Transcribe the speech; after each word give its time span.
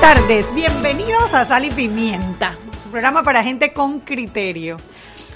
Tardes, 0.00 0.54
bienvenidos 0.54 1.34
a 1.34 1.44
Sal 1.44 1.66
y 1.66 1.70
Pimienta, 1.70 2.56
un 2.86 2.90
programa 2.90 3.22
para 3.22 3.44
gente 3.44 3.74
con 3.74 4.00
criterio. 4.00 4.78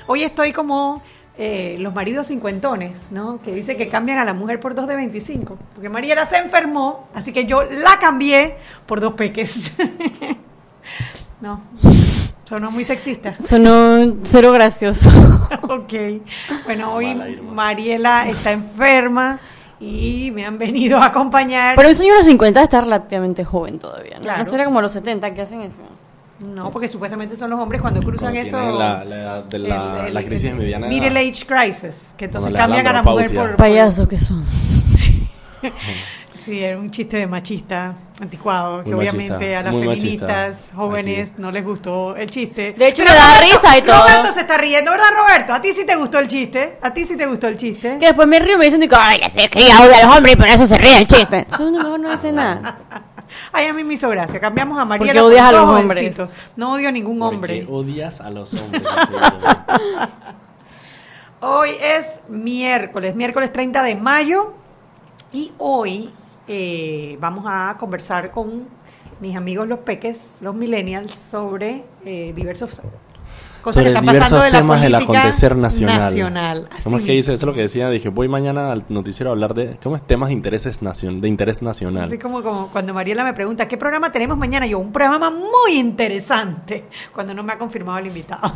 Hoy 0.07 0.23
estoy 0.23 0.53
como 0.53 1.03
eh, 1.37 1.77
los 1.81 1.95
maridos 1.95 2.29
cincuentones, 2.29 2.93
¿no? 3.11 3.43
Que 3.43 3.53
dice 3.53 3.77
que 3.77 3.89
cambian 3.89 4.17
a 4.19 4.25
la 4.25 4.33
mujer 4.33 4.61
por 4.61 4.75
dos 4.75 4.89
de 4.89 4.97
25. 4.97 5.59
Porque 5.75 5.91
Mariela 5.91 6.25
se 6.25 6.39
enfermó, 6.39 7.09
así 7.15 7.33
que 7.33 7.45
yo 7.45 7.63
la 7.63 7.99
cambié 8.01 8.57
por 8.87 9.01
dos 9.03 9.13
peques. 9.13 9.73
no, 11.43 11.63
sonó 12.45 12.71
muy 12.71 12.85
sexista. 12.85 13.37
Sonó 13.45 14.17
cero 14.23 14.51
gracioso. 14.51 15.11
ok. 15.63 15.93
Bueno, 16.65 16.95
hoy 16.95 17.15
Mariela 17.15 18.31
está 18.31 18.53
enferma 18.53 19.41
y 19.85 20.31
me 20.31 20.45
han 20.47 20.59
venido 20.59 20.99
a 20.99 21.07
acompañar. 21.07 21.77
Pero 21.77 21.89
un 21.89 21.95
señor 21.95 22.19
de 22.19 22.25
50 22.25 22.63
está 22.63 22.81
relativamente 22.81 23.45
joven 23.45 23.79
todavía, 23.79 24.17
¿no? 24.17 24.23
Claro. 24.23 24.39
No 24.39 24.45
será 24.51 24.65
como 24.65 24.81
los 24.81 24.93
70 24.93 25.35
que 25.35 25.43
hacen 25.43 25.61
eso. 25.61 25.83
No, 26.41 26.71
porque 26.71 26.89
supuestamente 26.89 27.37
son 27.37 27.51
los 27.51 27.61
hombres 27.61 27.81
cuando 27.81 28.01
cruzan 28.03 28.33
Cuando 28.33 28.49
eso. 28.49 28.79
la- 28.79 29.05
la 29.05 29.17
edad 29.17 29.45
de 29.45 29.59
la- 29.61 30.01
el- 30.01 30.07
el- 30.09 30.15
la 30.15 30.23
crisis 30.25 30.51
el 30.51 30.57
mediana 30.57 30.89
Middle 30.89 31.19
age 31.21 31.47
crisis, 31.47 32.15
que 32.19 32.25
entonces 32.25 32.53
cambian 32.53 32.87
a 32.89 32.93
la 32.93 33.03
mujer 33.03 33.33
por. 33.35 33.57
Payasos 33.57 34.09
que 34.09 34.19
son. 34.19 34.45
Sí, 36.45 36.63
era 36.63 36.79
un 36.79 36.91
chiste 36.91 37.17
de 37.17 37.27
machista 37.27 37.95
anticuado, 38.21 38.85
que 38.85 38.95
obviamente 38.95 39.33
machista, 39.33 39.59
a 39.59 39.63
las 39.63 39.73
muy 39.73 39.83
feministas 39.89 40.49
machista. 40.57 40.77
jóvenes 40.77 41.33
no 41.39 41.51
les 41.51 41.65
gustó 41.65 42.15
el 42.17 42.29
chiste. 42.31 42.75
De 42.75 42.89
hecho, 42.89 43.03
Pero 43.03 43.15
me 43.15 43.19
da 43.19 43.35
Roberto- 43.41 43.61
risa 43.63 43.79
y 43.79 43.83
todo. 43.83 44.03
Roberto 44.03 44.33
se 44.35 44.41
está 44.43 44.59
riendo, 44.59 44.91
¿verdad, 44.91 45.07
Roberto? 45.17 45.55
¿A 45.55 45.63
ti 45.63 45.73
sí 45.73 45.87
te 45.87 45.97
gustó 45.97 46.19
el 46.19 46.29
chiste? 46.29 46.79
¿A 46.83 46.93
ti 46.93 47.05
sí 47.07 47.17
te 47.17 47.27
gustó 47.27 47.49
el 47.49 47.57
chiste? 47.57 47.97
Que 47.99 48.07
después 48.07 48.29
me 48.29 48.39
río 48.41 48.57
y 48.57 48.59
me 48.59 48.65
dicen, 48.67 48.81
digo, 48.81 48.95
ay, 48.99 49.21
les 49.21 49.33
he 49.37 49.49
criado 49.49 49.85
a 49.85 50.07
los 50.07 50.17
hombres 50.17 50.35
y 50.35 50.37
por 50.37 50.49
eso 50.49 50.67
se 50.67 50.77
ríe 50.77 50.99
el 50.99 51.07
chiste. 51.07 51.47
Eso 51.51 51.71
no, 51.71 51.79
mejor 51.79 52.01
no 52.01 52.11
dice 52.13 52.31
nada. 52.31 52.79
Ay, 53.53 53.67
a 53.67 53.73
mí 53.73 53.83
me 53.83 53.95
hizo 53.95 54.09
gracia. 54.11 54.39
Cambiamos 54.39 54.79
a 54.79 54.85
Mariela. 54.85 55.13
Porque 55.13 55.21
odias 55.21 55.47
por 55.47 55.55
a 55.55 55.59
los 55.61 55.81
hombres. 55.81 56.17
No 56.57 56.73
odio 56.75 56.89
a 56.91 56.93
ningún 56.93 57.21
hombre. 57.23 57.63
Porque 57.67 57.73
odias 57.73 58.21
a 58.21 58.31
los 58.31 58.55
hombres. 58.55 58.83
Hoy 61.41 61.71
es 61.81 62.21
miércoles, 62.29 63.15
miércoles 63.17 63.53
30 63.53 63.83
de 63.83 63.97
mayo 63.97 64.55
y 65.33 65.53
hoy 65.59 66.11
eh, 66.49 67.17
vamos 67.21 67.45
a 67.49 67.77
conversar 67.79 68.31
con 68.31 68.65
mis 69.21 69.37
amigos 69.37 69.67
los 69.69 69.79
peques, 69.81 70.39
los 70.41 70.55
millennials, 70.55 71.17
sobre 71.17 71.85
eh, 72.05 72.33
diversos 72.35 72.81
cosas 73.63 73.75
Sobre 73.83 73.85
que 73.93 73.99
están 73.99 74.03
diversos 74.03 74.23
pasando 74.25 74.45
de 74.45 74.51
la 74.51 74.59
temas 74.59 74.83
del 74.83 74.95
acontecer 74.95 75.57
nacional. 75.57 75.99
nacional. 75.99 76.69
Así 76.71 76.83
¿Cómo 76.85 76.99
es 76.99 77.05
que 77.07 77.13
dice? 77.13 77.33
Eso 77.33 77.45
es 77.45 77.47
lo 77.47 77.55
que 77.55 77.63
decía. 77.63 77.89
Dije, 77.89 78.11
voy 78.11 78.29
mañana 78.29 78.71
al 78.73 78.85
noticiero 78.91 79.31
a 79.31 79.33
hablar 79.33 79.55
de 79.55 79.79
¿cómo 79.83 79.97
es? 79.97 80.07
temas 80.07 80.29
de, 80.29 80.35
intereses 80.35 80.83
nacion- 80.83 81.19
de 81.21 81.29
interés 81.29 81.63
nacional. 81.63 82.05
Así 82.05 82.19
como, 82.19 82.43
como 82.43 82.69
cuando 82.69 82.93
Mariela 82.93 83.25
me 83.25 83.33
pregunta, 83.33 83.67
¿qué 83.67 83.79
programa 83.79 84.13
tenemos 84.13 84.37
mañana? 84.37 84.67
Yo, 84.67 84.79
un 84.79 84.93
programa 84.93 85.31
muy 85.31 85.79
interesante, 85.79 86.85
cuando 87.15 87.33
no 87.33 87.43
me 87.43 87.55
ha 87.55 87.59
confirmado 87.59 87.99
el 88.01 88.09
invitado. 88.09 88.53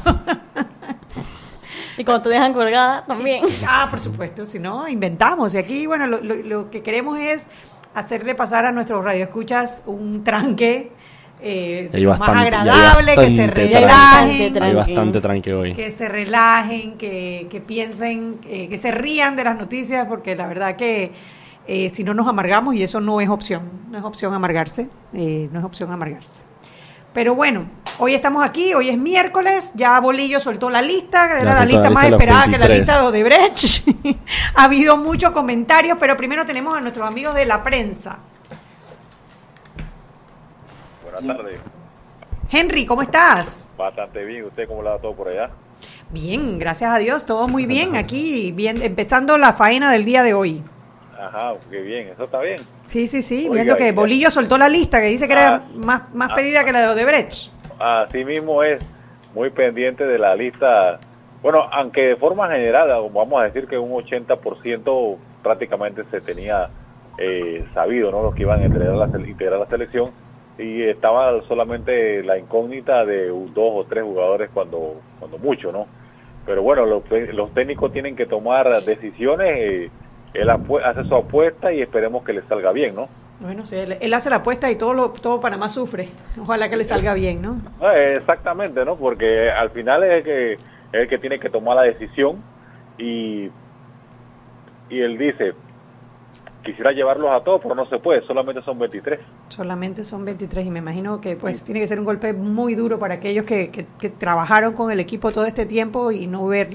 Y 1.97 2.05
cuando 2.05 2.23
te 2.25 2.29
dejan 2.29 2.53
colgada, 2.53 3.05
también. 3.07 3.45
Ah, 3.67 3.89
por 3.91 3.99
supuesto, 3.99 4.45
si 4.47 4.59
no, 4.61 4.87
inventamos. 4.89 5.55
Y 5.55 5.59
aquí, 5.59 5.87
bueno, 5.87 6.07
lo, 6.07 6.21
lo- 6.21 6.37
lo 6.37 6.71
que 6.71 6.83
queremos 6.83 7.19
es 7.19 7.47
hacerle 7.99 8.35
pasar 8.35 8.65
a 8.65 8.73
nuestros 8.73 9.05
radioescuchas 9.05 9.83
un 9.87 10.25
tranque 10.25 10.91
eh, 11.41 11.91
más 12.19 12.21
agradable, 12.21 13.15
que 13.15 13.37
se 13.37 13.47
relajen, 13.47 14.53
tranque. 14.53 14.65
Hay 14.65 14.75
bastante 14.75 15.21
tranque 15.21 15.55
hoy. 15.55 15.75
que 15.75 15.91
se 15.91 16.09
relajen, 16.09 16.99
que, 16.99 17.47
que 17.49 17.61
piensen, 17.61 18.39
eh, 18.49 18.69
que 18.69 18.79
se 18.79 18.91
rían 18.91 19.37
de 19.37 19.45
las 19.45 19.57
noticias, 19.57 20.07
porque 20.09 20.35
la 20.35 20.47
verdad 20.47 20.77
que 20.77 21.13
eh, 21.71 21.91
si 21.91 22.03
no 22.03 22.15
nos 22.15 22.27
amargamos, 22.27 22.75
y 22.75 22.83
eso 22.83 22.99
no 22.99 23.21
es 23.21 23.29
opción, 23.29 23.63
no 23.91 23.99
es 23.99 24.05
opción 24.05 24.33
amargarse, 24.33 24.89
eh, 25.13 25.51
no 25.53 25.59
es 25.59 25.65
opción 25.67 25.93
amargarse. 25.93 26.43
Pero 27.19 27.35
bueno, 27.35 27.67
hoy 27.99 28.15
estamos 28.15 28.47
aquí, 28.47 28.75
hoy 28.75 28.91
es 28.91 28.97
miércoles, 28.97 29.73
ya 29.75 29.99
Bolillo 29.99 30.39
soltó 30.39 30.71
la 30.71 30.81
lista, 30.81 31.41
era 31.41 31.53
la 31.53 31.65
lista 31.65 31.91
más 31.91 32.07
esperada 32.07 32.45
que 32.45 32.53
la 32.53 32.69
23. 32.69 32.79
lista 32.79 33.01
de 33.01 33.07
Odebrecht. 33.09 33.89
ha 34.55 34.63
habido 34.63 34.97
muchos 34.97 35.33
comentarios, 35.33 35.99
pero 35.99 36.17
primero 36.17 36.47
tenemos 36.47 36.79
a 36.79 36.81
nuestros 36.81 37.05
amigos 37.05 37.35
de 37.35 37.45
la 37.45 37.65
prensa. 37.65 38.19
Buenas 41.03 41.37
tardes. 41.37 41.59
Henry, 42.53 42.87
¿cómo 42.87 43.03
estás? 43.03 43.69
Bastante 43.77 44.25
bien. 44.25 44.45
¿Usted 44.45 44.69
cómo 44.69 44.85
le 44.85 44.91
da 44.91 44.99
todo 45.01 45.17
por 45.17 45.27
allá? 45.27 45.51
Bien, 46.11 46.61
gracias 46.61 46.93
a 46.93 46.99
Dios, 46.99 47.27
todo 47.27 47.49
muy 47.49 47.67
bien 47.67 47.97
aquí, 47.97 48.53
bien, 48.53 48.81
empezando 48.81 49.37
la 49.39 49.55
faena 49.55 49.91
del 49.91 50.05
día 50.05 50.23
de 50.23 50.35
hoy. 50.35 50.63
Ajá, 51.19 51.53
qué 51.71 51.81
bien. 51.81 52.09
Eso 52.09 52.23
está 52.23 52.41
bien. 52.41 52.57
Sí, 52.87 53.09
sí, 53.09 53.23
sí, 53.23 53.49
Oiga, 53.49 53.55
viendo 53.65 53.77
que 53.77 53.93
Bolillo 53.93 54.31
soltó 54.31 54.57
la 54.57 54.69
lista, 54.69 55.01
que 55.01 55.07
dice 55.07 55.27
que 55.27 55.33
era 55.33 55.57
Ah, 55.57 55.63
más, 55.75 56.15
más 56.15 56.31
ah, 56.33 56.35
pedida 56.35 56.65
que 56.65 56.73
la 56.73 56.83
de 56.83 56.89
Odebrecht. 56.89 57.53
Así 57.79 58.25
mismo 58.25 58.63
es 58.63 58.85
muy 59.35 59.51
pendiente 59.51 60.07
de 60.07 60.19
la 60.19 60.35
lista. 60.37 61.01
Bueno, 61.43 61.65
aunque 61.73 62.03
de 62.03 62.17
forma 62.17 62.49
general, 62.49 62.89
vamos 63.13 63.41
a 63.41 63.45
decir 63.45 63.67
que 63.67 63.79
un 63.79 63.91
80% 63.91 65.17
prácticamente 65.43 66.05
se 66.11 66.21
tenía 66.21 66.69
eh, 67.19 67.65
sabido, 67.75 68.11
¿no? 68.11 68.23
Los 68.23 68.35
que 68.35 68.43
iban 68.43 68.63
a 68.63 68.67
integrar 68.67 68.95
la, 68.95 69.07
integrar 69.19 69.61
la 69.61 69.67
selección 69.67 70.11
y 70.59 70.83
estaba 70.83 71.41
solamente 71.47 72.23
la 72.25 72.39
incógnita 72.39 73.05
de 73.05 73.29
dos 73.29 73.53
o 73.75 73.87
tres 73.89 74.03
jugadores 74.05 74.51
cuando, 74.53 75.01
cuando 75.19 75.39
mucho, 75.39 75.71
¿no? 75.73 75.87
Pero 76.47 76.63
bueno, 76.63 76.87
los, 76.87 77.03
los 77.33 77.53
técnicos 77.55 77.93
tienen 77.93 78.17
que 78.17 78.27
tomar 78.27 78.69
decisiones. 78.83 79.49
eh, 79.59 79.91
él 80.35 80.51
hace 80.51 81.05
su 81.05 81.15
apuesta 81.15 81.73
y 81.73 81.81
esperemos 81.83 82.25
que 82.25 82.33
le 82.33 82.43
salga 82.43 82.73
bien, 82.73 82.95
¿no? 82.95 83.09
Bueno, 83.41 83.65
sí, 83.65 83.77
él, 83.77 83.97
él 84.01 84.15
hace 84.15 84.31
la 84.31 84.37
apuesta 84.37 84.71
y 84.71 84.77
todo, 84.77 84.95
lo, 84.95 85.11
todo 85.11 85.41
Panamá 85.41 85.69
sufre. 85.69 86.09
Ojalá 86.41 86.69
que 86.69 86.77
le 86.77 86.85
salga 86.85 87.15
bien, 87.15 87.41
¿no? 87.41 87.57
Ah, 87.81 87.97
Exactamente, 87.97 88.85
¿no? 88.85 88.97
Porque 88.97 89.51
al 89.51 89.71
final 89.71 90.03
es 90.05 90.11
el 90.19 90.23
que, 90.25 90.53
es 90.55 90.59
el 90.93 91.09
que 91.09 91.19
tiene 91.19 91.39
que 91.39 91.49
tomar 91.49 91.77
la 91.77 91.83
decisión 91.83 92.37
y, 92.99 93.49
y 94.91 95.01
él 95.01 95.17
dice, 95.19 95.53
quisiera 96.65 96.91
llevarlos 96.93 97.31
a 97.31 97.41
todos, 97.45 97.61
pero 97.63 97.75
no 97.77 97.87
se 97.89 97.99
puede, 97.99 98.23
solamente 98.27 98.61
son 98.63 98.79
23. 98.79 99.21
Solamente 99.51 100.03
son 100.05 100.25
23 100.25 100.67
y 100.67 100.71
me 100.71 100.81
imagino 100.81 101.21
que 101.21 101.37
pues 101.37 101.63
tiene 101.65 101.81
que 101.81 101.87
ser 101.87 101.99
un 102.01 102.05
golpe 102.05 102.33
muy 102.33 102.75
duro 102.75 102.99
para 102.99 103.15
aquellos 103.15 103.45
que, 103.45 103.71
que- 103.71 103.87
que 104.01 104.11
trabajaron 104.11 104.73
con 104.75 104.91
el 104.91 104.99
equipo 105.01 105.31
todo 105.31 105.47
este 105.47 105.65
tiempo 105.65 106.11
y 106.11 106.27
no 106.27 106.47
ver 106.47 106.71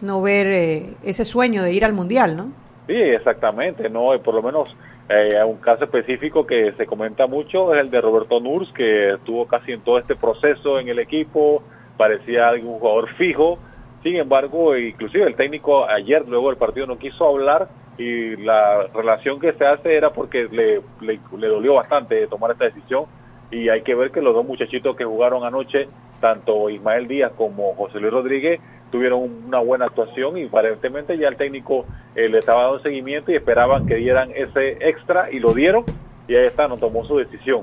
no 0.00 0.20
ver 0.20 0.46
eh, 0.48 0.94
ese 1.02 1.24
sueño 1.24 1.62
de 1.62 1.72
ir 1.72 1.84
al 1.84 1.92
mundial, 1.92 2.36
¿no? 2.36 2.48
Sí, 2.86 2.94
exactamente, 2.94 3.88
¿no? 3.88 4.18
Por 4.22 4.34
lo 4.34 4.42
menos 4.42 4.74
eh, 5.08 5.42
un 5.44 5.56
caso 5.56 5.84
específico 5.84 6.46
que 6.46 6.72
se 6.72 6.86
comenta 6.86 7.26
mucho 7.26 7.74
es 7.74 7.80
el 7.80 7.90
de 7.90 8.00
Roberto 8.00 8.40
Nurs, 8.40 8.70
que 8.72 9.14
estuvo 9.14 9.46
casi 9.46 9.72
en 9.72 9.80
todo 9.80 9.98
este 9.98 10.16
proceso 10.16 10.78
en 10.78 10.88
el 10.88 10.98
equipo, 10.98 11.62
parecía 11.96 12.52
un 12.52 12.78
jugador 12.78 13.08
fijo, 13.14 13.58
sin 14.02 14.16
embargo, 14.16 14.76
inclusive 14.76 15.24
el 15.26 15.34
técnico 15.34 15.88
ayer 15.88 16.28
luego 16.28 16.48
del 16.50 16.58
partido 16.58 16.86
no 16.86 16.98
quiso 16.98 17.26
hablar 17.26 17.68
y 17.96 18.36
la 18.36 18.86
relación 18.94 19.40
que 19.40 19.54
se 19.54 19.64
hace 19.64 19.96
era 19.96 20.10
porque 20.10 20.46
le, 20.50 20.82
le 21.00 21.48
dolió 21.48 21.74
bastante 21.74 22.26
tomar 22.26 22.50
esta 22.50 22.66
decisión 22.66 23.06
y 23.50 23.70
hay 23.70 23.82
que 23.82 23.94
ver 23.94 24.10
que 24.10 24.20
los 24.20 24.34
dos 24.34 24.44
muchachitos 24.44 24.94
que 24.96 25.04
jugaron 25.04 25.44
anoche, 25.44 25.88
tanto 26.20 26.68
Ismael 26.68 27.08
Díaz 27.08 27.32
como 27.36 27.74
José 27.74 27.98
Luis 28.00 28.12
Rodríguez, 28.12 28.60
tuvieron 28.94 29.28
una 29.48 29.58
buena 29.58 29.86
actuación 29.86 30.38
y 30.38 30.44
aparentemente 30.44 31.18
ya 31.18 31.26
el 31.26 31.36
técnico 31.36 31.84
eh, 32.14 32.28
le 32.28 32.38
estaba 32.38 32.62
dando 32.62 32.78
seguimiento 32.78 33.32
y 33.32 33.34
esperaban 33.34 33.86
que 33.86 33.96
dieran 33.96 34.30
ese 34.30 34.88
extra 34.88 35.32
y 35.32 35.40
lo 35.40 35.52
dieron 35.52 35.84
y 36.28 36.36
ahí 36.36 36.46
está, 36.46 36.68
no 36.68 36.76
tomó 36.76 37.02
su 37.02 37.16
decisión. 37.16 37.62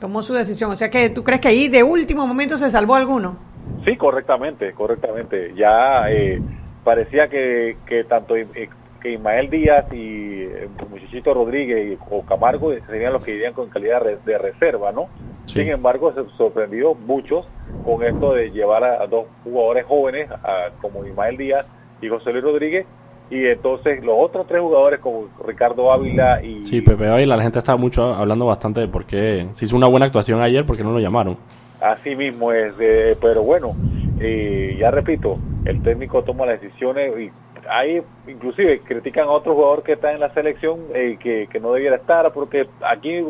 Tomó 0.00 0.22
su 0.22 0.32
decisión. 0.32 0.70
O 0.70 0.74
sea 0.74 0.88
que 0.88 1.10
tú 1.10 1.22
crees 1.22 1.42
que 1.42 1.48
ahí 1.48 1.68
de 1.68 1.82
último 1.82 2.26
momento 2.26 2.56
se 2.56 2.70
salvó 2.70 2.94
alguno. 2.94 3.36
Sí, 3.84 3.98
correctamente, 3.98 4.72
correctamente. 4.72 5.52
Ya 5.54 6.10
eh, 6.10 6.40
parecía 6.82 7.28
que, 7.28 7.76
que 7.84 8.04
tanto 8.04 8.34
eh, 8.34 8.70
que 9.00 9.12
Ismael 9.12 9.50
Díaz 9.50 9.86
y 9.92 10.42
eh, 10.42 10.68
Muchachito 10.90 11.34
Rodríguez 11.34 11.92
y- 11.92 11.98
o 12.10 12.22
Camargo 12.22 12.72
serían 12.86 13.12
los 13.12 13.24
que 13.24 13.34
irían 13.34 13.52
con 13.52 13.68
calidad 13.68 14.02
de 14.02 14.38
reserva, 14.38 14.92
¿no? 14.92 15.08
Sí. 15.46 15.60
Sin 15.62 15.68
embargo, 15.72 16.12
se 16.12 16.24
sorprendió 16.36 16.94
muchos 16.94 17.46
con 17.84 18.02
esto 18.02 18.32
de 18.34 18.50
llevar 18.50 18.82
a, 18.84 19.02
a 19.02 19.06
dos 19.06 19.26
jugadores 19.44 19.86
jóvenes, 19.86 20.30
a- 20.30 20.70
como 20.80 21.04
Ismael 21.06 21.36
Díaz 21.36 21.66
y 22.02 22.08
José 22.08 22.32
Luis 22.32 22.44
Rodríguez, 22.44 22.86
y 23.30 23.44
entonces 23.46 24.04
los 24.04 24.16
otros 24.18 24.46
tres 24.46 24.60
jugadores 24.60 25.00
como 25.00 25.28
Ricardo 25.46 25.90
Ávila 25.92 26.42
y 26.42 26.64
Sí, 26.66 26.80
Pepe 26.80 27.08
Ávila, 27.08 27.36
la 27.36 27.42
gente 27.42 27.58
está 27.58 27.76
mucho 27.76 28.14
hablando 28.14 28.46
bastante 28.46 28.80
de 28.80 28.88
por 28.88 29.04
qué 29.04 29.46
se 29.52 29.64
hizo 29.64 29.76
una 29.76 29.86
buena 29.88 30.06
actuación 30.06 30.40
ayer, 30.42 30.64
porque 30.64 30.84
no 30.84 30.92
lo 30.92 31.00
llamaron. 31.00 31.36
así 31.80 32.14
mismo 32.16 32.52
es, 32.52 32.76
de- 32.78 33.16
pero 33.20 33.42
bueno, 33.42 33.74
eh, 34.20 34.76
ya 34.78 34.90
repito, 34.90 35.38
el 35.64 35.82
técnico 35.82 36.22
toma 36.22 36.46
las 36.46 36.60
decisiones 36.60 37.12
y 37.18 37.30
hay 37.68 38.02
inclusive 38.26 38.80
critican 38.80 39.28
a 39.28 39.32
otro 39.32 39.54
jugador 39.54 39.82
que 39.82 39.92
está 39.92 40.12
en 40.12 40.20
la 40.20 40.32
selección 40.34 40.80
eh, 40.94 41.18
que, 41.20 41.48
que 41.50 41.60
no 41.60 41.72
debiera 41.72 41.96
estar 41.96 42.32
porque 42.32 42.68
aquí 42.82 43.24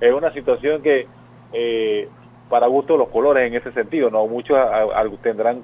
es 0.00 0.12
una 0.12 0.32
situación 0.32 0.82
que 0.82 1.06
eh, 1.52 2.08
para 2.48 2.66
gusto 2.66 2.96
los 2.96 3.08
colores 3.08 3.46
en 3.46 3.54
ese 3.54 3.72
sentido, 3.72 4.10
no 4.10 4.26
muchos 4.26 4.58
tendrán 5.22 5.62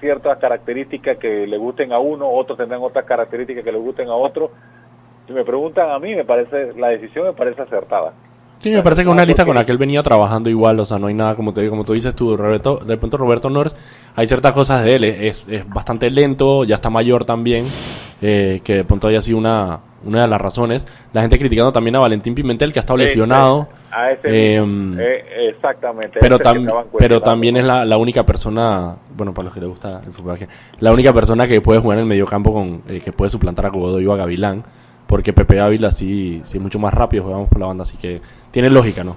ciertas 0.00 0.38
características 0.38 1.18
que 1.18 1.46
le 1.46 1.56
gusten 1.56 1.92
a 1.92 1.98
uno, 1.98 2.28
otros 2.28 2.58
tendrán 2.58 2.82
otras 2.82 3.04
características 3.04 3.64
que 3.64 3.72
le 3.72 3.78
gusten 3.78 4.08
a 4.08 4.14
otro. 4.14 4.50
Si 5.26 5.32
me 5.32 5.44
preguntan 5.44 5.90
a 5.90 5.98
mí, 5.98 6.14
me 6.14 6.24
parece 6.24 6.74
la 6.74 6.88
decisión 6.88 7.26
me 7.26 7.32
parece 7.32 7.62
acertada. 7.62 8.12
Sí, 8.62 8.70
me 8.70 8.82
parece 8.82 9.02
que 9.02 9.08
es 9.08 9.12
una 9.12 9.24
lista 9.24 9.46
con 9.46 9.54
la 9.54 9.64
que 9.64 9.72
él 9.72 9.78
venía 9.78 10.02
trabajando 10.02 10.50
igual, 10.50 10.78
o 10.80 10.84
sea, 10.84 10.98
no 10.98 11.06
hay 11.06 11.14
nada, 11.14 11.34
como 11.34 11.52
te 11.54 11.66
como 11.70 11.82
tú 11.84 11.94
dices 11.94 12.14
tú, 12.14 12.36
Roberto, 12.36 12.76
de 12.76 12.98
pronto 12.98 13.16
Roberto 13.16 13.48
Nors, 13.48 13.74
hay 14.14 14.26
ciertas 14.26 14.52
cosas 14.52 14.84
de 14.84 14.96
él, 14.96 15.04
es, 15.04 15.46
es 15.48 15.66
bastante 15.68 16.10
lento, 16.10 16.64
ya 16.64 16.74
está 16.74 16.90
mayor 16.90 17.24
también, 17.24 17.64
eh, 18.20 18.60
que 18.62 18.74
de 18.74 18.84
pronto 18.84 19.08
haya 19.08 19.22
sido 19.22 19.38
una, 19.38 19.80
una 20.04 20.20
de 20.22 20.28
las 20.28 20.38
razones. 20.40 20.86
La 21.14 21.22
gente 21.22 21.38
criticando 21.38 21.72
también 21.72 21.96
a 21.96 22.00
Valentín 22.00 22.34
Pimentel, 22.34 22.70
que 22.72 22.78
ha 22.80 22.82
estado 22.82 22.98
lesionado, 22.98 23.68
A 23.92 24.10
ese 24.12 24.56
Eh, 24.56 24.60
mismo. 24.60 25.00
Eh, 25.00 25.48
exactamente. 25.54 26.18
pero, 26.20 26.38
tam- 26.38 26.84
pero 26.98 27.22
también 27.22 27.56
es 27.56 27.64
la, 27.64 27.86
la 27.86 27.96
única 27.96 28.26
persona, 28.26 28.94
bueno, 29.16 29.32
para 29.32 29.44
los 29.46 29.54
que 29.54 29.60
les 29.60 29.70
gusta 29.70 30.02
el 30.06 30.12
fútbol, 30.12 30.38
la 30.80 30.92
única 30.92 31.14
persona 31.14 31.48
que 31.48 31.62
puede 31.62 31.80
jugar 31.80 31.96
en 31.96 32.02
el 32.02 32.08
mediocampo 32.08 32.52
con, 32.52 32.82
eh, 32.88 33.00
que 33.02 33.10
puede 33.12 33.30
suplantar 33.30 33.64
a 33.64 33.70
Godoy 33.70 34.04
o 34.06 34.12
a 34.12 34.16
Gavilán, 34.16 34.64
porque 35.06 35.32
Pepe 35.32 35.58
Ávila 35.60 35.90
sí, 35.90 36.42
sí 36.44 36.58
es 36.58 36.62
mucho 36.62 36.78
más 36.78 36.92
rápido, 36.94 37.24
jugamos 37.24 37.48
por 37.48 37.58
la 37.58 37.66
banda, 37.66 37.82
así 37.82 37.96
que 37.96 38.20
tiene 38.50 38.70
lógica, 38.70 39.04
¿no? 39.04 39.16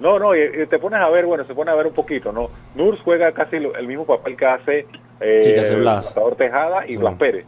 No, 0.00 0.18
no, 0.18 0.34
y, 0.34 0.66
te 0.66 0.78
pones 0.78 1.00
a 1.00 1.08
ver, 1.10 1.26
bueno, 1.26 1.44
se 1.44 1.54
pone 1.54 1.70
a 1.70 1.74
ver 1.74 1.86
un 1.86 1.94
poquito, 1.94 2.32
¿no? 2.32 2.48
Nurs 2.74 3.00
juega 3.04 3.30
casi 3.32 3.56
el 3.56 3.86
mismo 3.86 4.04
papel 4.04 4.36
que 4.36 4.46
hace, 4.46 4.86
eh, 5.20 5.40
Sí, 5.42 5.54
que 5.54 5.60
hace 5.60 5.76
Blas. 5.76 6.14
Tejada 6.36 6.84
y 6.86 6.92
Sí. 6.92 6.96
Blas 6.96 7.14
Pérez. 7.14 7.46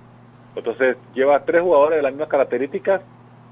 Entonces 0.55 0.97
lleva 1.15 1.45
tres 1.45 1.63
jugadores 1.63 1.97
de 1.97 2.03
las 2.03 2.13
mismas 2.13 2.29
características. 2.29 3.03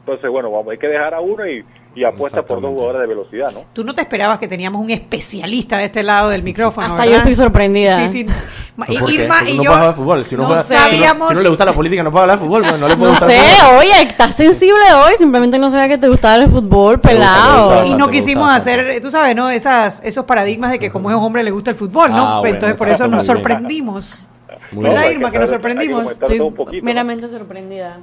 Entonces, 0.05 0.29
bueno, 0.31 0.51
vamos, 0.51 0.73
hay 0.73 0.79
que 0.79 0.89
dejar 0.89 1.15
a 1.15 1.21
uno 1.21 1.47
y, 1.47 1.65
y 1.95 2.03
apuesta 2.05 2.43
por 2.43 2.61
dos 2.61 2.73
jugadores 2.73 3.03
de 3.03 3.07
velocidad, 3.07 3.53
¿no? 3.53 3.67
Tú 3.73 3.85
no 3.85 3.95
te 3.95 4.01
esperabas 4.01 4.41
que 4.41 4.49
teníamos 4.49 4.83
un 4.83 4.91
especialista 4.91 5.79
de 5.79 5.85
este 5.85 6.03
lado 6.03 6.29
del 6.31 6.43
micrófono. 6.43 6.89
Hasta 6.89 7.03
¿verdad? 7.03 7.13
yo 7.13 7.17
estoy 7.19 7.35
sorprendida. 7.37 8.09
Sí, 8.09 8.25
sí. 8.25 8.27
Ma- 8.75 8.87
¿Por 8.87 9.07
qué? 9.07 9.13
Irma 9.15 9.37
y 9.49 9.59
no 9.59 9.63
yo 9.63 9.87
de 9.87 9.93
fútbol. 9.93 10.25
Si 10.27 10.35
no, 10.35 10.43
no 10.43 10.49
juega- 10.49 10.63
si 10.65 10.75
no- 10.75 10.81
sabíamos. 10.81 11.29
si 11.29 11.35
no 11.35 11.41
le 11.43 11.49
gusta 11.51 11.65
la 11.65 11.73
política, 11.73 12.03
no 12.03 12.11
puede 12.11 12.23
hablar 12.23 12.39
de 12.41 12.45
fútbol. 12.45 12.63
bueno, 12.63 12.79
no 12.79 12.89
le 12.89 12.97
puede 12.97 13.13
No 13.13 13.19
sé, 13.21 13.41
oye, 13.79 14.03
estás 14.03 14.35
sensible 14.35 14.93
hoy. 15.07 15.15
Simplemente 15.17 15.57
no 15.59 15.71
sabía 15.71 15.87
que 15.87 15.99
te 15.99 16.09
gustaba 16.09 16.35
el 16.43 16.51
fútbol, 16.51 16.99
pelado. 16.99 17.69
gusta. 17.75 17.87
y 17.87 17.95
no 17.95 18.09
quisimos 18.09 18.45
gusta 18.45 18.57
hacer, 18.57 19.01
tú 19.01 19.11
sabes, 19.13 19.37
¿no? 19.37 19.51
Esas, 19.51 20.03
esos 20.03 20.25
paradigmas 20.25 20.73
de 20.73 20.81
que 20.81 20.91
como 20.91 21.11
es 21.11 21.17
un 21.17 21.23
hombre 21.23 21.45
le 21.45 21.53
gusta 21.53 21.71
el 21.71 21.77
fútbol, 21.77 22.11
¿no? 22.11 22.27
Ah, 22.27 22.41
bueno, 22.41 22.55
Entonces 22.55 22.77
por 22.77 22.89
eso 22.89 23.07
nos 23.07 23.25
sorprendimos. 23.25 24.25
Muy 24.73 24.85
¿Verdad, 24.85 25.11
Irma, 25.11 25.31
que 25.31 25.39
nos 25.39 25.51
sorprendimos? 25.51 26.11
Estoy 26.11 26.39
todo 26.39 26.49
un 26.49 26.55
poquito, 26.55 26.79
¿no? 26.83 26.87
meramente 26.87 27.29
sorprendida. 27.29 27.99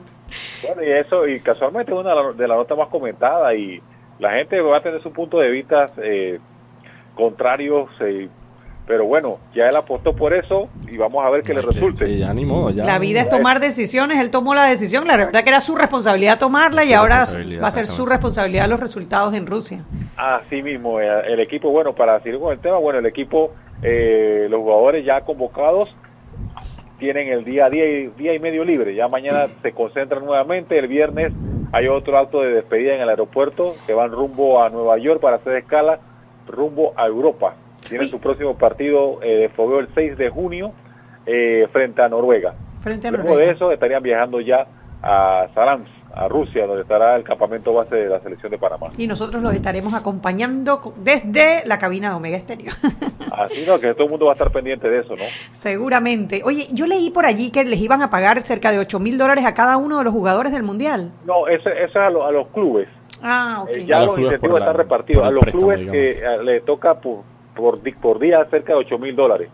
Bueno, 0.65 0.83
y 0.83 0.91
eso, 0.91 1.27
y 1.27 1.39
casualmente 1.39 1.91
es 1.91 1.97
una 1.97 2.09
de 2.09 2.23
las 2.23 2.37
de 2.37 2.47
las 2.47 2.57
notas 2.57 2.77
más 2.77 2.87
comentadas 2.89 3.55
y 3.55 3.81
la 4.19 4.31
gente 4.33 4.59
va 4.61 4.77
a 4.77 4.81
tener 4.81 5.01
su 5.01 5.11
punto 5.11 5.39
de 5.39 5.49
vista 5.49 5.91
eh, 6.03 6.39
contrarios, 7.15 7.89
eh, 8.01 8.27
pero 8.85 9.05
bueno, 9.05 9.37
ya 9.53 9.67
él 9.67 9.75
apostó 9.75 10.15
por 10.15 10.33
eso 10.33 10.67
y 10.87 10.97
vamos 10.97 11.23
a 11.23 11.29
ver 11.29 11.43
qué 11.43 11.53
le 11.53 11.61
resulte. 11.61 12.07
Sí, 12.07 12.17
ya 12.17 12.33
ni 12.33 12.43
modo, 12.43 12.71
ya. 12.71 12.85
La 12.85 12.97
vida 12.97 13.21
es 13.21 13.29
tomar 13.29 13.59
decisiones, 13.59 14.17
él 14.17 14.31
tomó 14.31 14.55
la 14.55 14.65
decisión, 14.65 15.07
la 15.07 15.15
verdad 15.15 15.43
que 15.43 15.49
era 15.49 15.61
su 15.61 15.75
responsabilidad 15.75 16.39
tomarla 16.39 16.83
Su 16.83 16.89
y 16.89 16.93
ahora 16.93 17.25
va 17.61 17.67
a 17.67 17.71
ser 17.71 17.85
su 17.85 18.05
responsabilidad 18.05 18.67
los 18.67 18.79
resultados 18.79 19.33
en 19.33 19.45
Rusia. 19.45 19.83
Así 20.17 20.61
mismo, 20.61 20.99
eh, 20.99 21.07
el 21.27 21.39
equipo, 21.39 21.69
bueno, 21.69 21.93
para 21.93 22.19
seguir 22.21 22.39
con 22.39 22.51
el 22.51 22.59
tema, 22.59 22.77
bueno, 22.77 22.99
el 22.99 23.05
equipo, 23.05 23.51
eh, 23.83 24.47
los 24.49 24.59
jugadores 24.59 25.05
ya 25.05 25.21
convocados 25.21 25.95
tienen 26.99 27.29
el 27.29 27.43
día, 27.43 27.69
día, 27.69 27.85
y, 27.85 28.07
día 28.09 28.33
y 28.35 28.39
medio 28.39 28.63
libre, 28.63 28.93
ya 28.93 29.07
mañana 29.07 29.47
se 29.61 29.71
concentran 29.71 30.23
nuevamente, 30.25 30.77
el 30.77 30.87
viernes 30.87 31.33
hay 31.71 31.87
otro 31.87 32.17
acto 32.17 32.41
de 32.41 32.51
despedida 32.51 32.95
en 32.95 33.01
el 33.01 33.09
aeropuerto, 33.09 33.75
que 33.85 33.93
van 33.93 34.11
rumbo 34.11 34.61
a 34.61 34.69
Nueva 34.69 34.97
York 34.97 35.21
para 35.21 35.37
hacer 35.37 35.55
escala, 35.57 35.99
rumbo 36.47 36.93
a 36.95 37.05
Europa. 37.05 37.55
Tienen 37.87 38.05
Uy. 38.05 38.11
su 38.11 38.19
próximo 38.19 38.57
partido 38.57 39.21
eh, 39.21 39.35
de 39.35 39.49
fogueo 39.49 39.79
el 39.79 39.87
6 39.93 40.17
de 40.17 40.29
junio 40.29 40.73
eh, 41.25 41.67
frente 41.71 42.01
a 42.01 42.09
Noruega. 42.09 42.55
Frente 42.81 43.07
a 43.07 43.11
Luego 43.11 43.29
Noruega. 43.29 43.47
de 43.47 43.55
eso 43.55 43.71
estarían 43.71 44.01
viajando 44.01 44.41
ya 44.41 44.67
a 45.01 45.47
Sarans, 45.53 45.87
a 46.19 46.27
Rusia, 46.27 46.65
donde 46.67 46.81
estará 46.81 47.15
el 47.15 47.23
campamento 47.23 47.73
base 47.73 47.95
de 47.95 48.09
la 48.09 48.19
selección 48.19 48.51
de 48.51 48.57
Panamá. 48.57 48.87
Y 48.97 49.07
nosotros 49.07 49.41
los 49.41 49.53
estaremos 49.53 49.93
acompañando 49.93 50.81
co- 50.81 50.93
desde 50.97 51.63
la 51.65 51.77
cabina 51.79 52.09
de 52.09 52.15
Omega 52.15 52.37
Estéreo. 52.37 52.71
Así 53.31 53.63
no, 53.67 53.79
que 53.79 53.93
todo 53.93 54.03
el 54.05 54.09
mundo 54.09 54.25
va 54.25 54.31
a 54.31 54.35
estar 54.35 54.51
pendiente 54.51 54.89
de 54.89 54.99
eso, 54.99 55.15
¿no? 55.15 55.23
Seguramente. 55.51 56.41
Oye, 56.43 56.67
yo 56.73 56.87
leí 56.87 57.09
por 57.11 57.25
allí 57.25 57.51
que 57.51 57.63
les 57.63 57.79
iban 57.79 58.01
a 58.01 58.09
pagar 58.09 58.41
cerca 58.41 58.71
de 58.71 58.79
8 58.79 58.99
mil 58.99 59.17
dólares 59.17 59.45
a 59.45 59.53
cada 59.53 59.77
uno 59.77 59.97
de 59.99 60.03
los 60.03 60.13
jugadores 60.13 60.51
del 60.51 60.63
Mundial. 60.63 61.11
No, 61.25 61.47
eso, 61.47 61.69
eso 61.69 61.85
es 61.87 61.95
a, 61.95 62.09
lo- 62.09 62.25
a 62.25 62.31
los 62.31 62.47
clubes. 62.49 62.87
Ah, 63.21 63.59
ok. 63.63 63.69
Eh, 63.71 63.85
ya 63.85 63.97
A 63.97 64.05
los 64.05 64.19
incentivos 64.19 64.59
están 64.59 64.75
repartidos. 64.77 65.25
A 65.25 65.31
los 65.31 65.41
préstamo, 65.41 65.61
clubes 65.67 65.79
digamos. 65.79 65.93
que 65.93 66.11
eh, 66.11 66.43
le 66.43 66.61
toca 66.61 66.95
por, 66.99 67.19
por, 67.55 67.79
por 67.99 68.19
día 68.19 68.45
cerca 68.49 68.73
de 68.73 68.79
8 68.79 68.97
mil 68.97 69.15
dólares. 69.15 69.49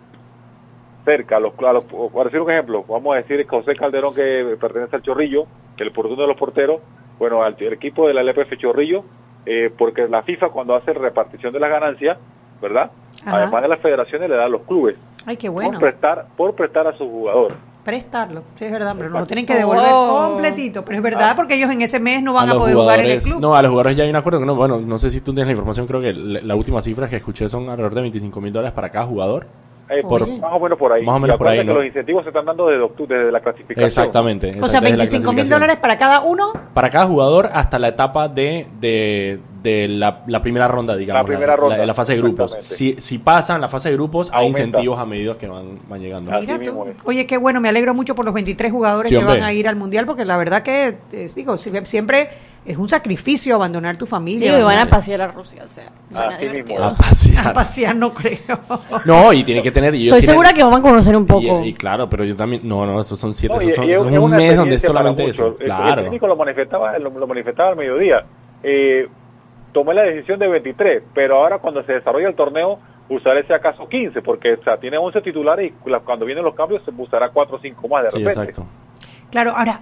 Cerca, 1.06 1.38
a 1.38 1.40
los, 1.40 1.54
a 1.60 1.72
los- 1.74 1.84
para 1.86 2.26
decir 2.26 2.42
un 2.42 2.52
ejemplo, 2.52 2.84
vamos 2.88 3.14
a 3.14 3.18
decir 3.18 3.38
que 3.38 3.46
José 3.48 3.76
Calderón, 3.76 4.14
que 4.16 4.58
pertenece 4.60 4.96
al 4.96 5.04
Chorrillo, 5.04 5.46
el 5.78 5.92
portuno 5.92 6.24
de 6.24 6.28
los 6.28 6.36
porteros, 6.38 6.82
bueno, 7.20 7.44
al 7.44 7.56
el 7.60 7.74
equipo 7.74 8.08
de 8.08 8.14
la 8.16 8.22
LPF 8.22 8.58
Chorrillo, 8.58 9.04
eh, 9.46 9.72
porque 9.78 10.08
la 10.08 10.24
FIFA 10.24 10.50
cuando 10.50 10.76
hace 10.76 10.92
repartición 10.94 11.54
de 11.54 11.60
las 11.60 11.70
ganancias, 11.70 12.18
¿verdad? 12.62 12.90
Ajá. 13.26 13.38
Además 13.38 13.62
de 13.62 13.68
las 13.68 13.80
federaciones 13.80 14.30
le 14.30 14.36
da 14.36 14.46
a 14.46 14.50
los 14.50 14.62
clubes 14.64 14.98
Ay, 15.26 15.38
qué 15.38 15.50
por 15.52 15.80
prestar 15.80 16.26
por 16.36 16.54
prestar 16.56 16.88
a 16.88 16.92
sus 16.98 17.08
jugadores. 17.08 17.56
Prestarlo, 17.84 18.42
sí 18.56 18.66
es 18.66 18.72
verdad, 18.72 18.96
pero 18.98 19.12
no 19.12 19.20
lo 19.20 19.28
tienen 19.28 19.46
que 19.46 19.54
devolver 19.54 19.84
Oh. 19.92 20.32
completito. 20.32 20.84
Pero 20.84 20.98
es 20.98 21.04
verdad, 21.04 21.36
porque 21.36 21.54
ellos 21.54 21.70
en 21.70 21.84
ese 21.84 22.00
mes 22.00 22.24
no 22.24 22.34
van 22.34 22.50
a, 22.50 22.54
poder 22.56 22.74
jugar 22.76 23.00
en 23.02 23.06
el 23.12 23.22
club. 23.22 23.40
No, 23.40 23.56
a 23.56 23.62
los 23.62 23.70
jugadores 23.70 23.96
ya 23.96 24.04
hay 24.06 24.10
un 24.10 24.16
acuerdo 24.16 24.40
que 24.40 24.46
no, 24.48 24.56
bueno, 24.56 24.80
no 24.82 24.98
sé 24.98 25.12
si 25.12 25.22
tú 25.22 25.32
tienes 25.34 25.46
la 25.48 25.52
información, 25.52 25.86
creo 25.86 26.02
que 26.02 26.12
la, 26.14 26.42
la 26.42 26.56
última 26.56 26.82
cifra 26.82 27.08
que 27.08 27.18
escuché 27.18 27.48
son 27.48 27.70
alrededor 27.70 27.94
de 27.94 28.02
25 28.02 28.42
mil 28.42 28.52
dólares 28.52 28.74
para 28.74 28.90
cada 28.90 29.06
jugador. 29.06 29.46
Eh, 29.90 30.02
Por- 30.02 30.28
más 30.28 30.52
o 30.52 30.60
menos 30.60 30.80
por 30.80 30.92
ahí. 30.94 31.04
Más 31.06 31.16
o 31.16 31.20
menos 31.20 31.36
Y 31.36 31.38
por 31.38 31.48
ahí, 31.48 31.64
los 31.64 31.86
incentivos 31.86 32.24
se 32.24 32.30
están 32.30 32.46
dando 32.46 32.68
desde, 32.68 32.82
octubre, 32.82 33.18
desde 33.18 33.32
la 33.32 33.40
clasificación. 33.40 33.86
Exactamente. 33.86 34.48
o 34.50 34.52
sea, 34.52 34.60
exacto, 34.80 34.82
desde 34.82 34.98
la 34.98 35.04
25 35.04 35.34
mil 35.34 35.48
dólares 35.50 35.78
para 35.78 35.98
cada 35.98 36.22
uno. 36.22 36.54
Para 36.74 36.90
cada 36.90 37.06
jugador 37.06 37.50
hasta 37.54 37.78
la 37.78 37.90
etapa 37.90 38.28
de, 38.28 38.66
de, 38.80 39.40
de 39.62 39.88
la, 39.88 40.24
la 40.26 40.42
primera 40.42 40.68
ronda, 40.68 40.96
digamos. 40.96 41.22
La 41.24 41.28
primera 41.28 41.56
ronda, 41.56 41.78
La, 41.78 41.86
la 41.86 41.94
fase 41.94 42.14
de 42.16 42.20
grupos. 42.22 42.56
Si, 42.60 42.94
si 42.94 43.20
pasan 43.20 43.62
la 43.62 43.68
fase 43.68 43.90
de 43.90 43.96
grupos, 43.96 44.32
hay 44.34 44.48
incentivos 44.48 44.98
a 45.00 45.06
medida 45.06 45.38
que 45.38 45.48
van, 45.48 45.78
van 45.88 46.02
llegando. 46.02 46.32
Mira 46.40 46.60
tú. 46.60 46.86
Oye, 47.04 47.28
qué 47.28 47.38
bueno, 47.38 47.62
me 47.62 47.70
alegro 47.70 47.94
mucho 47.94 48.16
por 48.16 48.26
los 48.26 48.34
23 48.34 48.72
jugadores 48.72 49.10
Sí, 49.12 49.18
que 49.18 49.24
van 49.24 49.44
a 49.44 49.54
ir 49.54 49.68
al 49.68 49.76
Mundial, 49.76 50.06
porque 50.08 50.26
la 50.26 50.38
verdad 50.38 50.64
que, 50.64 50.98
eh, 51.12 51.30
digo, 51.36 51.58
si- 51.58 51.72
siempre 51.86 52.30
es 52.66 52.78
un 52.78 52.90
sacrificio 52.90 53.56
abandonar 53.56 53.96
tu 53.98 54.06
familia. 54.06 54.58
Y 54.60 54.64
van 54.64 54.80
a 54.80 54.90
pasear 54.90 55.22
a 55.22 55.28
Rusia, 55.28 55.62
o 55.64 55.68
sea, 55.68 55.92
suena 56.10 56.38
divertido. 56.38 56.84
A 56.84 56.88
a 56.90 56.96
pasear. 56.96 57.54
pasear, 57.54 57.96
no 57.96 58.14
creo. 58.14 58.40
No, 59.06 59.32
y 59.34 59.44
tiene 59.44 59.62
que 59.62 59.72
tener. 59.72 59.94
Estoy 59.94 60.08
tienen- 60.20 60.26
segura 60.26 60.54
que 60.54 60.64
van 60.64 60.74
a 60.74 60.82
conocer 60.82 61.16
un 61.16 61.26
poco. 61.28 61.64
Y, 61.64 61.70
y 61.70 61.74
claro, 61.74 62.10
pero 62.10 62.24
yo 62.24 62.36
también. 62.36 62.62
No, 62.68 62.86
no, 62.86 63.00
estos 63.00 63.20
son 63.20 63.34
siete. 63.34 63.56
No, 63.56 63.62
esos 63.62 63.76
son, 63.76 63.86
y 63.88 63.92
esos 63.92 64.06
un 64.08 64.32
mes 64.32 64.56
donde 64.56 64.76
es 64.76 64.82
solamente 64.82 65.26
eso. 65.30 65.56
El- 65.60 65.66
El 65.66 65.66
Claro. 65.68 66.04
técnico 66.04 66.28
lo 66.28 66.36
manifestaba, 66.36 66.98
lo, 67.00 67.10
lo 67.12 67.28
manifestaba 67.28 67.70
al 67.70 67.76
mediodía. 67.76 68.26
Eh, 68.64 69.08
tomé 69.72 69.94
la 69.94 70.04
decisión 70.04 70.40
de 70.40 70.48
23, 70.48 71.04
pero 71.14 71.36
ahora 71.38 71.60
cuando 71.60 71.84
se 71.84 71.94
desarrolla 71.94 72.28
el 72.30 72.36
torneo 72.36 72.80
usaré 73.10 73.46
si 73.46 73.54
acaso 73.54 73.88
15, 73.88 74.22
porque 74.24 74.54
o 74.54 74.64
sea, 74.64 74.78
tiene 74.78 74.98
11 74.98 75.22
titulares 75.22 75.72
y 75.72 75.90
cuando 76.00 76.26
vienen 76.26 76.44
los 76.44 76.56
cambios 76.56 76.82
se 76.84 76.92
usará 76.98 77.30
4 77.30 77.58
o 77.58 77.60
5 77.60 77.88
más 77.88 78.06
de 78.06 78.12
Sí, 78.12 78.18
repente. 78.24 78.40
exacto. 78.50 78.66
Claro, 79.30 79.54
ahora, 79.56 79.82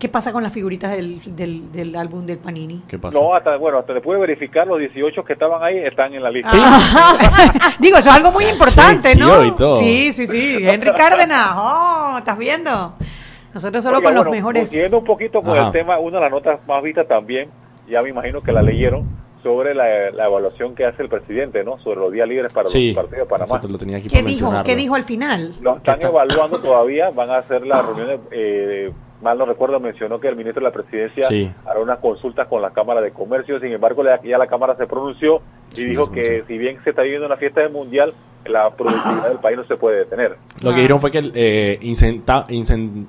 ¿qué 0.00 0.08
pasa 0.08 0.32
con 0.32 0.42
las 0.42 0.52
figuritas 0.52 0.90
del, 0.90 1.20
del, 1.36 1.70
del 1.70 1.94
álbum 1.94 2.26
del 2.26 2.38
Panini? 2.38 2.82
¿Qué 2.88 2.98
pasa? 2.98 3.16
No, 3.16 3.34
hasta, 3.34 3.56
bueno, 3.56 3.78
hasta 3.78 3.92
le 3.92 4.00
pude 4.00 4.18
verificar, 4.18 4.66
los 4.66 4.78
18 4.80 5.22
que 5.24 5.34
estaban 5.34 5.62
ahí 5.62 5.78
están 5.78 6.12
en 6.14 6.22
la 6.22 6.30
lista. 6.30 6.56
Digo, 7.78 7.98
eso 7.98 8.08
es 8.10 8.16
algo 8.16 8.32
muy 8.32 8.46
importante, 8.46 9.14
¿no? 9.14 9.44
Y 9.44 9.54
todo. 9.54 9.76
Sí, 9.76 10.10
sí, 10.12 10.26
sí. 10.26 10.58
Henry 10.60 10.92
Cárdenas, 10.94 11.52
oh, 11.56 12.16
¿estás 12.18 12.38
viendo? 12.38 12.94
Nosotros 13.54 13.84
solo 13.84 13.98
Oiga, 13.98 14.08
con 14.08 14.14
los 14.14 14.24
bueno, 14.24 14.36
mejores. 14.36 14.68
Siguiendo 14.70 14.98
un 14.98 15.04
poquito 15.04 15.42
con 15.42 15.56
Ajá. 15.56 15.66
el 15.66 15.72
tema, 15.72 15.98
una 15.98 16.16
de 16.16 16.22
las 16.22 16.30
notas 16.32 16.60
más 16.66 16.82
vistas 16.82 17.06
también, 17.06 17.50
ya 17.88 18.02
me 18.02 18.08
imagino 18.08 18.40
que 18.42 18.52
la 18.52 18.62
leyeron, 18.62 19.06
sobre 19.42 19.74
la, 19.74 20.10
la 20.10 20.26
evaluación 20.26 20.74
que 20.74 20.84
hace 20.86 21.02
el 21.02 21.08
presidente, 21.08 21.64
¿no? 21.64 21.78
Sobre 21.78 22.00
los 22.00 22.12
días 22.12 22.28
libres 22.28 22.52
para 22.52 22.68
Sí, 22.68 22.88
los 22.92 22.96
partidos 22.96 23.26
de 23.26 23.30
Panamá. 23.30 23.56
eso 23.56 23.66
te 23.66 23.72
lo 23.72 23.78
tenía 23.78 23.96
aquí 23.98 24.08
¿Qué 24.08 24.22
dijo? 24.22 24.52
¿Qué 24.64 24.76
dijo 24.76 24.94
al 24.94 25.04
final? 25.04 25.54
Lo 25.60 25.76
están 25.78 25.94
está? 25.94 26.08
evaluando 26.08 26.60
todavía, 26.60 27.10
van 27.10 27.30
a 27.30 27.38
hacer 27.38 27.66
las 27.66 27.84
reuniones, 27.84 28.20
eh, 28.30 28.92
mal 29.22 29.36
no 29.38 29.44
recuerdo, 29.46 29.78
mencionó 29.80 30.18
que 30.20 30.28
el 30.28 30.36
ministro 30.36 30.60
de 30.62 30.68
la 30.70 30.72
presidencia 30.72 31.24
Sí. 31.24 31.50
hará 31.66 31.80
unas 31.80 31.98
consultas 31.98 32.48
con 32.48 32.62
la 32.62 32.70
Cámara 32.70 33.00
de 33.00 33.10
Comercio, 33.12 33.60
sin 33.60 33.72
embargo 33.72 34.02
ya 34.24 34.38
la 34.38 34.46
Cámara 34.46 34.76
se 34.76 34.86
pronunció 34.86 35.42
y 35.72 35.76
Sí, 35.76 35.84
dijo 35.86 36.10
que 36.10 36.44
si 36.48 36.56
bien 36.58 36.78
se 36.84 36.90
está 36.90 37.02
viviendo 37.02 37.26
una 37.26 37.36
fiesta 37.36 37.60
del 37.60 37.70
Mundial, 37.70 38.14
la 38.46 38.70
productividad 38.70 39.28
del 39.28 39.38
país 39.38 39.58
no 39.58 39.64
se 39.64 39.76
puede 39.76 39.98
detener. 39.98 40.36
Lo 40.62 40.70
Ah. 40.70 40.74
que 40.74 40.80
dijeron 40.80 41.00
fue 41.00 41.10
que 41.10 41.30
eh, 41.34 41.78
incenta- 41.82 42.46
incen- 42.48 43.06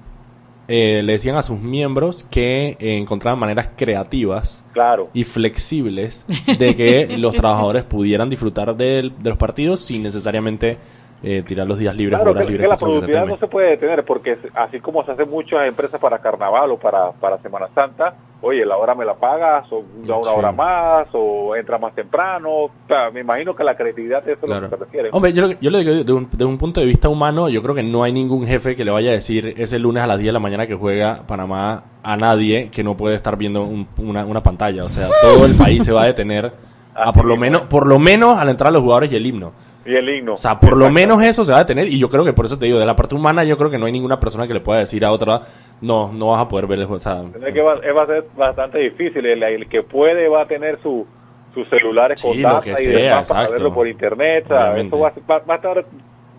eh, 0.67 1.01
le 1.03 1.13
decían 1.13 1.35
a 1.35 1.41
sus 1.41 1.59
miembros 1.59 2.27
que 2.29 2.77
eh, 2.79 2.97
encontraban 2.97 3.39
maneras 3.39 3.71
creativas 3.75 4.65
Claro. 4.73 5.09
y 5.13 5.23
flexibles 5.23 6.25
de 6.59 6.75
que 6.75 7.07
los 7.17 7.35
trabajadores 7.35 7.83
pudieran 7.83 8.29
disfrutar 8.29 8.75
del- 8.75 9.11
de, 9.21 9.29
los 9.29 9.37
partidos 9.37 9.79
sin 9.81 10.03
necesariamente 10.03 10.77
eh, 11.23 11.43
tirar 11.45 11.67
los 11.67 11.77
días 11.77 11.95
libres 11.95 12.17
Claro, 12.17 12.31
horas 12.31 12.45
que, 12.45 12.51
libres 12.51 12.65
que 12.67 12.73
la 12.73 12.77
productividad 12.79 13.25
no 13.27 13.37
se 13.37 13.47
puede 13.47 13.69
detener 13.71 14.03
porque 14.03 14.31
es- 14.31 14.39
así 14.55 14.79
como 14.79 15.03
se 15.05 15.11
hacen 15.11 15.29
muchas 15.29 15.67
empresas 15.67 15.99
para 15.99 16.17
carnaval 16.19 16.71
o 16.71 16.77
para, 16.77 17.11
para 17.11 17.37
Semana 17.39 17.67
Santa, 17.75 18.15
oye, 18.41 18.65
la 18.65 18.75
hora 18.77 18.95
me 18.95 19.05
la 19.05 19.13
pagas 19.13 19.71
o 19.71 19.83
da 20.03 20.15
una 20.15 20.23
Sí. 20.31 20.35
hora 20.35 20.51
más 20.51 21.07
o 21.13 21.55
entra 21.55 21.77
más 21.77 21.93
temprano. 21.93 22.49
O 22.49 22.71
sea, 22.87 23.11
me 23.11 23.19
imagino 23.19 23.55
que 23.55 23.63
la 23.63 23.75
creatividad 23.75 24.21
eso 24.27 24.31
es 24.31 24.39
Claro. 24.39 24.61
lo 24.61 24.69
que 24.69 24.75
se 24.77 24.83
refiere. 24.83 25.09
Hombre, 25.11 25.31
yo, 25.33 25.51
yo 25.61 25.69
le 25.69 25.83
digo, 25.83 26.03
de 26.03 26.11
un, 26.13 26.27
de 26.31 26.43
un 26.45 26.57
punto 26.57 26.79
de 26.79 26.87
vista 26.87 27.07
humano, 27.07 27.49
yo 27.49 27.61
creo 27.61 27.75
que 27.75 27.83
no 27.83 28.01
hay 28.01 28.13
ningún 28.13 28.47
jefe 28.47 28.75
que 28.75 28.83
le 28.83 28.89
vaya 28.89 29.11
a 29.11 29.13
decir 29.13 29.53
ese 29.57 29.77
lunes 29.77 30.01
a 30.01 30.07
las 30.07 30.17
10 30.17 30.29
de 30.29 30.33
la 30.33 30.39
mañana 30.39 30.65
que 30.65 30.73
juega 30.73 31.21
Panamá 31.27 31.83
a 32.01 32.17
nadie 32.17 32.69
que 32.71 32.83
no 32.83 32.97
puede 32.97 33.15
estar 33.15 33.37
viendo 33.37 33.61
un- 33.61 33.87
una, 33.99 34.25
una 34.25 34.41
pantalla. 34.41 34.83
O 34.85 34.89
sea, 34.89 35.07
todo 35.21 35.45
el 35.45 35.53
país 35.55 35.83
se 35.83 35.91
va 35.93 36.01
a 36.01 36.05
detener 36.07 36.51
a 36.95 37.13
por 37.13 37.25
lo 37.25 37.37
menos, 37.37 37.61
es. 37.61 37.67
por 37.67 37.85
lo 37.85 37.99
menos 37.99 38.39
al 38.39 38.49
entrar 38.49 38.73
los 38.73 38.81
jugadores 38.81 39.11
y 39.11 39.15
el 39.17 39.25
himno. 39.27 39.51
Y 39.85 39.95
el 39.95 40.09
himno. 40.09 40.33
O 40.33 40.37
sea, 40.37 40.59
por 40.59 40.77
lo 40.77 40.89
menos 40.91 41.21
eso 41.23 41.43
se 41.43 41.51
va 41.51 41.59
a 41.59 41.63
detener 41.63 41.87
y 41.87 41.97
yo 41.99 42.09
creo 42.09 42.23
que 42.23 42.33
por 42.33 42.45
eso 42.45 42.57
te 42.59 42.65
digo, 42.65 42.77
de 42.79 42.85
la 42.85 42.95
parte 42.95 43.15
humana 43.15 43.43
yo 43.43 43.57
creo 43.57 43.69
que 43.69 43.77
no 43.77 43.85
hay 43.87 43.91
ninguna 43.91 44.19
persona 44.19 44.47
que 44.47 44.53
le 44.53 44.59
pueda 44.59 44.79
decir 44.79 45.03
a 45.05 45.11
otra, 45.11 45.41
no, 45.81 46.11
no 46.13 46.31
vas 46.31 46.41
a 46.41 46.47
poder 46.47 46.67
ver 46.67 46.79
el 46.79 46.85
juego. 46.85 46.97
O 46.97 46.99
sea, 46.99 47.23
Es 47.47 47.53
que 47.53 47.61
va, 47.61 47.73
a 47.73 48.05
ser 48.05 48.23
bastante 48.37 48.77
difícil. 48.79 49.25
El, 49.25 49.41
el 49.43 49.67
que 49.67 49.81
puede 49.83 50.27
va 50.27 50.43
a 50.43 50.47
tener 50.47 50.79
su 50.81 51.05
sus 51.53 51.67
celulares 51.67 52.17
Sí, 52.21 52.27
con 52.29 52.41
data 52.41 52.61
que 52.61 52.71
y 52.71 52.75
sea, 52.77 52.97
demás 52.97 53.27
para 53.29 53.41
exacto. 53.41 53.51
verlo 53.51 53.73
por 53.73 53.85
internet. 53.87 54.45
o 54.45 54.47
sea, 54.47 54.71
Obviamente. 54.71 54.95
eso 54.95 54.99
va, 55.03 55.13
va- 55.29 55.43
va 55.49 55.53
a 55.53 55.57
estar 55.57 55.85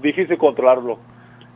difícil 0.01 0.39
controlarlo. 0.39 0.99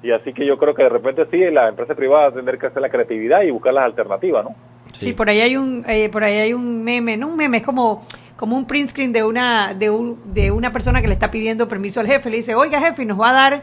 Y 0.02 0.10
así 0.12 0.32
que 0.34 0.44
yo 0.46 0.58
creo 0.58 0.74
que 0.74 0.82
de 0.82 0.88
repente 0.90 1.24
sí, 1.30 1.38
la 1.50 1.68
empresa 1.68 1.94
privada 1.94 2.24
va 2.24 2.28
a 2.28 2.34
tener 2.34 2.58
que 2.58 2.66
hacer 2.66 2.82
la 2.82 2.90
creatividad 2.90 3.42
y 3.42 3.50
buscar 3.50 3.72
las 3.72 3.84
alternativas, 3.84 4.44
¿no? 4.44 4.50
Sí, 4.92 5.14
por 5.14 5.28
ahí 5.30 5.40
hay 5.40 5.56
un 5.56 5.84
eh, 5.88 6.08
por 6.10 6.22
ahí 6.22 6.36
hay 6.38 6.52
un 6.52 6.84
meme, 6.84 7.16
no 7.16 7.28
un 7.28 7.36
meme, 7.36 7.58
es 7.58 7.62
como 7.64 8.04
como 8.36 8.56
un 8.56 8.66
print 8.66 8.88
screen 8.90 9.12
de 9.12 9.22
una 9.24 9.72
de 9.74 9.90
un, 9.90 10.18
de 10.34 10.50
una 10.50 10.72
persona 10.72 11.00
que 11.00 11.08
le 11.08 11.14
está 11.14 11.30
pidiendo 11.30 11.68
permiso 11.68 12.00
al 12.00 12.06
jefe, 12.06 12.30
le 12.30 12.36
dice, 12.38 12.54
"Oiga, 12.54 12.80
jefe, 12.80 13.04
nos 13.04 13.20
va 13.20 13.30
a 13.30 13.32
dar 13.32 13.62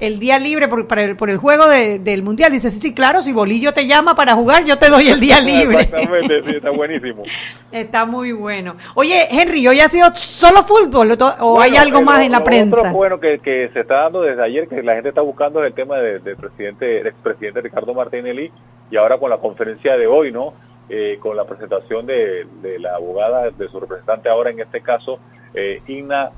el 0.00 0.18
día 0.18 0.40
libre 0.40 0.66
por, 0.66 0.88
para 0.88 1.02
el, 1.02 1.14
por 1.14 1.30
el 1.30 1.36
juego 1.36 1.68
de- 1.68 1.98
del 1.98 2.22
mundial." 2.22 2.50
Dice, 2.50 2.70
"Sí, 2.70 2.80
sí, 2.80 2.94
claro, 2.94 3.22
si 3.22 3.32
Bolillo 3.32 3.72
te 3.74 3.86
llama 3.86 4.14
para 4.16 4.34
jugar, 4.34 4.64
yo 4.64 4.76
te 4.78 4.88
doy 4.88 5.08
el 5.08 5.20
día 5.20 5.40
libre." 5.42 5.82
Exactamente, 5.82 6.42
sí, 6.46 6.56
está 6.56 6.70
buenísimo. 6.70 7.22
Está 7.72 8.04
muy 8.06 8.32
bueno. 8.32 8.76
Oye, 8.94 9.26
Henry, 9.30 9.66
¿hoy 9.66 9.80
ha 9.80 9.88
sido 9.88 10.08
solo 10.14 10.62
fútbol 10.62 11.18
o, 11.40 11.60
hay 11.60 11.76
algo 11.76 11.98
eh, 11.98 12.04
más 12.04 12.18
lo- 12.20 12.24
en 12.24 12.32
la 12.32 12.44
prensa? 12.44 12.78
Otro 12.80 12.92
bueno 12.92 13.20
que, 13.20 13.40
que 13.40 13.68
se 13.72 13.80
está 13.80 14.02
dando 14.04 14.22
desde 14.22 14.42
ayer, 14.42 14.68
que 14.68 14.82
la 14.82 14.94
gente 14.94 15.08
está 15.10 15.20
buscando 15.22 15.60
es 15.62 15.68
el 15.68 15.74
tema 15.74 15.98
de- 15.98 16.20
del 16.20 16.36
presidente, 16.36 16.84
del 16.86 17.06
expresidente 17.08 17.60
Ricardo 17.60 17.92
Martinelli, 17.92 18.50
y 18.90 18.96
ahora 18.96 19.18
con 19.18 19.28
la 19.28 19.38
conferencia 19.38 19.96
de 19.96 20.06
hoy, 20.06 20.30
¿no? 20.32 20.52
Eh, 20.86 21.18
con 21.18 21.34
la 21.34 21.44
presentación 21.44 22.04
de, 22.04 22.46
de 22.60 22.78
la 22.78 22.96
abogada, 22.96 23.50
de 23.50 23.68
su 23.68 23.80
representante 23.80 24.28
ahora 24.28 24.50
en 24.50 24.60
este 24.60 24.82
caso, 24.82 25.18
eh, 25.54 25.80
Inna 25.86 26.30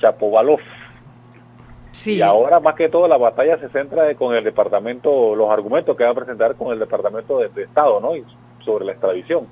Chapovalov. 0.00 0.60
Sí. 1.90 2.18
Y 2.18 2.22
ahora 2.22 2.60
más 2.60 2.76
que 2.76 2.88
todo 2.88 3.08
la 3.08 3.16
batalla 3.16 3.58
se 3.58 3.68
centra 3.70 4.14
con 4.14 4.36
el 4.36 4.44
departamento, 4.44 5.34
los 5.34 5.50
argumentos 5.50 5.96
que 5.96 6.04
va 6.04 6.10
a 6.10 6.14
presentar 6.14 6.54
con 6.54 6.72
el 6.72 6.78
departamento 6.78 7.40
de, 7.40 7.48
de 7.48 7.64
Estado, 7.64 7.98
¿no? 7.98 8.14
Y 8.14 8.24
sobre 8.64 8.84
la 8.84 8.92
extradición. 8.92 9.48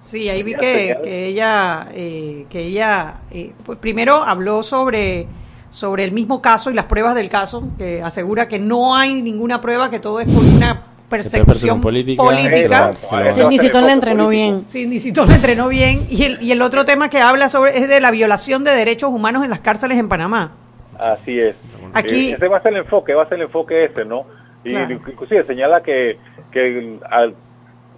Sí, 0.00 0.28
ahí 0.28 0.42
vi 0.42 0.54
que, 0.54 0.98
que 1.02 1.26
ella, 1.28 1.88
eh, 1.92 2.44
que 2.50 2.58
ella 2.66 3.20
eh, 3.30 3.52
pues 3.64 3.78
primero 3.78 4.16
habló 4.16 4.62
sobre, 4.62 5.26
sobre 5.70 6.04
el 6.04 6.12
mismo 6.12 6.42
caso 6.42 6.70
y 6.70 6.74
las 6.74 6.84
pruebas 6.84 7.14
del 7.14 7.30
caso, 7.30 7.62
que 7.78 8.02
asegura 8.02 8.46
que 8.46 8.58
no 8.58 8.94
hay 8.94 9.22
ninguna 9.22 9.60
prueba, 9.60 9.88
que 9.88 10.00
todo 10.00 10.20
es 10.20 10.28
por 10.28 10.44
una 10.44 10.91
persecución 11.12 11.46
persecución 11.46 11.80
política. 11.80 12.22
política. 12.22 12.56
Exacto. 12.58 13.08
Claro. 13.08 13.24
Ese 13.26 13.34
Sí, 13.34 13.40
va 13.42 13.46
a 13.46 13.50
ni 13.50 13.56
ser 13.58 13.66
el 13.66 13.72
si 13.80 13.86
le 13.86 13.92
entrenó 13.92 14.24
político. 14.24 14.50
bien. 14.52 14.64
Sí, 14.68 14.86
Nicito 14.86 15.24
lo 15.24 15.32
entrenó 15.32 15.68
bien. 15.68 16.00
Y 16.10 16.24
el, 16.24 16.42
y 16.42 16.50
el 16.52 16.62
otro 16.62 16.84
tema 16.84 17.08
que 17.08 17.20
habla 17.20 17.48
sobre 17.48 17.78
es 17.78 17.88
de 17.88 18.00
la 18.00 18.10
violación 18.10 18.64
de 18.64 18.72
derechos 18.72 19.10
humanos 19.10 19.44
en 19.44 19.50
las 19.50 19.60
cárceles 19.60 19.98
en 19.98 20.08
Panamá. 20.08 20.52
Así 20.98 21.38
es. 21.38 21.54
Aquí- 21.94 22.30
Eh, 22.30 22.34
ese 22.34 22.48
va 22.48 22.56
a 22.58 22.62
ser 22.62 22.72
el 22.72 22.78
enfoque, 22.80 23.14
va 23.14 23.22
a 23.24 23.28
ser 23.28 23.38
el 23.38 23.44
enfoque 23.44 23.84
ese, 23.84 24.04
¿no? 24.04 24.24
Y 24.64 24.70
Claro. 24.70 24.92
inclusive 25.08 25.44
señala 25.44 25.82
que, 25.82 26.18
que 26.52 26.98
al 27.10 27.34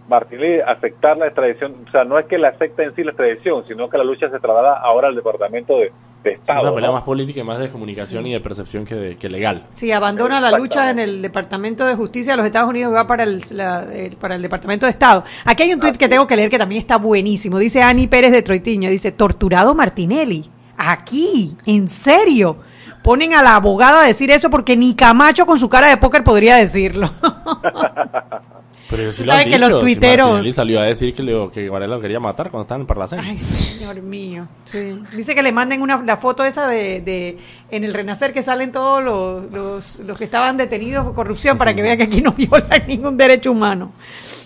Martínez 0.08 0.62
aceptar 0.66 1.16
la 1.16 1.26
extradición, 1.26 1.74
o 1.88 1.90
sea, 1.90 2.04
no 2.04 2.18
es 2.18 2.26
que 2.26 2.36
la 2.38 2.48
acepta 2.48 2.82
en 2.82 2.94
sí 2.94 3.02
la 3.02 3.10
extradición, 3.12 3.64
sino 3.66 3.88
que 3.88 3.96
la 3.98 4.04
lucha 4.04 4.28
se 4.30 4.38
traslada 4.38 4.78
ahora 4.78 5.08
al 5.08 5.14
Departamento 5.14 5.74
de, 5.78 5.92
de 6.22 6.30
es 6.32 6.38
Estado. 6.40 6.62
una 6.62 6.74
pelea 6.74 6.88
¿no? 6.90 6.94
más 6.94 7.02
política 7.04 7.40
y 7.40 7.44
más 7.44 7.58
de 7.58 7.70
comunicación 7.70 8.26
y 8.26 8.32
de 8.32 8.40
percepción 8.40 8.84
que, 8.84 8.94
de- 8.94 9.16
que 9.16 9.28
legal. 9.28 9.66
Sí, 9.72 9.90
abandona 9.92 10.40
la 10.40 10.58
lucha 10.58 10.90
en 10.90 10.98
el 10.98 11.22
Departamento 11.22 11.86
de 11.86 11.94
Justicia 11.96 12.32
de 12.34 12.36
los 12.38 12.46
Estados 12.46 12.68
Unidos 12.68 12.92
y 12.92 12.94
va 12.94 13.06
para 13.06 13.22
el, 13.24 13.42
la- 13.52 13.84
el- 13.92 14.16
para 14.16 14.34
el 14.36 14.42
Departamento 14.42 14.86
de 14.86 14.90
Estado. 14.90 15.24
Aquí 15.44 15.62
hay 15.64 15.72
un 15.74 15.80
tuit 15.80 15.96
que 15.96 16.08
tengo 16.08 16.26
que 16.26 16.36
leer 16.36 16.50
que 16.50 16.58
también 16.58 16.80
está 16.80 16.98
buenísimo. 16.98 17.58
Dice 17.58 17.82
Ani 17.82 18.06
Pérez 18.06 18.32
de 18.32 18.42
Troitiño, 18.42 18.90
dice, 18.90 19.10
torturado 19.12 19.74
Martinelli. 19.74 20.50
Aquí, 20.76 21.56
en 21.66 21.88
serio. 21.88 22.56
Ponen 23.02 23.34
a 23.34 23.42
la 23.42 23.56
abogada 23.56 24.02
a 24.02 24.06
decir 24.06 24.30
eso 24.30 24.48
porque 24.48 24.76
ni 24.78 24.94
Camacho 24.94 25.44
con 25.44 25.58
su 25.58 25.68
cara 25.68 25.88
de 25.88 25.98
póker 25.98 26.24
podría 26.24 26.56
decirlo. 26.56 27.10
Pero 28.90 29.10
sí 29.12 29.24
lo 29.24 29.32
han 29.32 29.38
sabes 29.40 29.52
que 29.52 29.58
dicho, 29.58 29.70
los 29.70 29.84
si 29.84 29.94
tuiteros- 29.96 30.52
salió 30.52 30.80
a 30.80 30.84
decir 30.84 31.14
que, 31.14 31.22
le, 31.22 31.50
que 31.50 31.68
Varela 31.70 31.96
lo 31.96 32.00
quería 32.02 32.20
matar 32.20 32.50
cuando 32.50 32.62
estaba 32.62 32.76
en 32.76 32.80
el 32.82 32.86
Parlacén. 32.86 33.20
Ay, 33.20 33.38
señor 33.38 34.00
mío. 34.02 34.46
Sí. 34.64 35.00
Dice 35.16 35.34
que 35.34 35.42
le 35.42 35.52
manden 35.52 35.80
una, 35.82 36.02
la 36.02 36.16
foto 36.18 36.44
esa 36.44 36.68
de, 36.68 37.00
de 37.00 37.38
en 37.70 37.84
el 37.84 37.94
Renacer 37.94 38.32
que 38.32 38.42
salen 38.42 38.72
todos 38.72 39.02
los, 39.02 39.50
los, 39.52 40.00
los 40.00 40.18
que 40.18 40.24
estaban 40.24 40.56
detenidos 40.56 41.04
por 41.04 41.14
corrupción 41.14 41.56
para 41.56 41.74
que 41.74 41.82
vean 41.82 41.96
que 41.96 42.04
aquí 42.04 42.20
no 42.20 42.32
violan 42.36 42.82
ningún 42.86 43.16
derecho 43.16 43.52
humano. 43.52 43.92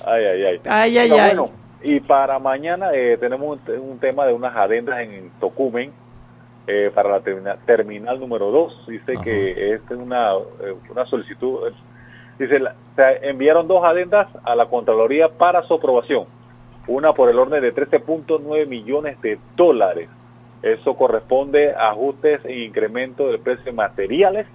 Ay, 0.07 0.25
ay, 0.25 0.45
ay. 0.45 0.61
Ay, 0.67 0.99
ay, 0.99 1.09
Pero 1.11 1.23
ay. 1.23 1.29
Bueno, 1.37 1.51
y 1.83 2.01
para 2.01 2.39
mañana 2.39 2.91
eh, 2.95 3.17
tenemos 3.21 3.59
un, 3.67 3.81
un 3.81 3.99
tema 3.99 4.25
de 4.27 4.33
unas 4.33 4.55
adendas 4.57 5.01
en 5.01 5.31
Tocumen 5.41 5.91
eh, 6.67 6.91
para 6.95 7.11
la 7.11 7.21
termina- 7.21 7.57
terminal 7.67 8.19
número 8.21 8.51
2. 8.51 8.87
Dice 8.89 9.13
Ajá. 9.15 9.23
que 9.25 9.75
es 9.75 9.81
una, 9.91 10.33
eh, 10.63 10.75
una 10.91 11.07
solicitud. 11.07 11.73
Dice, 12.39 12.59
la- 12.61 12.75
se 12.97 13.29
enviaron 13.29 13.67
dos 13.69 13.85
adendas 13.85 14.29
a 14.45 14.55
la 14.55 14.67
Contraloría 14.67 15.29
para 15.29 15.63
su 15.65 15.75
aprobación. 15.75 16.25
Una 16.87 17.13
por 17.13 17.29
el 17.29 17.39
orden 17.39 17.61
de 17.63 17.75
13.9 17.75 18.67
millones 18.67 19.21
de 19.21 19.39
dólares. 19.57 20.09
Eso 20.63 20.95
corresponde 20.95 21.73
a 21.75 21.91
ajustes 21.91 22.41
e 22.45 22.65
incremento 22.65 23.27
del 23.29 23.39
precio 23.41 23.65
de 23.67 23.73
materiales, 23.73 24.47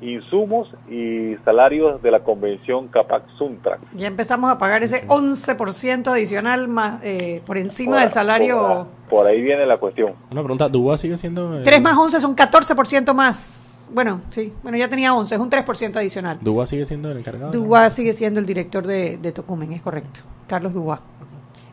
insumos 0.00 0.68
y 0.90 1.36
salarios 1.44 2.02
de 2.02 2.10
la 2.10 2.20
convención 2.20 2.88
Capac 2.88 3.22
Suntrax. 3.38 3.80
Ya 3.94 4.06
empezamos 4.08 4.50
a 4.50 4.58
pagar 4.58 4.82
ese 4.82 5.06
11% 5.06 6.08
adicional 6.08 6.68
más 6.68 7.00
eh, 7.04 7.40
por 7.46 7.56
encima 7.58 7.92
Por- 7.92 8.00
del 8.02 8.10
salario. 8.12 8.86
Por, 9.08 9.08
por 9.18 9.26
ahí 9.26 9.40
viene 9.40 9.64
la 9.66 9.78
cuestión. 9.78 10.14
Una 10.30 10.42
pregunta, 10.42 10.68
¿Dubá 10.68 10.96
sigue 10.96 11.16
siendo...? 11.18 11.58
eh, 11.58 11.62
3 11.62 11.80
más 11.82 11.96
11 11.98 12.20
son 12.20 12.34
14% 12.34 13.14
más. 13.14 13.68
Bueno, 13.92 14.20
sí, 14.30 14.52
bueno, 14.62 14.78
ya 14.78 14.88
tenía 14.88 15.14
11, 15.14 15.34
es 15.34 15.40
un 15.40 15.50
3% 15.50 15.96
adicional. 15.96 16.38
¿Dubá 16.40 16.66
sigue 16.66 16.84
siendo 16.86 17.10
el 17.10 17.18
encargado? 17.18 17.52
Dubá 17.52 17.90
sigue 17.90 18.12
siendo 18.12 18.40
el 18.40 18.46
director 18.46 18.86
de, 18.86 19.18
de 19.18 19.32
Tocumen, 19.32 19.72
es 19.72 19.82
correcto. 19.82 20.20
Carlos 20.46 20.72
Dubá. 20.74 21.00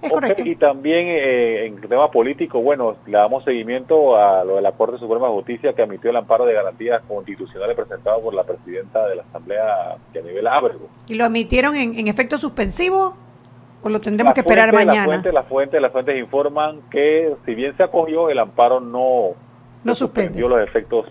Es 0.01 0.11
correcto. 0.13 0.43
y 0.45 0.55
también 0.55 1.07
eh, 1.09 1.65
en 1.65 1.81
tema 1.81 2.09
político, 2.09 2.61
bueno, 2.61 2.95
le 3.05 3.17
damos 3.17 3.43
seguimiento 3.43 4.15
a 4.15 4.45
lo 4.45 4.55
de 4.55 4.61
la 4.61 4.71
Corte 4.71 4.97
Suprema 4.97 5.27
de 5.27 5.33
Justicia 5.33 5.73
que 5.73 5.81
admitió 5.81 6.09
el 6.09 6.15
amparo 6.15 6.45
de 6.45 6.53
garantías 6.53 7.01
constitucionales 7.05 7.75
presentado 7.75 8.21
por 8.21 8.33
la 8.33 8.45
presidenta 8.45 9.05
de 9.09 9.17
la 9.17 9.23
Asamblea, 9.23 9.97
Yanibel 10.13 10.47
Ábrego. 10.47 10.87
¿Y 11.09 11.15
lo 11.15 11.25
admitieron 11.25 11.75
en, 11.75 11.99
en 11.99 12.07
efecto 12.07 12.37
suspensivo 12.37 13.13
o 13.83 13.89
lo 13.89 13.99
tendremos 13.99 14.31
La 14.31 14.33
que 14.35 14.39
esperar 14.39 14.69
fuente- 14.69 14.85
mañana? 14.85 15.05
La 15.07 15.11
fuente, 15.13 15.31
la 15.33 15.43
fuente, 15.43 15.79
las 15.81 15.91
fuentes 15.91 16.17
informan 16.17 16.79
que 16.89 17.33
si 17.45 17.53
bien 17.55 17.75
se 17.75 17.83
acogió, 17.83 18.29
el 18.29 18.39
amparo 18.39 18.79
no, 18.79 19.31
No 19.83 19.95
suspende. 19.95 20.29
suspendió 20.29 20.47
los 20.47 20.61
efectos 20.65 21.07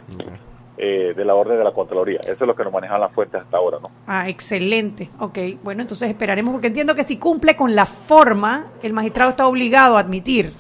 eh, 0.79 1.13
de 1.17 1.25
la 1.25 1.35
orden 1.35 1.59
de 1.59 1.65
la 1.65 1.73
Contraloría. 1.73 2.21
Eso 2.23 2.33
es 2.33 2.41
lo 2.41 2.55
que 2.55 2.63
nos 2.65 2.73
manejan 2.73 3.01
las 3.01 3.13
fuentes 3.13 3.41
hasta 3.41 3.57
ahora, 3.57 3.79
¿no? 3.83 3.91
Ah, 4.07 4.29
excelente. 4.29 5.11
Ok, 5.19 5.39
bueno, 5.63 5.83
entonces 5.83 6.09
esperaremos 6.09 6.53
porque 6.53 6.69
entiendo 6.69 6.95
que 6.95 7.03
si 7.05 7.19
cumple 7.19 7.57
con 7.57 7.75
la 7.75 7.85
forma, 7.87 8.67
el 8.83 8.93
magistrado 8.93 9.31
está 9.31 9.47
obligado 9.47 9.97
a 9.97 10.01
admitir. 10.01 10.53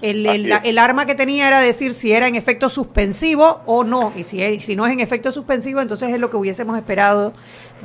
El, 0.00 0.26
el- 0.26 0.48
la- 0.50 0.58
el 0.58 0.78
arma 0.78 1.06
que 1.06 1.14
tenía 1.14 1.48
era 1.48 1.60
decir 1.60 1.94
si 1.94 2.12
era 2.12 2.28
en 2.28 2.34
efecto 2.34 2.68
suspensivo 2.68 3.62
o 3.66 3.84
no. 3.84 4.12
Y 4.14 4.24
si, 4.24 4.42
es- 4.42 4.64
si 4.64 4.76
no 4.76 4.86
es 4.86 4.92
en 4.92 5.00
efecto 5.00 5.32
suspensivo, 5.32 5.80
entonces 5.80 6.10
es 6.10 6.20
lo 6.20 6.30
que 6.30 6.36
hubiésemos 6.36 6.76
esperado 6.76 7.32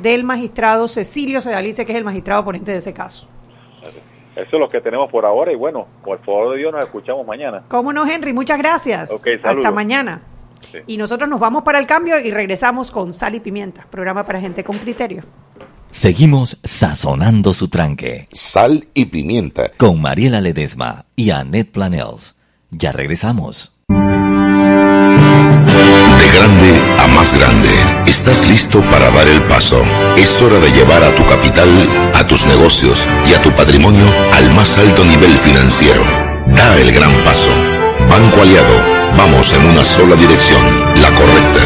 del 0.01 0.24
magistrado 0.24 0.88
Cecilio 0.89 1.39
Sedalice, 1.41 1.86
que 1.86 1.93
es 1.93 1.98
el 1.98 2.03
magistrado 2.03 2.43
ponente 2.46 2.72
de 2.72 2.77
ese 2.79 2.93
caso. 2.93 3.27
Eso 4.36 4.50
es 4.55 4.60
lo 4.60 4.69
que 4.69 4.79
tenemos 4.79 5.10
por 5.12 5.25
ahora 5.25 5.51
y 5.51 5.55
bueno, 5.55 5.88
por 6.03 6.17
el 6.19 6.24
favor 6.24 6.51
de 6.51 6.58
Dios 6.60 6.72
nos 6.72 6.84
escuchamos 6.86 7.25
mañana. 7.25 7.63
¿Cómo 7.67 7.91
no, 7.91 8.05
Henry? 8.08 8.31
Muchas 8.31 8.58
gracias. 8.58 9.12
Ok, 9.12 9.27
Hasta 9.43 9.72
mañana. 9.72 10.22
Sí. 10.72 10.80
Y 10.88 10.98
nosotros 10.98 11.30
nos 11.30 11.39
vamos 11.39 11.63
para 11.63 11.80
el 11.80 11.88
cambio 11.88 12.20
y 12.20 12.32
regresamos 12.32 12.92
con 12.92 13.13
Sal 13.13 13.36
y 13.36 13.39
Pimienta, 13.39 13.86
programa 13.89 14.25
para 14.25 14.39
gente 14.39 14.63
con 14.63 14.78
criterio. 14.78 15.24
Seguimos 15.92 16.60
sazonando 16.63 17.54
su 17.54 17.68
tranque 17.68 18.28
Sal 18.32 18.88
y 18.94 19.06
pimienta. 19.06 19.72
con 19.78 20.00
Mariela 20.00 20.39
Ledesma 20.39 21.06
y 21.16 21.32
Annette 21.32 21.72
Planels. 21.72 22.36
Ya 22.70 22.92
regresamos. 22.92 23.75
De 23.88 23.96
grande 26.38 26.82
a 27.00 27.08
más 27.08 27.34
grande 27.38 27.70
Estás 28.06 28.48
listo 28.48 28.82
para 28.82 29.10
dar 29.12 29.28
el 29.28 29.46
paso. 29.48 29.82
Es 30.18 30.42
hora 30.42 30.60
de 30.60 30.72
llevar 30.72 31.04
a 31.04 31.16
tu 31.16 31.25
capital, 31.25 32.12
a 32.13 32.28
tus 32.28 32.46
negocios 32.46 33.04
y 33.30 33.34
a 33.34 33.42
tu 33.42 33.54
patrimonio 33.56 34.06
al 34.34 34.54
más 34.54 34.78
alto 34.78 35.06
nivel 35.06 35.32
financiero. 35.38 36.04
Da 36.48 36.80
el 36.80 36.92
gran 36.92 37.12
paso. 37.24 37.50
Banco 38.08 38.41
Aliado. 38.41 38.84
Vamos 39.18 39.51
en 39.53 39.65
una 39.65 39.84
sola 39.84 40.15
dirección, 40.15 40.79
la 41.01 41.13
correcta. 41.13 41.60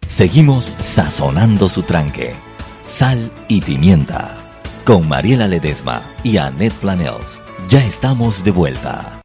Seguimos 0.09 0.73
sazonando 0.81 1.69
su 1.69 1.83
tranque. 1.83 2.35
Sal 2.87 3.31
y 3.49 3.61
pimienta. 3.61 4.37
Con 4.87 5.07
Mariela 5.07 5.49
Ledesma 5.49 6.03
y 6.23 6.39
Annette 6.39 6.73
Planels. 6.77 7.43
Ya 7.69 7.85
estamos 7.85 8.43
de 8.43 8.53
vuelta. 8.53 9.18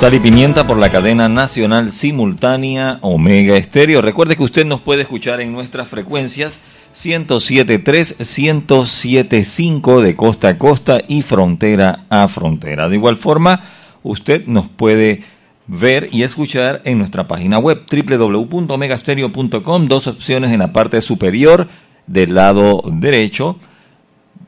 Sal 0.00 0.14
y 0.14 0.18
Pimienta 0.18 0.66
por 0.66 0.78
la 0.78 0.88
cadena 0.88 1.28
nacional 1.28 1.92
simultánea 1.92 2.98
Omega 3.02 3.58
Estéreo. 3.58 4.00
Recuerde 4.00 4.34
que 4.34 4.42
usted 4.42 4.64
nos 4.64 4.80
puede 4.80 5.02
escuchar 5.02 5.42
en 5.42 5.52
nuestras 5.52 5.88
frecuencias 5.88 6.58
107.3, 6.94 8.16
107.5 8.16 10.00
de 10.00 10.16
costa 10.16 10.48
a 10.48 10.56
costa 10.56 11.02
y 11.06 11.20
frontera 11.20 12.06
a 12.08 12.26
frontera. 12.28 12.88
De 12.88 12.96
igual 12.96 13.18
forma, 13.18 13.60
usted 14.02 14.46
nos 14.46 14.68
puede 14.68 15.22
ver 15.66 16.08
y 16.10 16.22
escuchar 16.22 16.80
en 16.86 16.96
nuestra 16.96 17.28
página 17.28 17.58
web 17.58 17.82
www.omegastereo.com. 17.86 19.86
Dos 19.86 20.06
opciones 20.06 20.50
en 20.50 20.60
la 20.60 20.72
parte 20.72 21.02
superior 21.02 21.68
del 22.06 22.34
lado 22.34 22.82
derecho. 22.90 23.58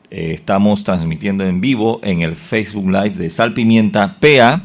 Eh, 0.09 0.31
estamos 0.33 0.83
transmitiendo 0.83 1.45
en 1.45 1.61
vivo 1.61 1.99
en 2.01 2.23
el 2.23 2.35
Facebook 2.35 2.89
Live 2.89 3.11
de 3.11 3.29
Sal 3.29 3.53
Pimienta 3.53 4.17
PA 4.19 4.63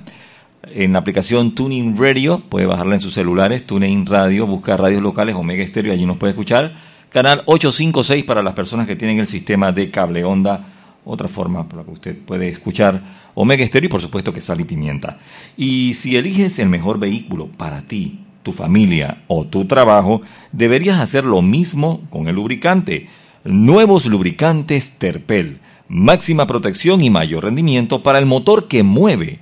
en 0.74 0.92
la 0.92 1.00
aplicación 1.00 1.54
Tuning 1.54 1.96
Radio, 1.96 2.40
puede 2.48 2.66
bajarla 2.66 2.96
en 2.96 3.00
sus 3.00 3.14
celulares, 3.14 3.66
Tuning 3.66 4.06
Radio, 4.06 4.46
busca 4.46 4.76
radios 4.76 5.02
locales, 5.02 5.34
Omega 5.34 5.62
Estéreo, 5.62 5.92
allí 5.92 6.06
nos 6.06 6.16
puede 6.16 6.32
escuchar. 6.32 6.72
Canal 7.10 7.42
856 7.46 8.24
para 8.24 8.42
las 8.42 8.54
personas 8.54 8.86
que 8.86 8.96
tienen 8.96 9.18
el 9.18 9.26
sistema 9.26 9.72
de 9.72 9.90
cable 9.90 10.24
onda, 10.24 10.64
otra 11.04 11.28
forma 11.28 11.68
por 11.68 11.78
la 11.78 11.84
que 11.84 11.90
usted 11.90 12.18
puede 12.18 12.48
escuchar 12.48 13.00
Omega 13.34 13.64
Estéreo 13.64 13.86
y 13.86 13.90
por 13.90 14.02
supuesto 14.02 14.32
que 14.32 14.40
sal 14.40 14.60
y 14.60 14.64
pimienta. 14.64 15.18
Y 15.56 15.94
si 15.94 16.16
eliges 16.16 16.58
el 16.58 16.68
mejor 16.68 16.98
vehículo 16.98 17.46
para 17.46 17.82
ti, 17.82 18.20
tu 18.42 18.52
familia 18.52 19.22
o 19.26 19.46
tu 19.46 19.64
trabajo, 19.66 20.20
deberías 20.52 21.00
hacer 21.00 21.24
lo 21.24 21.40
mismo 21.42 22.02
con 22.10 22.28
el 22.28 22.34
lubricante. 22.34 23.08
Nuevos 23.44 24.06
lubricantes 24.06 24.92
Terpel, 24.98 25.60
máxima 25.88 26.46
protección 26.46 27.00
y 27.00 27.10
mayor 27.10 27.44
rendimiento 27.44 28.02
para 28.02 28.18
el 28.18 28.26
motor 28.26 28.68
que 28.68 28.82
mueve 28.82 29.38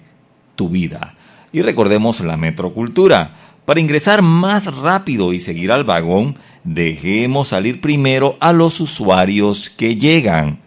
tu 0.55 0.68
vida. 0.68 1.15
Y 1.57 1.62
recordemos 1.62 2.21
la 2.21 2.37
metrocultura. 2.37 3.31
Para 3.64 3.81
ingresar 3.81 4.21
más 4.21 4.66
rápido 4.77 5.33
y 5.33 5.40
seguir 5.40 5.73
al 5.73 5.85
vagón, 5.85 6.37
dejemos 6.64 7.49
salir 7.49 7.81
primero 7.81 8.37
a 8.40 8.53
los 8.53 8.79
usuarios 8.79 9.71
que 9.71 9.97
llegan. 9.97 10.59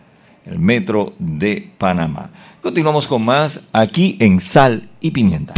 El 0.48 0.58
metro 0.58 1.14
de 1.20 1.70
Panamá. 1.78 2.32
Continuamos 2.64 3.08
con 3.08 3.24
más 3.24 3.68
aquí 3.72 4.18
en 4.20 4.40
Sal 4.40 4.90
y 5.00 5.12
Pimienta. 5.12 5.54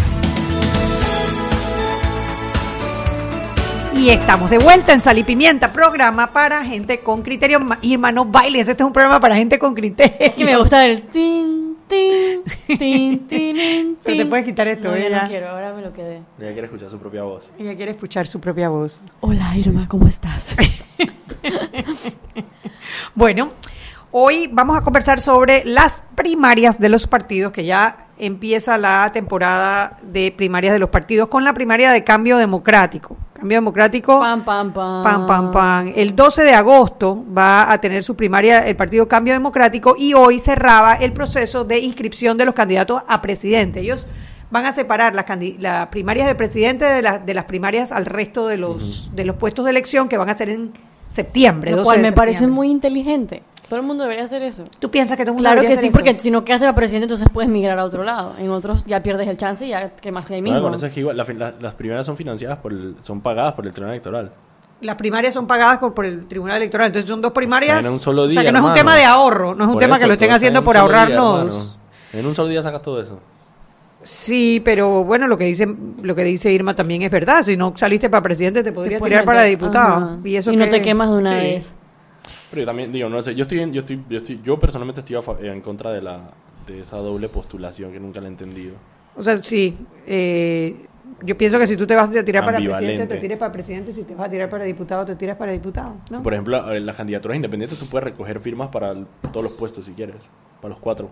Y 3.95 4.09
estamos 4.09 4.49
de 4.49 4.57
vuelta 4.57 4.91
en 4.91 5.01
Sal 5.01 5.17
y 5.17 5.23
Pimienta, 5.23 5.71
programa 5.71 6.33
para 6.33 6.65
gente 6.65 6.99
con 6.99 7.21
criterio. 7.21 7.61
Ma- 7.61 7.79
Irma, 7.81 8.11
no 8.11 8.25
bailes, 8.25 8.67
este 8.67 8.83
es 8.83 8.87
un 8.87 8.91
programa 8.91 9.21
para 9.21 9.37
gente 9.37 9.57
con 9.57 9.75
criterio. 9.75 10.35
Que 10.35 10.43
me 10.43 10.57
gusta 10.57 10.83
el 10.85 11.03
tin, 11.03 11.70
tin, 11.91 12.43
tin, 12.77 12.77
tin, 13.27 13.27
tin, 13.27 13.97
Pero 14.03 14.17
te 14.17 14.25
puedes 14.25 14.45
quitar 14.45 14.67
esto, 14.67 14.89
No, 14.89 14.97
ya 14.97 15.05
ella. 15.07 15.21
no 15.23 15.27
quiero, 15.29 15.49
ahora 15.49 15.73
me 15.73 15.81
lo 15.81 15.93
quedé. 15.93 16.21
Ella 16.39 16.51
quiere 16.53 16.65
escuchar 16.65 16.89
su 16.89 16.97
propia 16.99 17.23
voz. 17.23 17.51
Ella 17.59 17.75
quiere 17.75 17.91
escuchar 17.91 18.25
su 18.27 18.39
propia 18.39 18.69
voz. 18.69 19.01
Hola 19.19 19.55
Irma, 19.57 19.87
¿cómo 19.87 20.07
estás? 20.07 20.55
Bueno, 23.15 23.49
hoy 24.11 24.49
vamos 24.51 24.77
a 24.77 24.81
conversar 24.81 25.19
sobre 25.19 25.63
las 25.65 26.03
primarias 26.15 26.79
de 26.79 26.89
los 26.89 27.07
partidos, 27.07 27.51
que 27.51 27.65
ya 27.65 28.07
empieza 28.21 28.77
la 28.77 29.09
temporada 29.11 29.97
de 30.01 30.33
primarias 30.35 30.73
de 30.73 30.79
los 30.79 30.89
partidos 30.89 31.27
con 31.27 31.43
la 31.43 31.53
primaria 31.53 31.91
de 31.91 32.03
cambio 32.03 32.37
democrático. 32.37 33.17
Cambio 33.33 33.57
democrático. 33.57 34.19
Pam, 34.19 34.43
pam, 34.45 34.71
pam. 34.71 35.03
Pam, 35.03 35.25
pam, 35.27 35.51
pam. 35.51 35.93
El 35.95 36.15
12 36.15 36.43
de 36.43 36.53
agosto 36.53 37.23
va 37.35 37.71
a 37.71 37.81
tener 37.81 38.03
su 38.03 38.15
primaria 38.15 38.67
el 38.67 38.75
Partido 38.75 39.07
Cambio 39.07 39.33
Democrático 39.33 39.95
y 39.97 40.13
hoy 40.13 40.39
cerraba 40.39 40.93
el 40.95 41.11
proceso 41.11 41.63
de 41.63 41.79
inscripción 41.79 42.37
de 42.37 42.45
los 42.45 42.53
candidatos 42.53 43.01
a 43.07 43.21
presidente. 43.21 43.79
Ellos 43.79 44.05
van 44.51 44.65
a 44.65 44.71
separar 44.71 45.15
las, 45.15 45.25
candi- 45.25 45.57
las 45.59 45.87
primarias 45.87 46.27
de 46.27 46.35
presidente 46.35 46.85
de, 46.85 47.01
la- 47.01 47.17
de 47.19 47.33
las 47.33 47.45
primarias 47.45 47.91
al 47.91 48.05
resto 48.05 48.47
de 48.47 48.57
los, 48.57 49.09
de 49.15 49.25
los 49.25 49.35
puestos 49.37 49.65
de 49.65 49.71
elección 49.71 50.07
que 50.07 50.17
van 50.17 50.29
a 50.29 50.35
ser 50.35 50.49
en 50.49 50.71
septiembre. 51.09 51.71
Lo 51.71 51.77
12 51.77 51.85
cual 51.85 52.01
me 52.01 52.11
parece 52.11 52.39
septiembre. 52.39 52.55
muy 52.55 52.69
inteligente. 52.69 53.43
Todo 53.71 53.79
el 53.79 53.85
mundo 53.85 54.03
debería 54.03 54.25
hacer 54.25 54.41
eso. 54.41 54.65
¿Tú 54.79 54.91
piensas 54.91 55.15
que 55.17 55.23
todo 55.23 55.31
el 55.31 55.35
mundo 55.35 55.47
Claro 55.47 55.61
debería 55.61 55.77
que 55.77 55.81
sí, 55.81 55.87
eso? 55.87 55.97
porque 55.97 56.19
si 56.19 56.29
no 56.29 56.43
quedaste 56.43 56.65
la 56.65 56.75
presidente, 56.75 57.05
entonces 57.05 57.27
puedes 57.31 57.49
migrar 57.49 57.79
a 57.79 57.85
otro 57.85 58.03
lado. 58.03 58.33
En 58.37 58.49
otros 58.51 58.83
ya 58.85 59.01
pierdes 59.01 59.29
el 59.29 59.37
chance 59.37 59.65
y 59.65 59.69
ya 59.69 59.91
quemaste 59.95 60.35
ahí 60.35 60.41
Claro, 60.41 60.61
mismo. 60.63 60.75
eso 60.75 60.87
es 60.87 60.91
que 60.93 60.99
igual, 60.99 61.15
la 61.15 61.23
fin- 61.23 61.39
la- 61.39 61.53
las 61.57 61.73
primeras 61.75 62.05
son 62.05 62.17
financiadas 62.17 62.57
por 62.57 62.73
el- 62.73 62.97
son 63.01 63.21
pagadas 63.21 63.53
por 63.53 63.65
el 63.65 63.71
Tribunal 63.71 63.93
Electoral. 63.95 64.29
Las 64.81 64.97
primarias 64.97 65.33
son 65.33 65.47
pagadas 65.47 65.77
por, 65.77 65.93
por 65.93 66.05
el 66.05 66.27
Tribunal 66.27 66.57
Electoral, 66.57 66.87
entonces 66.87 67.09
son 67.09 67.21
dos 67.21 67.31
primarias. 67.31 67.77
O 67.77 67.81
sea, 67.81 67.87
en 67.89 67.93
un 67.95 68.01
solo 68.01 68.23
o 68.23 68.25
sea 68.25 68.41
día, 68.41 68.43
que 68.43 68.51
no 68.51 68.59
es 68.59 68.65
un 68.65 68.73
tema 68.73 68.95
de 68.95 69.05
ahorro, 69.05 69.55
no 69.55 69.63
es 69.63 69.67
un 69.67 69.73
Por 69.75 69.79
tema 69.81 69.95
eso, 69.95 70.01
que 70.03 70.07
lo 70.07 70.13
estén 70.13 70.25
está 70.27 70.35
haciendo 70.35 70.59
en 70.59 70.65
por 70.65 70.73
día, 70.73 70.81
ahorrarnos. 70.81 71.77
en 72.11 72.25
un 72.25 72.35
solo 72.35 72.49
día 72.49 72.61
sacas 72.61 72.81
todo 72.81 73.01
eso. 73.01 73.21
Sí, 74.03 74.61
pero 74.65 75.03
bueno, 75.03 75.27
lo 75.27 75.37
que 75.37 75.43
dice 75.45 75.67
lo 76.01 76.15
que 76.15 76.23
dice 76.23 76.51
Irma 76.51 76.75
también 76.75 77.03
es 77.03 77.11
verdad. 77.11 77.43
Si 77.43 77.55
no 77.55 77.73
saliste 77.77 78.09
para 78.09 78.23
presidente, 78.23 78.63
te 78.63 78.71
podrías 78.71 79.01
tirar 79.01 79.23
para 79.23 79.43
diputado. 79.43 79.95
ajá. 79.95 80.17
Y, 80.23 80.35
eso 80.35 80.51
no 80.51 80.65
que- 80.65 80.71
te 80.71 80.81
quemas 80.81 81.11
de 81.11 81.17
una 81.17 81.29
Sí. 81.39 81.45
vez. 81.47 81.75
Pero 82.51 82.61
yo 82.61 82.65
también 82.67 82.91
digo, 82.91 83.09
no 83.09 83.19
sé, 83.21 83.33
yo 83.33 83.43
estoy, 83.43 83.61
en- 83.61 83.73
yo 83.73 83.79
estoy, 83.79 84.03
yo 84.09 84.17
estoy, 84.17 84.39
yo 84.43 84.59
personalmente 84.59 84.99
estoy 84.99 85.19
fa- 85.21 85.37
en 85.41 85.61
contra 85.61 85.91
de 85.91 86.01
la 86.03 86.29
de 86.67 86.81
esa 86.81 86.97
doble 86.97 87.27
postulación 87.27 87.91
que 87.91 87.99
nunca 87.99 88.19
la 88.21 88.27
he 88.27 88.29
entendido. 88.29 88.73
O 89.15 89.23
sea, 89.23 89.41
sí. 89.43 89.75
eh, 90.05 90.75
yo 91.23 91.37
pienso 91.37 91.57
que 91.59 91.65
si 91.67 91.75
tú 91.77 91.85
te 91.87 91.95
vas 91.95 92.09
a 92.15 92.23
tirar 92.23 92.45
para 92.45 92.57
presidente, 92.57 93.07
te 93.07 93.17
tires 93.21 93.37
para 93.39 93.51
presidente. 93.51 93.93
Si 93.93 94.03
te 94.03 94.13
vas 94.15 94.27
a 94.27 94.29
tirar 94.29 94.49
para 94.49 94.63
diputado, 94.65 95.05
te 95.05 95.15
tiras 95.15 95.37
para 95.37 95.51
diputado. 95.51 95.95
¿no? 96.11 96.21
Por 96.23 96.33
ejemplo, 96.33 96.71
en 96.73 96.85
las 96.85 96.95
candidaturas 96.95 97.35
independientes 97.35 97.77
tú 97.79 97.85
puedes 97.87 98.05
recoger 98.05 98.39
firmas 98.39 98.69
para 98.69 98.93
todos 99.31 99.43
los 99.43 99.53
puestos 99.53 99.85
si 99.85 99.93
quieres, 99.93 100.29
para 100.61 100.69
los 100.73 100.79
cuatro. 100.79 101.09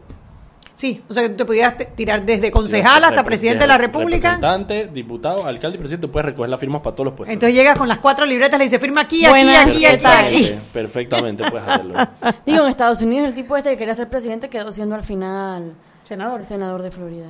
Sí, 0.80 1.04
o 1.10 1.14
sea, 1.14 1.24
que 1.24 1.30
tú 1.32 1.36
te 1.36 1.44
pudieras 1.46 1.76
te- 1.76 1.88
tirar 1.88 2.26
desde 2.26 2.50
concejal 2.52 3.04
hasta 3.04 3.22
presidente 3.22 3.66
de 3.66 3.68
la 3.68 3.78
República. 3.78 4.36
Representante, 4.36 4.88
diputado, 4.88 5.46
alcalde 5.46 5.76
y 5.76 5.80
presidente, 5.80 6.08
puedes 6.08 6.28
recoger 6.28 6.50
las 6.50 6.58
firmas 6.58 6.80
para 6.82 6.96
todos 6.96 7.08
los 7.08 7.16
puestos. 7.16 7.34
Entonces 7.34 7.54
llegas 7.54 7.78
con 7.78 7.90
las 7.90 7.98
cuatro 7.98 8.26
libretas, 8.26 8.58
le 8.58 8.64
dice 8.64 8.80
firma 8.80 9.02
aquí, 9.02 9.26
aquí, 9.26 9.30
Buenas, 9.30 9.66
aquí, 9.68 9.80
¿qué 9.80 9.88
aquí, 9.88 10.06
aquí. 10.06 10.56
Perfectamente, 10.72 11.44
perfectamente 11.44 11.52
puedes 11.52 11.68
hacerlo. 11.68 11.94
Digo, 12.46 12.64
en 12.64 12.70
Estados 12.70 13.02
Unidos 13.02 13.28
el 13.28 13.34
tipo 13.36 13.58
este 13.58 13.72
que 13.72 13.78
quería 13.78 13.94
ser 13.94 14.08
presidente 14.10 14.48
quedó 14.48 14.72
siendo 14.72 14.96
al 14.96 15.04
final 15.04 15.74
Senador. 16.06 16.46
senador 16.46 16.82
de 16.82 16.92
Florida. 16.92 17.28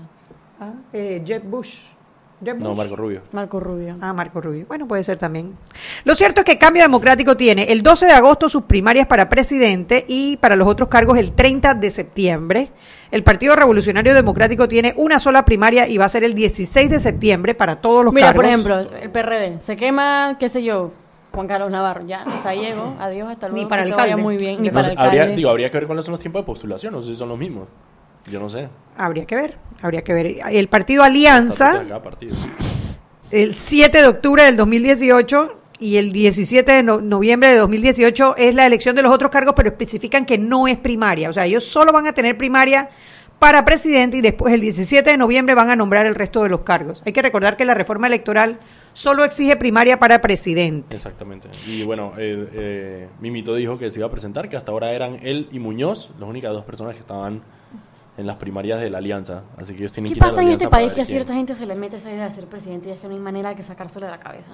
Ah, 0.59 0.69
eh, 0.93 1.23
Jeb 1.25 1.41
Bush. 1.45 1.75
No. 2.41 2.73
Marco 2.75 2.95
Rubio. 2.95 3.21
Marco 3.33 3.59
Rubio. 3.59 3.97
Ah, 4.01 4.13
Marco 4.13 4.39
Rubio. 4.39 4.65
Bueno, 4.67 4.87
puede 4.87 5.03
ser 5.03 5.17
también. 5.17 5.57
Lo 6.05 6.15
cierto 6.15 6.41
es 6.41 6.45
que 6.45 6.57
Cambio 6.57 6.83
Democrático 6.83 7.35
tiene 7.35 7.63
el 7.63 7.83
12 7.83 8.05
de 8.05 8.11
agosto 8.13 8.47
sus 8.47 8.63
primarias 8.63 9.07
para 9.07 9.27
presidente 9.27 10.05
y 10.07 10.37
para 10.37 10.55
los 10.55 10.67
otros 10.67 10.87
cargos 10.89 11.17
el 11.17 11.33
30 11.33 11.73
de 11.73 11.91
septiembre. 11.91 12.71
El 13.11 13.23
Partido 13.23 13.55
Revolucionario 13.55 14.13
Democrático 14.13 14.67
tiene 14.67 14.93
una 14.95 15.19
sola 15.19 15.43
primaria 15.43 15.87
y 15.87 15.97
va 15.97 16.05
a 16.05 16.09
ser 16.09 16.23
el 16.23 16.33
16 16.33 16.89
de 16.89 16.99
septiembre 16.99 17.55
para 17.55 17.75
todos 17.81 18.05
los 18.05 18.13
Mira, 18.13 18.27
cargos. 18.27 18.41
por 18.43 18.45
ejemplo, 18.45 18.79
el 19.01 19.09
PRD. 19.09 19.59
Se 19.61 19.75
quema, 19.75 20.37
qué 20.39 20.47
sé 20.47 20.63
yo, 20.63 20.91
Juan 21.33 21.47
Carlos 21.47 21.71
Navarro. 21.71 22.05
Ya, 22.05 22.21
hasta 22.23 22.49
ahí 22.49 22.61
llegó. 22.61 22.95
Adiós, 22.99 23.27
hasta 23.29 23.47
Ni 23.49 23.53
luego. 23.55 23.69
para 23.69 23.83
que 23.83 23.89
el 23.89 23.95
te 23.95 24.01
vaya 24.01 24.15
muy 24.17 24.37
bien. 24.37 24.61
Ni 24.61 24.67
No 24.69 24.73
para 24.75 24.85
sé, 24.85 24.91
el 24.93 24.97
alcalde. 24.97 25.19
habría, 25.21 25.35
digo, 25.35 25.49
habría 25.49 25.69
que 25.71 25.77
ver 25.77 25.87
cuáles 25.87 26.05
son 26.05 26.13
los 26.13 26.21
tiempos 26.21 26.41
de 26.43 26.45
postulación, 26.45 26.93
no 26.93 27.01
sé 27.01 27.09
si 27.09 27.15
son 27.15 27.29
los 27.29 27.37
mismos. 27.37 27.67
Yo 28.31 28.39
no 28.39 28.49
sé. 28.49 28.69
Habría 28.97 29.25
que 29.25 29.35
ver, 29.35 29.57
habría 29.81 30.01
que 30.03 30.13
ver. 30.13 30.35
El 30.51 30.67
Partido 30.67 31.03
Alianza, 31.03 31.81
el 33.31 33.55
7 33.55 34.01
de 34.01 34.07
octubre 34.07 34.43
del 34.43 34.57
2018 34.57 35.55
y 35.79 35.97
el 35.97 36.11
17 36.11 36.71
de 36.71 36.83
no- 36.83 36.99
noviembre 36.99 37.49
de 37.49 37.57
2018 37.57 38.35
es 38.37 38.53
la 38.55 38.65
elección 38.65 38.95
de 38.95 39.01
los 39.03 39.13
otros 39.13 39.31
cargos, 39.31 39.53
pero 39.55 39.69
especifican 39.69 40.25
que 40.25 40.37
no 40.37 40.67
es 40.67 40.77
primaria. 40.77 41.29
O 41.29 41.33
sea, 41.33 41.45
ellos 41.45 41.63
solo 41.63 41.91
van 41.93 42.07
a 42.07 42.13
tener 42.13 42.37
primaria 42.37 42.89
para 43.37 43.63
presidente 43.63 44.17
y 44.17 44.21
después 44.21 44.53
el 44.53 44.59
17 44.59 45.11
de 45.11 45.15
noviembre 45.17 45.55
van 45.55 45.69
a 45.69 45.75
nombrar 45.77 46.05
el 46.05 46.15
resto 46.15 46.43
de 46.43 46.49
los 46.49 46.61
cargos. 46.61 47.01
Hay 47.05 47.13
que 47.13 47.21
recordar 47.21 47.55
que 47.55 47.63
la 47.63 47.73
reforma 47.73 48.07
electoral 48.07 48.57
solo 48.91 49.23
exige 49.23 49.55
primaria 49.55 49.97
para 49.97 50.19
presidente. 50.19 50.93
Exactamente. 50.97 51.47
Y 51.65 51.83
bueno, 51.83 52.11
eh, 52.17 52.49
eh, 52.51 53.07
Mimito 53.21 53.55
dijo 53.55 53.77
que 53.77 53.89
se 53.91 53.99
iba 53.99 54.07
a 54.07 54.11
presentar, 54.11 54.49
que 54.49 54.57
hasta 54.57 54.73
ahora 54.73 54.91
eran 54.91 55.19
él 55.21 55.47
y 55.53 55.59
Muñoz, 55.59 56.11
las 56.19 56.27
únicas 56.27 56.51
dos 56.51 56.65
personas 56.65 56.95
que 56.95 56.99
estaban 56.99 57.41
en 58.19 58.27
las 58.27 58.35
primarias 58.35 58.81
de 58.81 58.89
la 58.89 58.97
alianza. 58.97 59.43
Así 59.57 59.73
que 59.73 59.79
ellos 59.79 59.93
tienen 59.93 60.09
¿Qué 60.09 60.15
que 60.15 60.19
ir 60.19 60.23
a 60.23 60.27
la 60.27 60.31
pasa 60.31 60.41
en 60.41 60.49
este 60.49 60.67
país 60.67 60.91
que 60.91 61.01
a 61.01 61.05
quién. 61.05 61.17
cierta 61.17 61.33
gente 61.33 61.55
se 61.55 61.65
le 61.65 61.73
mete 61.75 61.97
esa 61.97 62.11
idea 62.11 62.25
de 62.25 62.31
ser 62.31 62.45
presidente 62.47 62.89
y 62.89 62.91
es 62.91 62.99
que 62.99 63.07
no 63.07 63.13
hay 63.13 63.19
manera 63.19 63.49
de 63.49 63.55
que 63.55 63.63
sacárselo 63.63 64.05
de 64.05 64.11
la 64.11 64.19
cabeza? 64.19 64.51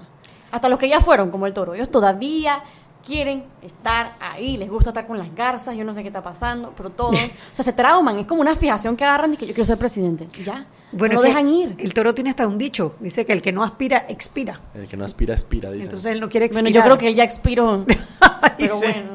Hasta 0.51 0.69
los 0.69 0.77
que 0.77 0.87
ya 0.87 1.01
fueron, 1.01 1.31
como 1.31 1.47
el 1.47 1.53
toro. 1.53 1.73
Ellos 1.73 1.89
todavía 1.89 2.61
quieren 3.03 3.43
estar 3.63 4.13
ahí, 4.19 4.57
les 4.57 4.69
gusta 4.69 4.91
estar 4.91 5.07
con 5.07 5.17
las 5.17 5.33
garzas, 5.35 5.75
yo 5.75 5.83
no 5.83 5.93
sé 5.93 6.01
qué 6.01 6.07
está 6.07 6.23
pasando, 6.23 6.73
pero 6.75 6.89
todos, 6.91 7.15
o 7.53 7.55
sea, 7.55 7.65
se 7.65 7.73
trauman, 7.73 8.19
es 8.19 8.27
como 8.27 8.41
una 8.41 8.55
fijación 8.55 8.95
que 8.95 9.03
agarran 9.03 9.33
y 9.33 9.37
que 9.37 9.47
yo 9.47 9.53
quiero 9.53 9.65
ser 9.65 9.77
presidente. 9.77 10.27
Ya, 10.43 10.67
no 10.91 11.07
lo 11.07 11.21
dejan 11.21 11.47
ir. 11.47 11.75
El 11.79 11.93
toro 11.93 12.13
tiene 12.13 12.29
hasta 12.29 12.47
un 12.47 12.57
dicho, 12.57 12.95
dice 12.99 13.25
que 13.25 13.33
el 13.33 13.41
que 13.41 13.51
no 13.51 13.63
aspira, 13.63 14.05
expira. 14.07 14.59
El 14.75 14.87
que 14.87 14.95
no 14.95 15.05
aspira, 15.05 15.33
aspira, 15.33 15.71
dice. 15.71 15.85
Entonces 15.85 16.11
él 16.11 16.21
no 16.21 16.29
quiere 16.29 16.45
expirar. 16.45 16.71
Bueno, 16.71 16.75
yo 16.75 16.83
creo 16.83 16.97
que 16.97 17.07
él 17.07 17.15
ya 17.15 17.23
expiró. 17.23 17.85
pero 18.57 18.77
bueno, 18.77 19.11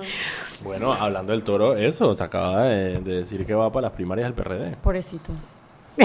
Bueno, 0.64 0.92
hablando 0.92 1.32
del 1.32 1.42
toro, 1.42 1.76
eso, 1.76 2.12
se 2.14 2.22
acaba 2.24 2.64
de, 2.64 2.98
de 3.00 3.16
decir 3.16 3.46
que 3.46 3.54
va 3.54 3.70
para 3.72 3.82
las 3.88 3.92
primarias 3.92 4.26
del 4.26 4.34
PRD. 4.34 4.76
pobrecito. 4.82 5.32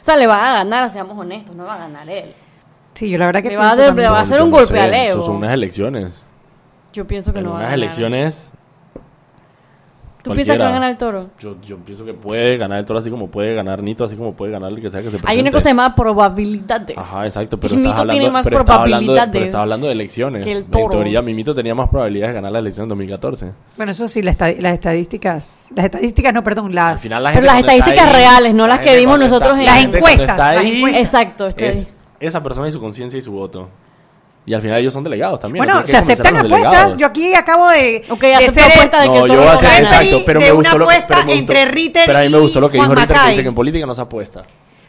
O 0.00 0.04
sea, 0.04 0.16
le 0.16 0.26
va 0.26 0.50
a 0.50 0.52
ganar, 0.64 0.90
seamos 0.90 1.18
honestos, 1.18 1.56
no 1.56 1.64
va 1.64 1.76
a 1.76 1.78
ganar 1.78 2.06
él. 2.10 2.34
Sí, 2.92 3.08
yo 3.08 3.16
la 3.16 3.24
verdad 3.24 3.42
que 3.42 3.48
Le 3.48 3.56
va 3.56 3.70
a 3.70 3.74
le 3.74 3.90
va 4.10 4.18
a 4.18 4.20
hacer 4.20 4.36
Yo 4.38 4.44
un 4.44 4.50
no 4.50 4.56
golpe 4.58 4.74
sé, 4.74 4.80
al 4.80 4.92
eso 4.92 5.12
ego. 5.14 5.22
son 5.22 5.36
unas 5.36 5.54
elecciones. 5.54 6.26
Yo 6.92 7.06
pienso 7.06 7.32
que 7.32 7.38
En 7.38 7.46
no 7.46 7.52
va 7.52 7.56
a 7.56 7.58
unas 7.60 7.70
ganar. 7.70 7.78
elecciones, 7.84 8.52
¿Tú 10.24 10.32
piensas 10.32 10.56
que 10.56 10.62
va 10.62 10.68
a 10.70 10.72
ganar 10.72 10.90
el 10.90 10.96
toro? 10.96 11.30
yo, 11.38 11.56
yo 11.60 11.76
pienso 11.78 12.04
que 12.04 12.14
puede 12.14 12.56
ganar 12.56 12.78
el 12.78 12.84
toro 12.86 12.98
así 12.98 13.10
como 13.10 13.28
puede 13.28 13.54
ganar 13.54 13.82
Nito, 13.82 14.04
así 14.04 14.16
como 14.16 14.32
puede 14.32 14.50
ganar 14.52 14.72
el 14.72 14.80
que 14.80 14.88
sea 14.90 15.00
que 15.00 15.06
se 15.10 15.18
presente. 15.18 15.30
Hay 15.30 15.38
una 15.40 15.50
cosa 15.50 15.68
llamada 15.68 15.94
probabilidades. 15.94 16.96
Ajá, 16.96 17.26
exacto, 17.26 17.58
pero 17.58 17.74
estás 17.74 17.86
Mito 17.86 17.90
hablando, 18.00 18.12
tiene 18.12 18.30
más 18.30 18.44
pero 18.44 18.60
estás 18.60 18.74
hablando, 18.78 18.94
de, 18.94 19.04
probabilidades 19.04 19.32
pero 19.32 19.44
estás 19.44 19.60
hablando 19.60 19.86
de 19.86 19.92
elecciones. 19.92 20.44
que 20.44 20.52
el 20.52 20.58
En 20.58 20.64
toro. 20.70 20.88
teoría, 20.90 21.22
Mimito 21.22 21.54
tenía 21.54 21.74
más 21.74 21.88
probabilidades 21.90 22.30
de 22.32 22.34
ganar 22.36 22.52
la 22.52 22.58
elección 22.58 22.84
en 22.84 22.88
2014. 22.88 23.52
Bueno, 23.76 23.92
eso 23.92 24.08
sí, 24.08 24.22
la 24.22 24.32
las 24.32 24.74
estadísticas, 24.74 25.68
las 25.76 25.84
estadísticas, 25.84 26.32
no, 26.34 26.42
perdón, 26.42 26.74
las, 26.74 26.92
Al 26.94 26.98
final 26.98 27.22
la 27.22 27.32
Pero 27.32 27.46
las 27.46 27.58
estadísticas 27.58 28.06
ahí- 28.06 28.12
reales, 28.14 28.54
no 28.54 28.66
la 28.66 28.76
las 28.76 28.84
que 28.84 28.96
vimos 28.96 29.18
nosotros 29.18 29.58
en- 29.58 29.64
la 29.66 29.72
Las 29.76 29.84
encuestas, 29.94 30.38
las 30.38 30.64
encuestas. 30.64 31.00
Exacto, 31.02 31.46
estoy- 31.48 31.66
es 31.68 31.86
esa 32.20 32.42
persona 32.42 32.66
y 32.68 32.72
su 32.72 32.80
conciencia 32.80 33.18
y 33.18 33.22
su 33.22 33.32
voto. 33.32 33.68
Y 34.46 34.52
al 34.52 34.60
final 34.60 34.78
ellos 34.78 34.92
son 34.92 35.02
delegados 35.04 35.40
también. 35.40 35.64
Bueno, 35.64 35.80
¿no? 35.80 35.86
se 35.86 35.96
aceptan 35.96 36.36
apuestas. 36.36 36.60
delegados. 36.70 36.96
Yo 36.98 37.06
aquí 37.06 37.34
acabo 37.34 37.68
de, 37.70 38.04
Ok, 38.10 38.20
de 38.20 38.32
el- 38.34 38.50
apuesta 38.50 39.00
de 39.00 39.08
que 39.10 39.18
No, 39.20 39.26
yo 39.26 39.36
voy 39.38 39.46
a 39.46 39.52
hacer, 39.52 39.82
exacto, 39.82 40.22
pero 40.26 40.40
me 40.40 40.50
gustó 40.50 40.78
lo 40.78 40.86
que, 40.88 41.04
pero 41.08 41.20
me 41.24 41.24
gustó- 41.36 41.38
entre 41.52 41.64
Ritter 41.64 42.02
pero 42.06 42.18
a 42.18 42.22
mí 42.22 42.28
me 42.28 42.38
gustó 42.38 42.60
lo 42.60 42.68
que 42.70 42.76
y 42.76 42.80
dijo 42.80 42.92
Juan 42.92 42.98
Ritter, 43.08 43.16
que 43.22 43.28
dice 43.30 43.42
que 43.42 43.48
en 43.48 43.54
política 43.54 43.86
no 43.86 43.94
se 43.94 44.02
apuesta. 44.02 44.44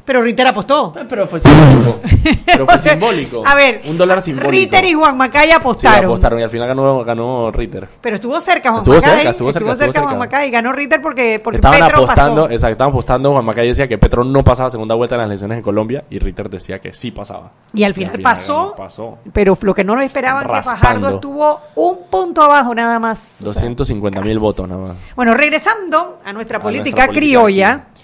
Pero 0.05 0.21
Ritter 0.21 0.47
apostó. 0.47 0.93
Pero 1.09 1.25
fue 1.27 1.39
simbólico. 1.39 1.99
pero 2.45 2.65
fue 2.67 2.79
simbólico. 2.91 3.43
A 3.45 3.55
ver, 3.55 3.81
un 3.85 3.97
dólar 3.97 4.21
simbólico. 4.21 4.51
Ritter 4.51 4.85
y 4.85 4.93
Juan 4.93 5.17
Macay 5.17 5.47
Sí, 5.47 5.51
apostaron. 5.51 6.05
apostaron 6.05 6.39
y 6.39 6.43
al 6.43 6.49
final 6.51 6.67
ganó, 6.67 7.03
ganó 7.03 7.51
Ritter. 7.51 7.87
Pero 8.01 8.15
estuvo 8.17 8.39
cerca 8.39 8.69
Juan 8.69 8.81
Estuvo 8.81 8.95
Macay. 8.95 9.11
cerca, 9.15 9.29
estuvo 9.31 9.51
cerca, 9.51 9.71
estuvo 9.71 9.87
Juan 9.91 9.93
cerca. 9.93 10.15
Macay. 10.15 10.51
Ganó 10.51 10.71
Ritter 10.73 11.01
porque, 11.01 11.39
porque 11.43 11.57
estaban 11.57 11.79
Petro 11.79 12.03
apostando, 12.03 12.41
pasó. 12.43 12.53
exacto, 12.53 12.71
estaban 12.71 12.91
apostando. 12.93 13.31
Juan 13.31 13.45
Macay 13.45 13.67
decía 13.67 13.87
que 13.87 13.97
Petro 13.97 14.23
no 14.23 14.43
pasaba 14.43 14.69
segunda 14.69 14.93
vuelta 14.95 15.15
en 15.15 15.21
las 15.21 15.27
elecciones 15.27 15.57
en 15.57 15.63
Colombia 15.63 16.03
y 16.09 16.19
Ritter 16.19 16.49
decía 16.49 16.79
que 16.79 16.93
sí 16.93 17.09
pasaba. 17.11 17.51
Y 17.73 17.83
al 17.83 17.93
final 17.95 18.19
pasó. 18.21 18.57
ganó, 18.57 18.75
pasó. 18.75 19.17
Pero 19.33 19.57
lo 19.61 19.73
que 19.73 19.83
no 19.83 19.95
lo 19.95 20.01
esperaban 20.01 20.45
que 20.45 20.51
Raspando. 20.51 20.79
Fajardo 20.79 21.09
estuvo 21.15 21.59
un 21.75 21.97
punto 22.11 22.43
abajo 22.43 22.75
nada 22.75 22.99
más. 22.99 23.41
O 23.41 23.49
sea, 23.49 23.61
250 23.63 24.21
mil 24.21 24.37
votos 24.37 24.67
nada 24.69 24.81
más. 24.89 24.97
Bueno, 25.15 25.33
regresando 25.33 26.19
a 26.23 26.31
nuestra 26.31 26.59
A 26.59 26.61
política 26.61 27.07
nuestra 27.07 27.07
política 27.07 27.07
criolla, 27.07 27.71
aquí. 27.73 27.94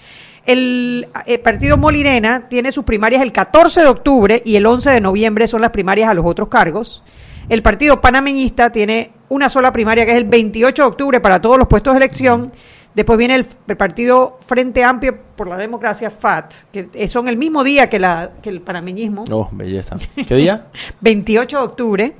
El, 0.46 1.08
eh, 1.26 1.38
partido 1.38 1.76
Molirena 1.76 2.48
tiene 2.48 2.72
sus 2.72 2.84
primarias 2.84 3.22
el 3.22 3.32
14 3.32 3.82
de 3.82 3.86
octubre 3.86 4.42
y 4.44 4.56
el 4.56 4.66
11 4.66 4.90
de 4.90 5.00
noviembre 5.00 5.46
son 5.46 5.60
las 5.60 5.70
primarias 5.70 6.08
a 6.08 6.14
los 6.14 6.24
otros 6.26 6.48
cargos. 6.48 7.02
El 7.48 7.62
partido 7.62 8.00
panameñista 8.00 8.70
tiene 8.70 9.12
una 9.28 9.48
sola 9.48 9.72
primaria 9.72 10.04
que 10.04 10.12
es 10.12 10.16
el 10.16 10.24
28 10.24 10.82
de 10.82 10.88
octubre 10.88 11.20
para 11.20 11.40
todos 11.40 11.58
los 11.58 11.68
puestos 11.68 11.92
de 11.94 11.98
elección. 11.98 12.52
Después 12.94 13.18
viene 13.18 13.36
el, 13.36 13.46
el 13.68 13.76
partido 13.76 14.38
Frente 14.42 14.84
Amplio 14.84 15.16
por 15.34 15.48
la 15.48 15.56
Democracia, 15.56 16.10
FAT, 16.10 16.54
que 16.70 16.90
eh, 16.92 17.08
son 17.08 17.26
el 17.26 17.38
mismo 17.38 17.64
día 17.64 17.88
que, 17.88 17.98
la, 17.98 18.32
que 18.42 18.50
el 18.50 18.60
panameñismo. 18.60 19.24
Oh, 19.30 19.48
belleza. 19.50 19.96
¿Qué 20.14 20.34
día? 20.34 20.66
28 21.00 21.56
de 21.56 21.64
octubre. 21.64 22.16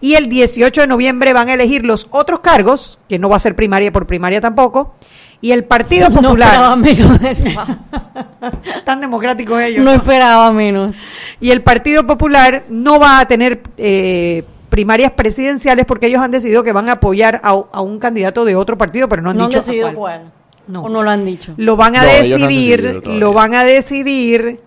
Y 0.00 0.14
el 0.14 0.28
18 0.28 0.82
de 0.82 0.86
noviembre 0.86 1.32
van 1.32 1.48
a 1.48 1.54
elegir 1.54 1.86
los 1.86 2.08
otros 2.10 2.40
cargos, 2.40 2.98
que 3.08 3.18
no 3.18 3.30
va 3.30 3.36
a 3.36 3.40
ser 3.40 3.56
primaria 3.56 3.90
por 3.90 4.06
primaria 4.06 4.40
tampoco. 4.40 4.94
Y 5.42 5.52
el 5.52 5.64
Partido 5.64 6.08
No 6.08 6.20
esperaba 6.20 6.76
Popular, 6.76 6.78
menos 6.78 7.20
tan 8.84 9.00
democráticos 9.00 9.60
ellos. 9.60 9.84
No 9.84 9.92
esperaba 9.92 10.52
menos. 10.52 10.94
Y 11.40 11.50
el 11.50 11.62
Partido 11.62 12.06
Popular 12.06 12.64
no 12.70 12.98
va 12.98 13.18
a 13.18 13.26
tener 13.28 13.60
eh, 13.76 14.44
primarias 14.68 15.12
presidenciales 15.12 15.84
porque 15.84 16.06
ellos 16.06 16.22
han 16.22 16.30
decidido 16.30 16.62
que 16.62 16.72
van 16.72 16.88
a 16.88 16.92
apoyar 16.92 17.40
a, 17.42 17.50
a 17.50 17.80
un 17.80 17.98
candidato 17.98 18.44
de 18.44 18.54
otro 18.56 18.78
partido, 18.78 19.08
pero 19.08 19.20
no 19.20 19.30
han 19.30 19.36
No 19.36 19.44
han 19.44 19.50
dicho 19.50 19.58
a 19.58 19.62
decidido 19.62 19.86
cuál. 19.88 19.96
cuál. 19.96 20.32
No. 20.68 20.82
O 20.84 20.88
no 20.88 21.02
lo 21.02 21.10
han 21.10 21.24
dicho. 21.24 21.54
Lo 21.56 21.74
van 21.76 21.96
a 21.96 22.02
No, 22.04 22.08
decidir, 22.08 23.02
lo 23.04 23.32
van 23.32 23.54
a 23.54 23.64
decidir 23.64 24.60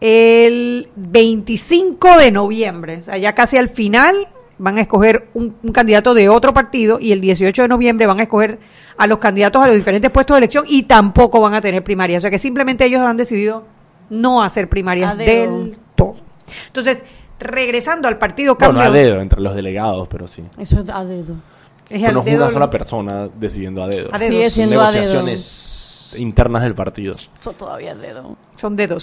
el 0.00 0.88
25 0.96 2.16
de 2.18 2.30
noviembre. 2.32 2.96
O 2.96 3.02
sea, 3.02 3.18
ya 3.18 3.34
casi 3.34 3.58
al 3.58 3.68
final 3.68 4.14
van 4.58 4.78
a 4.78 4.82
escoger 4.82 5.28
un, 5.34 5.56
un 5.62 5.72
candidato 5.72 6.14
de 6.14 6.28
otro 6.28 6.52
partido 6.52 6.98
y 7.00 7.12
el 7.12 7.20
18 7.20 7.62
de 7.62 7.68
noviembre 7.68 8.06
van 8.06 8.20
a 8.20 8.24
escoger 8.24 8.58
a 8.96 9.06
los 9.06 9.18
candidatos 9.18 9.62
a 9.62 9.66
los 9.66 9.76
diferentes 9.76 10.10
puestos 10.10 10.34
de 10.34 10.38
elección 10.38 10.64
y 10.68 10.84
tampoco 10.84 11.40
van 11.40 11.54
a 11.54 11.60
tener 11.60 11.82
primarias. 11.82 12.20
O 12.20 12.22
sea 12.22 12.30
que 12.30 12.38
simplemente 12.38 12.84
ellos 12.84 13.00
han 13.00 13.16
decidido 13.16 13.64
no 14.10 14.42
hacer 14.42 14.68
primarias 14.68 15.16
del 15.16 15.76
todo. 15.94 16.16
Entonces, 16.66 17.02
regresando 17.38 18.08
al 18.08 18.18
partido 18.18 18.56
Bueno, 18.56 18.80
cambio, 18.80 18.90
a 18.90 19.04
dedo 19.04 19.20
entre 19.20 19.40
los 19.40 19.54
delegados, 19.54 20.08
pero 20.08 20.28
sí. 20.28 20.44
Eso 20.58 20.80
es 20.80 20.90
a 20.90 21.04
dedo. 21.04 21.36
es 21.90 22.12
No 22.12 22.20
al 22.20 22.28
es 22.28 22.34
una 22.36 22.50
sola 22.50 22.70
persona 22.70 23.28
decidiendo 23.34 23.82
a 23.82 23.88
dedo. 23.88 24.08
A 24.12 24.18
dedos. 24.18 24.34
Sigue 24.34 24.50
siendo 24.50 24.80
a 24.80 24.90
dedo. 24.90 25.02
Negociaciones 25.02 26.14
internas 26.16 26.62
del 26.62 26.74
partido. 26.74 27.12
Eso 27.12 27.52
todavía 27.52 27.92
es 27.92 28.00
dedo. 28.00 28.36
Son 28.56 28.76
dedos, 28.76 29.02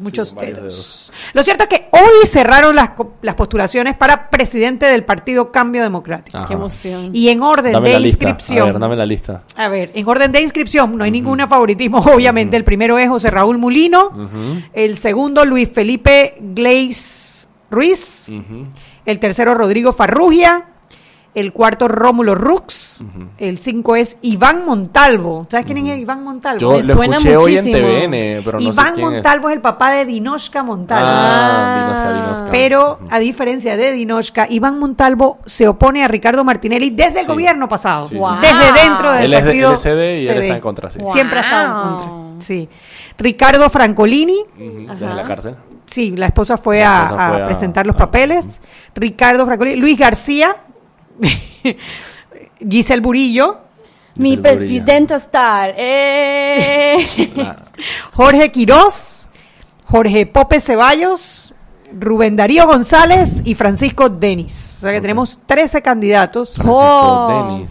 muchos 0.00 0.34
dedos. 0.34 0.60
dedos. 0.60 1.12
Lo 1.32 1.42
cierto 1.42 1.64
es 1.64 1.68
que 1.68 1.88
hoy 1.92 2.26
cerraron 2.26 2.74
las, 2.74 2.90
las 3.22 3.34
postulaciones 3.34 3.96
para 3.96 4.30
presidente 4.30 4.86
del 4.86 5.04
partido 5.04 5.50
Cambio 5.52 5.82
Democrático. 5.82 6.36
Ajá. 6.38 6.46
Qué 6.46 6.54
emoción. 6.54 7.10
Y 7.12 7.28
en 7.28 7.42
orden 7.42 7.72
Dame 7.72 7.88
de 7.88 7.94
la 7.94 8.00
lista. 8.00 8.26
A 8.26 8.30
inscripción. 8.30 8.66
ver, 8.72 8.78
dame 8.78 8.96
la 8.96 9.06
lista. 9.06 9.42
A 9.56 9.68
ver, 9.68 9.90
en 9.94 10.08
orden 10.08 10.32
de 10.32 10.40
inscripción 10.40 10.96
no 10.96 11.04
hay 11.04 11.10
ninguna 11.10 11.46
favoritismo, 11.46 11.98
obviamente. 12.14 12.56
El 12.56 12.64
primero 12.64 12.98
es 12.98 13.08
José 13.08 13.30
Raúl 13.30 13.58
Mulino. 13.58 14.10
El 14.72 14.96
segundo, 14.96 15.44
Luis 15.44 15.68
Felipe 15.72 16.36
Gleis 16.40 17.48
Ruiz. 17.70 18.28
El 19.06 19.18
tercero, 19.18 19.54
Rodrigo 19.54 19.92
Farrugia. 19.92 20.68
El 21.34 21.52
cuarto, 21.52 21.88
Rómulo 21.88 22.36
Rux. 22.36 23.02
El 23.38 23.58
cinco 23.58 23.96
es 23.96 24.18
Iván 24.22 24.64
Montalvo. 24.64 25.48
¿Sabes 25.50 25.66
quién 25.66 25.84
es 25.88 25.98
Iván 25.98 26.22
Montalvo? 26.22 26.60
Yo 26.60 26.70
Me 26.70 26.84
lo 26.84 26.94
suena 26.94 27.16
escuché 27.16 27.36
hoy 27.36 27.56
en 27.56 27.64
muchísimo. 27.64 27.88
TVN, 27.88 28.42
pero 28.44 28.60
no 28.60 28.64
Iván 28.70 28.86
sé 28.86 28.92
quién 28.94 29.10
Montalvo 29.14 29.48
es. 29.48 29.54
el 29.56 29.60
papá 29.60 29.90
de 29.90 30.04
Dinoshka 30.04 30.62
Montalvo. 30.62 31.06
Ah, 31.08 31.82
Dinosca, 31.88 32.14
Dinosca. 32.22 32.50
Pero, 32.52 32.98
a 33.10 33.18
diferencia 33.18 33.76
de 33.76 33.90
Dinoshka, 33.90 34.46
Iván 34.48 34.78
Montalvo 34.78 35.38
se 35.44 35.66
opone 35.66 36.04
a 36.04 36.08
Ricardo 36.08 36.44
Martinelli 36.44 36.90
desde 36.90 37.20
el 37.20 37.26
Sí. 37.26 37.32
gobierno 37.32 37.68
pasado. 37.68 38.06
Sí, 38.06 38.14
sí, 38.16 38.20
sí. 38.22 38.40
Desde 38.40 38.82
dentro 38.82 39.12
del 39.12 39.24
Él 39.24 39.34
es 39.34 39.40
de 39.40 39.44
partido 39.50 39.70
LCD 39.72 40.22
y 40.22 40.26
él 40.28 40.38
está 40.42 40.54
en 40.54 40.60
contra, 40.60 40.90
sí. 40.90 40.98
Siempre 41.06 41.38
ha 41.40 41.42
estado 41.42 41.66
en 41.66 41.98
contra. 41.98 42.40
Sí. 42.46 42.68
Ricardo 43.18 43.68
Francolini, 43.70 44.38
Desde 44.56 45.14
la 45.14 45.22
cárcel. 45.24 45.56
sí, 45.86 46.12
la 46.16 46.26
esposa 46.26 46.56
fue, 46.58 46.78
La 46.80 47.00
a, 47.00 47.04
esposa 47.06 47.26
a 47.28 47.32
fue 47.32 47.42
a- 47.42 47.46
presentar 47.46 47.86
los 47.86 47.96
a- 47.96 47.98
papeles. 47.98 48.60
Ricardo 48.94 49.44
Francolini, 49.46 49.76
Luis 49.80 49.98
García, 49.98 50.56
Giselle 52.70 53.00
Burillo, 53.02 53.58
Mi 54.16 54.30
Giselle 54.36 54.56
presidenta 54.56 55.16
star. 55.16 55.74
¡Eh! 55.76 57.30
Jorge 58.14 58.50
Quirós, 58.50 59.28
Jorge 59.86 60.26
Pope 60.26 60.60
Ceballos, 60.60 61.52
Rubén 61.92 62.36
Darío 62.36 62.66
González 62.66 63.42
y 63.44 63.54
Francisco 63.54 64.08
Denis. 64.08 64.76
O 64.78 64.80
sea 64.82 64.92
que 64.92 65.00
tenemos 65.00 65.38
13 65.46 65.82
candidatos. 65.82 66.54
Francisco 66.54 66.76
Oh. 66.76 67.56
Denis. 67.56 67.70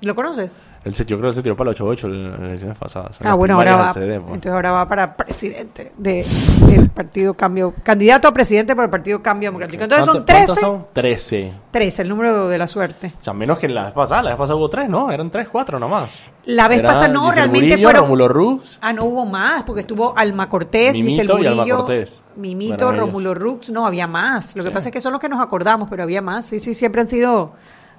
¿Lo 0.00 0.14
conoces? 0.14 0.60
Él 0.86 0.94
se, 0.94 1.04
yo 1.04 1.18
creo 1.18 1.30
que 1.30 1.34
se 1.34 1.42
tiró 1.42 1.56
para 1.56 1.70
el 1.70 1.76
8-8 1.76 2.04
en 2.04 2.30
las 2.30 2.40
elecciones 2.40 2.78
pasadas. 2.78 3.18
Ah, 3.24 3.34
bueno, 3.34 3.54
ahora 3.56 3.74
va. 3.74 3.92
CD, 3.92 4.20
pues. 4.20 4.34
Entonces 4.34 4.52
ahora 4.52 4.70
va 4.70 4.88
para 4.88 5.16
presidente 5.16 5.90
de, 5.98 6.24
del 6.68 6.88
Partido 6.90 7.34
Cambio. 7.34 7.74
Candidato 7.82 8.28
a 8.28 8.32
presidente 8.32 8.74
por 8.76 8.84
el 8.84 8.90
Partido 8.90 9.20
Cambio 9.20 9.48
Democrático. 9.48 9.82
Entonces 9.82 10.06
son 10.06 10.24
¿Cuánto- 10.24 10.32
cuántos 10.32 10.54
13. 10.54 10.60
son? 10.60 10.86
13. 10.92 11.52
13, 11.72 12.02
el 12.02 12.08
número 12.08 12.48
de 12.48 12.56
la 12.58 12.68
suerte. 12.68 13.12
O 13.20 13.24
sea, 13.24 13.32
menos 13.32 13.58
que 13.58 13.66
en 13.66 13.74
la 13.74 13.84
vez 13.84 13.92
pasada. 13.94 14.22
La 14.22 14.30
vez 14.30 14.38
pasada 14.38 14.56
hubo 14.56 14.70
3, 14.70 14.88
¿no? 14.88 15.10
Eran 15.10 15.28
3, 15.28 15.48
4 15.50 15.80
nomás. 15.80 16.22
La 16.44 16.68
vez 16.68 16.78
Era 16.78 16.88
pasada 16.90 17.08
no, 17.08 17.22
Giselle 17.22 17.34
realmente 17.34 17.66
Murillo, 17.70 17.86
fueron. 17.88 18.02
Rómulo 18.04 18.28
Rux. 18.28 18.78
Ah, 18.80 18.92
no 18.92 19.04
hubo 19.06 19.26
más, 19.26 19.64
porque 19.64 19.80
estuvo 19.80 20.16
Alma 20.16 20.48
Cortés, 20.48 20.92
Mimito 20.94 21.22
Giselle 21.36 21.42
y 21.42 21.46
Alma 21.48 21.62
Murillo, 21.62 21.76
Cortés. 21.78 22.22
Mimito. 22.36 22.92
Rómulo 22.92 23.34
Rux, 23.34 23.70
no, 23.70 23.84
había 23.88 24.06
más. 24.06 24.54
Lo 24.54 24.62
que 24.62 24.70
Sí. 24.70 24.74
pasa 24.74 24.88
es 24.90 24.92
que 24.92 25.00
son 25.00 25.10
los 25.10 25.20
que 25.20 25.28
nos 25.28 25.40
acordamos, 25.40 25.88
pero 25.90 26.04
había 26.04 26.22
más. 26.22 26.46
Sí, 26.46 26.60
sí, 26.60 26.74
siempre 26.74 27.00
han 27.00 27.08
sido 27.08 27.54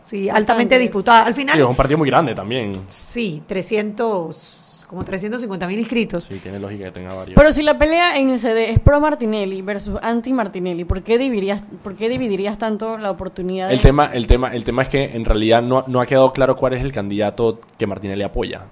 sí, 0.08 0.30
altamente 0.30 0.78
disputadas. 0.80 1.28
Al 1.28 1.34
Sí, 1.34 1.41
final, 1.41 1.60
es 1.60 1.65
un 1.65 1.76
partido 1.76 1.98
muy 1.98 2.10
grande 2.10 2.34
también. 2.34 2.72
sí, 2.88 3.41
300, 3.48 4.86
como 4.89 5.04
350 5.04 5.67
mil 5.67 5.80
inscritos. 5.80 6.24
Sí, 6.24 6.39
tiene 6.41 6.60
lógica 6.60 6.86
que 6.86 6.91
tenga 6.91 7.13
varios. 7.13 7.36
Pero 7.36 7.52
si 7.52 7.62
la 7.63 7.78
pelea 7.78 8.17
en 8.17 8.30
el 8.30 8.39
CD 8.39 8.72
es 8.72 8.80
pro 8.80 9.00
Martinelli 9.00 9.62
versus 9.62 10.00
anti 10.02 10.32
Martinelli, 10.34 10.86
¿por 10.86 11.04
qué 11.04 11.17
dividirías, 11.17 11.62
por 11.84 11.96
qué 11.96 12.10
dividirías 12.10 12.58
tanto 12.58 12.98
la 12.98 13.12
oportunidad? 13.12 13.67
de- 13.67 13.74
El 13.76 13.82
tema, 13.82 14.06
el 14.13 14.28
tema, 14.28 14.54
el 14.54 14.63
tema 14.63 14.82
es 14.84 14.88
que 14.88 15.04
en 15.15 15.26
realidad 15.26 15.62
no, 15.62 15.84
no 15.88 16.00
ha 16.02 16.06
quedado 16.06 16.32
claro 16.34 16.56
cuál 16.56 16.74
es 16.74 16.82
el 16.84 16.91
candidato 16.91 17.60
que 17.78 17.86
Martinelli 17.88 18.24
apoya. 18.24 18.65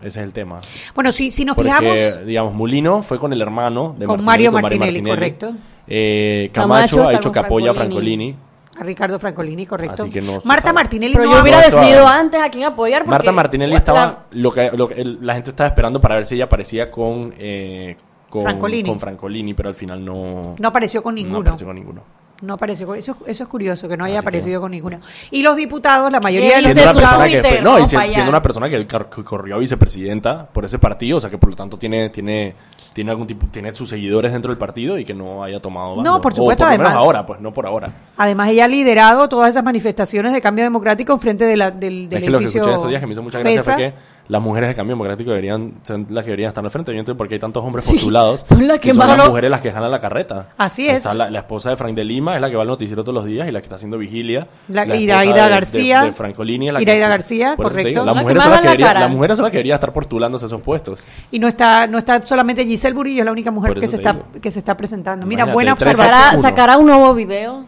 Ese 0.00 0.20
es 0.20 0.26
el 0.26 0.32
tema. 0.34 0.60
Bueno, 0.94 1.12
si, 1.12 1.30
si 1.30 1.46
nos 1.46 1.56
Porque, 1.56 1.70
fijamos, 1.70 2.26
digamos, 2.26 2.52
Mulino 2.52 3.00
fue 3.02 3.18
con 3.18 3.32
el 3.32 3.40
hermano 3.40 3.94
de 3.98 4.04
Con 4.04 4.22
Martinelli, 4.22 4.26
Mario 4.26 4.52
con 4.52 4.62
Martinelli, 4.62 5.02
correcto. 5.02 5.52
Eh, 5.86 6.50
Camacho 6.52 6.96
Camacho, 6.96 7.16
ha 7.16 7.20
con 7.22 7.32
que 7.32 7.38
apoya 7.38 7.70
a 7.70 7.74
Francolini. 7.74 8.36
A 8.78 8.82
Ricardo 8.82 9.18
Francolini, 9.18 9.66
correcto. 9.66 10.02
Así 10.02 10.10
que 10.12 10.20
no 10.20 10.40
se 10.40 10.46
Marta 10.48 10.62
sabe. 10.62 10.74
Martinelli 10.74 11.14
Pero 11.14 11.26
no 11.26 11.32
yo 11.36 11.42
hubiera 11.42 11.58
No, 11.58 11.64
decidido 11.64 12.06
antes 12.08 12.40
a 12.42 12.48
quién 12.50 12.64
apoyar. 12.64 13.02
Porque 13.02 13.10
Marta 13.10 13.32
Martinelli 13.32 13.72
la- 13.72 13.78
estaba. 13.78 14.24
Lo 14.32 14.52
que, 14.52 14.70
lo 14.74 14.88
que 14.88 15.00
el- 15.00 15.18
la 15.24 15.34
gente 15.34 15.50
estaba 15.50 15.68
esperando 15.68 16.00
para 16.00 16.16
ver 16.16 16.26
si 16.26 16.34
ella 16.34 16.44
aparecía 16.44 16.90
con. 16.90 17.32
eh, 17.38 17.96
con 18.28 18.42
Francolini. 18.42 18.88
con 18.88 18.98
Francolini, 18.98 19.54
pero 19.54 19.68
al 19.68 19.76
final 19.76 20.04
no. 20.04 20.56
no 20.58 20.68
apareció 20.68 21.02
con 21.04 21.14
no 21.14 21.20
ninguno. 21.20 21.38
apareció 21.40 21.66
con 21.68 21.76
ninguno. 21.76 22.02
No 22.42 22.54
apareció 22.54 22.84
con 22.88 22.98
eso, 22.98 23.16
eso 23.26 23.44
es 23.44 23.48
curioso, 23.48 23.88
que 23.88 23.96
no 23.96 24.04
haya 24.04 24.16
Así 24.18 24.24
que- 24.24 24.28
aparecido 24.28 24.60
con 24.60 24.72
ninguno. 24.72 24.98
Y 25.30 25.42
los 25.44 25.54
diputados, 25.54 26.10
la 26.10 26.18
mayoría 26.18 26.56
de 26.56 26.62
los 26.62 26.72
Siendo 26.72 26.82
diputados... 26.92 27.24
que 27.24 27.30
Twitter, 27.30 27.52
fue- 27.52 27.62
no, 27.62 27.70
y 27.70 27.72
vamos 27.74 27.90
si- 27.90 27.94
para 27.96 28.04
allá. 28.06 28.12
siendo 28.14 28.30
una 28.30 28.42
persona 28.42 28.68
que 28.68 28.86
corrió 29.24 29.54
a 29.54 29.58
vicepresidenta 29.58 30.46
por 30.48 30.64
ese 30.64 30.80
partido, 30.80 31.18
o 31.18 31.20
sea 31.20 31.30
que 31.30 31.38
por 31.38 31.48
lo 31.50 31.54
tanto 31.56 31.78
tiene, 31.78 32.10
tiene, 32.10 32.54
tiene 32.94 33.10
algún 33.10 33.26
tipo, 33.26 33.46
tiene 33.48 33.74
sus 33.74 33.88
seguidores 33.90 34.32
dentro 34.32 34.50
del 34.50 34.56
partido 34.58 34.96
y 34.98 35.04
que 35.04 35.12
no 35.12 35.44
haya 35.44 35.60
tomado 35.60 35.96
bando. 35.96 36.10
No, 36.10 36.20
por 36.20 36.32
O 36.32 36.36
supuesto, 36.36 36.64
por 36.64 36.72
lo 36.72 36.78
menos 36.78 36.86
además- 36.92 37.02
ahora, 37.04 37.26
pues 37.26 37.40
no 37.40 37.52
por 37.52 37.66
ahora. 37.66 37.92
Además, 38.16 38.48
ella 38.50 38.64
ha 38.64 38.68
liderado 38.68 39.28
todas 39.28 39.50
esas 39.50 39.64
manifestaciones 39.64 40.32
de 40.32 40.40
cambio 40.40 40.64
democrático 40.64 41.12
en 41.12 41.20
frente 41.20 41.44
de 41.44 41.56
la, 41.56 41.70
del, 41.70 42.08
del 42.08 42.18
es 42.18 42.24
que 42.24 42.30
lo 42.30 42.38
que 42.38 42.44
edificio 42.44 42.60
escuché 42.62 42.74
estos 42.76 42.88
días 42.88 43.00
que 43.00 43.06
me 43.06 43.12
hizo 43.12 43.22
mucha 43.22 43.40
gracia 43.40 43.62
fue 43.62 43.76
que 43.76 43.94
las 44.26 44.40
mujeres 44.40 44.70
de 44.70 44.74
cambio 44.74 44.92
democrático 44.94 45.30
deberían 45.30 45.74
ser 45.82 46.00
las 46.10 46.24
que 46.24 46.30
deberían 46.30 46.48
estar 46.48 46.64
al 46.64 46.70
frente, 46.70 46.90
evidentemente 46.92 47.18
porque 47.18 47.34
hay 47.34 47.40
tantos 47.40 47.62
hombres 47.62 47.84
Sí, 47.84 47.92
postulados. 47.94 48.40
son 48.44 48.66
las 48.66 48.78
que 48.80 48.88
y 48.88 48.92
son 48.94 49.06
las 49.06 49.28
mujeres 49.28 49.50
las 49.50 49.60
que 49.60 49.70
jalan 49.70 49.90
la 49.90 50.00
carreta. 50.00 50.48
Así 50.56 50.88
es. 50.88 50.96
Está 50.98 51.12
la, 51.14 51.30
la 51.30 51.38
esposa 51.40 51.70
de 51.70 51.76
Frank 51.76 51.94
de 51.94 52.04
Lima 52.04 52.34
es 52.36 52.40
la 52.40 52.48
que 52.48 52.56
va 52.56 52.62
al 52.62 52.68
noticiero 52.68 53.02
todos 53.04 53.14
los 53.14 53.24
días 53.26 53.46
y 53.46 53.52
la 53.52 53.60
que 53.60 53.64
está 53.64 53.76
haciendo 53.76 53.98
vigilia. 53.98 54.46
La- 54.68 54.82
esposa 54.82 54.96
Iraida 55.00 55.34
de- 55.34 55.42
de- 55.42 55.48
García. 55.50 56.02
De, 56.04 56.12
Francolini 56.12 56.68
es 56.68 56.72
la 56.74 56.80
Iraida 56.82 57.04
que, 57.06 57.10
García, 57.10 57.54
por 57.56 57.66
correcto. 57.66 57.88
digo, 57.88 58.04
La 58.04 58.12
las 58.12 58.22
mujeres 58.22 58.36
más 58.38 58.44
son 58.44 58.52
las 58.54 58.64
da 58.64 58.76
que 58.76 58.82
la 58.82 59.00
las 59.00 59.10
mujeres 59.10 59.36
son 59.36 59.42
las 59.44 59.50
que 59.50 59.56
deberían 59.58 59.74
estar 59.74 59.92
postulándose 59.92 60.44
a 60.44 60.46
esos 60.46 60.60
puestos. 60.62 61.04
Y 61.30 61.38
no 61.38 61.46
está, 61.48 61.86
no 61.86 61.98
está 61.98 62.24
solamente 62.26 62.64
Giselle 62.64 62.94
Burillo, 62.94 63.20
es 63.20 63.26
la 63.26 63.32
única 63.32 63.50
mujer 63.50 63.72
Por 63.74 63.80
que 63.80 63.88
se, 63.88 63.96
está, 63.96 64.12
digo. 64.14 64.24
que 64.40 64.50
se 64.50 64.58
está 64.60 64.76
presentando. 64.76 65.26
Mira, 65.26 65.42
Imagínate, 65.44 65.54
buena 65.54 65.72
observación. 65.74 66.40
Sacará, 66.42 66.78
un 66.78 66.86
nuevo 66.86 67.12
video. 67.14 67.66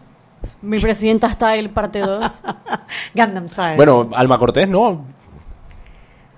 Mi 0.61 0.79
presidenta 0.79 1.27
está 1.27 1.55
el 1.55 1.69
parte 1.69 1.99
2. 1.99 2.41
Gundam 3.13 3.47
Style. 3.49 3.75
Bueno, 3.75 4.09
Alma 4.13 4.37
Cortés 4.39 4.67
no. 4.67 5.16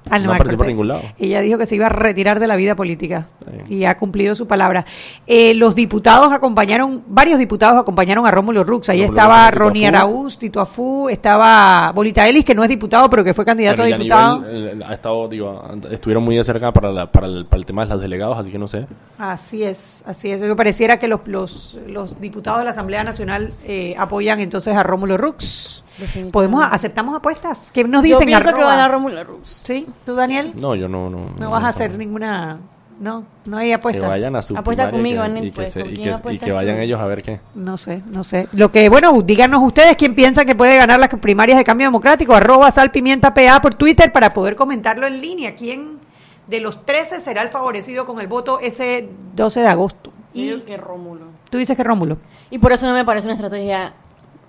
Ah, 0.10 0.19
no 0.19 0.34
apareció 0.34 0.58
por 0.58 0.67
ningún 0.67 0.88
lado. 0.88 1.02
Ella 1.17 1.41
dijo 1.41 1.58
que 1.58 1.65
se 1.65 1.76
iba 1.76 1.86
a 1.86 1.89
retirar 1.89 2.39
de 2.39 2.48
la 2.48 2.56
vida 2.56 2.76
política 2.76 3.28
Sí. 3.67 3.76
y 3.76 3.86
ha 3.86 3.98
cumplido 3.98 4.36
su 4.36 4.48
palabra. 4.48 4.86
Eh, 5.28 5.54
los 5.56 5.76
diputados 5.76 6.32
acompañaron, 6.34 7.04
varios 7.08 7.39
diputados 7.39 7.80
acompañaron 7.80 8.26
a 8.26 8.32
Rómulo 8.32 8.63
Rux. 8.63 8.89
Ahí 8.89 9.02
Rómulo 9.02 9.17
estaba 9.19 9.52
Ronnie. 9.52 9.88
Araúz, 9.88 10.38
Tito 10.38 10.62
Afú, 10.62 11.10
estaba 11.10 11.91
Bolita 11.93 12.28
Ellis, 12.28 12.43
que 12.45 12.56
no 12.56 12.63
es 12.63 12.69
diputado, 12.69 13.10
pero 13.10 13.24
que 13.24 13.34
fue 13.34 13.45
candidato 13.45 13.84
a 13.84 13.86
diputado. 13.86 14.39
nivel, 14.41 14.82
eh, 14.82 14.86
ha 14.88 14.93
estado, 14.93 15.28
digo, 15.28 15.63
estuvieron 15.91 16.24
muy 16.24 16.36
de 16.36 16.43
cerca 16.43 16.72
para, 16.72 16.91
la- 16.91 17.12
para, 17.12 17.28
el, 17.28 17.45
para 17.45 17.60
el 17.60 17.65
tema 17.65 17.86
de 17.86 17.91
los 17.91 18.02
delegados, 18.02 18.38
así 18.38 18.52
que 18.52 18.58
no 18.60 18.67
sé. 18.67 18.88
Así 19.17 19.63
es, 19.63 20.04
así 20.08 20.32
es. 20.32 20.41
Que 20.41 20.56
pareciera 20.56 20.98
que 21.00 21.08
los, 21.08 21.22
los, 21.26 21.78
los 21.88 22.19
diputados 22.19 22.60
de 22.60 22.65
la 22.65 22.72
Asamblea 22.72 23.04
Nacional 23.04 23.54
eh, 23.65 23.95
apoyan 23.98 24.39
entonces 24.39 24.76
a 24.76 24.84
Rómulo 24.84 25.17
Rux. 25.17 25.84
¿Podemos, 26.32 26.64
¿Aceptamos 26.72 27.16
apuestas? 27.16 27.70
¿Qué 27.74 27.84
nos 27.84 28.02
Yo 28.04 28.10
dicen? 28.14 28.28
pienso 28.28 28.44
que 28.46 28.50
Arroba. 28.52 28.66
va 28.68 28.74
a 28.74 28.76
ganar 28.76 28.92
Rómulo 28.92 29.24
Rux. 29.24 29.50
¿Sí? 29.50 29.86
¿Tú, 30.06 30.16
Daniel? 30.16 30.54
No, 30.56 30.76
yo 30.76 30.88
no. 30.88 31.10
No, 31.10 31.32
No 31.40 31.50
vas 31.52 31.64
a 31.64 31.70
hacer 31.70 31.98
ninguna... 31.98 32.58
No, 33.00 33.24
no 33.46 33.58
hay 33.58 33.70
Que 33.70 33.74
apuestas. 33.76 34.10
vayan 34.10 34.36
a 34.36 34.42
su 34.42 34.58
Apuesta 34.58 34.92
conmigo, 34.92 35.24
que- 35.24 35.40
y 35.40 35.42
que, 35.44 35.52
pues, 35.56 35.72
se- 35.72 35.82
¿con 35.84 35.90
y 35.90 35.96
quién 35.96 36.20
que- 36.22 36.34
y 36.34 36.38
que 36.38 36.52
vayan 36.52 36.76
tú? 36.76 36.82
ellos 36.82 37.00
a 37.00 37.06
ver 37.06 37.22
qué. 37.22 37.40
No 37.56 37.78
sé, 37.78 38.02
no 38.14 38.26
sé. 38.26 38.50
Lo 38.52 38.74
que, 38.74 38.90
bueno, 38.90 39.22
díganos 39.22 39.62
ustedes 39.64 39.96
quién 39.96 40.14
piensan 40.16 40.46
que 40.46 40.54
puede 40.54 40.76
ganar 40.76 41.00
las 41.00 41.08
primarias 41.10 41.58
de 41.58 41.64
cambio 41.64 41.88
democrático. 41.88 42.34
Arroba 42.34 42.70
salpimienta 42.72 43.34
PA 43.34 43.62
por 43.62 43.76
Twitter 43.76 44.12
para 44.12 44.32
poder 44.32 44.58
comentarlo 44.58 45.08
en 45.08 45.22
línea. 45.22 45.56
¿Quién 45.56 46.00
de 46.48 46.60
los 46.60 46.86
13 46.86 47.22
será 47.22 47.42
el 47.42 47.48
favorecido 47.50 48.06
con 48.06 48.20
el 48.20 48.28
voto 48.28 48.60
ese 48.60 49.08
12 49.34 49.62
de 49.62 49.68
agosto? 49.68 50.12
Yo 50.34 50.42
Y 50.42 50.50
digo 50.50 50.66
que 50.66 50.76
Rómulo. 50.76 51.28
tú 51.50 51.58
dices 51.58 51.78
que 51.78 51.84
Rómulo. 51.86 52.18
Y 52.50 52.58
por 52.60 52.74
eso 52.74 52.86
no 52.86 52.94
me 52.94 53.06
parece 53.06 53.28
una 53.28 53.36
estrategia 53.36 53.94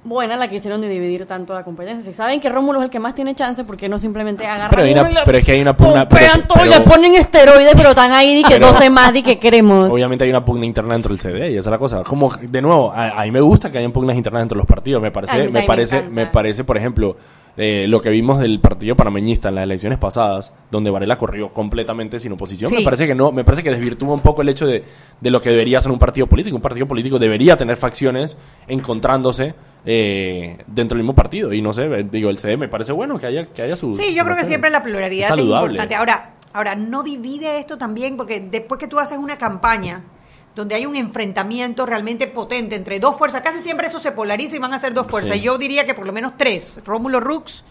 buena 0.02 0.36
la 0.36 0.48
que 0.48 0.56
hicieron 0.56 0.80
de 0.80 0.88
dividir 0.88 1.26
tanto 1.26 1.52
la 1.54 1.62
competencia. 1.62 2.02
Si 2.04 2.12
saben 2.16 2.40
que 2.40 2.48
Rómulo 2.48 2.78
es 2.80 2.84
el 2.84 2.90
que 2.90 2.98
más 2.98 3.14
tiene 3.14 3.34
chance, 3.34 3.64
¿por 3.64 3.76
qué 3.76 3.88
no 3.88 3.98
simplemente 3.98 4.46
agarran 4.46 4.70
Pero 4.70 4.82
hay 4.82 4.92
una- 4.92 5.02
uno 5.02 5.10
y 5.10 5.14
lo 5.14 5.20
pero 5.24 5.38
es 5.38 5.44
que 5.44 5.52
hay 5.52 5.60
una 5.60 5.76
pugna- 5.76 6.08
pero 6.08 6.26
todo 6.48 6.60
pero- 6.62 6.70
le 6.70 6.80
ponen 6.80 7.14
esteroides, 7.14 7.72
pero 7.76 7.90
están 7.90 8.12
ahí 8.12 8.38
y 8.40 8.42
que 8.44 8.54
Pero- 8.54 8.68
12 8.68 8.88
más 8.90 9.14
y 9.14 9.22
que 9.22 9.38
queremos. 9.38 9.90
Obviamente 9.90 10.24
hay 10.24 10.30
una 10.30 10.44
pugna 10.44 10.64
interna 10.66 10.94
dentro 10.94 11.10
del 11.10 11.20
CD 11.20 11.50
y 11.50 11.56
esa 11.56 11.68
es 11.68 11.72
la 11.72 11.78
cosa. 11.78 12.02
Como, 12.02 12.30
de 12.40 12.62
nuevo, 12.62 12.90
a, 12.92 13.20
a 13.20 13.24
mí 13.24 13.30
me 13.30 13.40
gusta 13.40 13.70
que 13.70 13.78
hayan 13.78 13.92
pugnas 13.92 14.16
internas 14.16 14.40
dentro 14.42 14.56
de 14.56 14.60
los 14.60 14.66
partidos. 14.66 15.02
Me 15.02 15.10
parece, 15.10 15.48
me 15.48 15.62
parece, 15.64 16.02
me 16.04 16.26
parece, 16.26 16.64
por 16.64 16.76
ejemplo, 16.78 17.16
eh, 17.56 17.84
lo 17.88 18.00
que 18.00 18.08
vimos 18.08 18.38
del 18.38 18.58
partido 18.60 18.96
panameñista 18.96 19.48
en 19.50 19.56
las 19.56 19.64
elecciones 19.64 19.98
pasadas, 19.98 20.50
donde 20.70 20.88
Varela 20.88 21.18
corrió 21.18 21.52
completamente 21.52 22.18
sin 22.20 22.32
oposición. 22.32 22.70
Sí. 22.70 22.76
Me 22.76 22.82
parece 22.82 23.06
que 23.06 23.14
no, 23.14 23.32
me 23.32 23.44
parece 23.44 23.62
que 23.62 23.70
desvirtúa 23.70 24.14
un 24.14 24.20
poco 24.20 24.40
el 24.40 24.48
hecho 24.48 24.66
de, 24.66 24.84
de 25.20 25.30
lo 25.30 25.42
que 25.42 25.50
debería 25.50 25.80
ser 25.80 25.92
un 25.92 25.98
partido 25.98 26.26
político. 26.26 26.56
Un 26.56 26.62
partido 26.62 26.86
político 26.86 27.18
debería 27.18 27.56
tener 27.56 27.76
facciones 27.76 28.38
encontrándose 28.66 29.54
eh, 29.84 30.58
dentro 30.66 30.96
del 30.96 31.04
mismo 31.04 31.14
partido. 31.14 31.52
Y 31.52 31.62
no 31.62 31.72
sé, 31.72 31.84
eh, 31.86 32.06
digo, 32.10 32.30
el 32.30 32.38
CD 32.38 32.56
me 32.56 32.68
parece 32.68 32.92
bueno 32.92 33.18
que 33.18 33.26
haya, 33.26 33.46
que 33.46 33.62
haya 33.62 33.76
su. 33.76 33.94
Sí, 33.96 34.14
yo 34.14 34.24
creo 34.24 34.36
que 34.36 34.44
siempre 34.44 34.70
la 34.70 34.82
pluralidad 34.82 35.24
Es 35.24 35.30
es, 35.30 35.36
saludable. 35.36 35.72
importante. 35.72 35.94
Ahora, 35.94 36.34
ahora, 36.52 36.74
no 36.74 37.02
divide 37.02 37.58
esto 37.58 37.78
también, 37.78 38.16
porque 38.16 38.40
después 38.40 38.78
que 38.78 38.86
tú 38.86 38.98
haces 38.98 39.18
una 39.18 39.38
campaña 39.38 40.02
donde 40.54 40.74
hay 40.74 40.84
un 40.84 40.96
enfrentamiento 40.96 41.86
realmente 41.86 42.26
potente 42.26 42.74
entre 42.74 42.98
dos 42.98 43.16
fuerzas, 43.16 43.40
casi 43.40 43.60
siempre 43.60 43.86
eso 43.86 43.98
se 43.98 44.12
polariza 44.12 44.56
y 44.56 44.58
van 44.58 44.74
a 44.74 44.78
ser 44.78 44.92
dos 44.92 45.06
fuerzas. 45.06 45.36
Sí. 45.36 45.42
Yo 45.42 45.56
diría 45.58 45.84
que 45.86 45.94
por 45.94 46.06
lo 46.06 46.12
menos 46.12 46.32
tres, 46.36 46.80
Rómulo 46.84 47.20
Rux, 47.20 47.64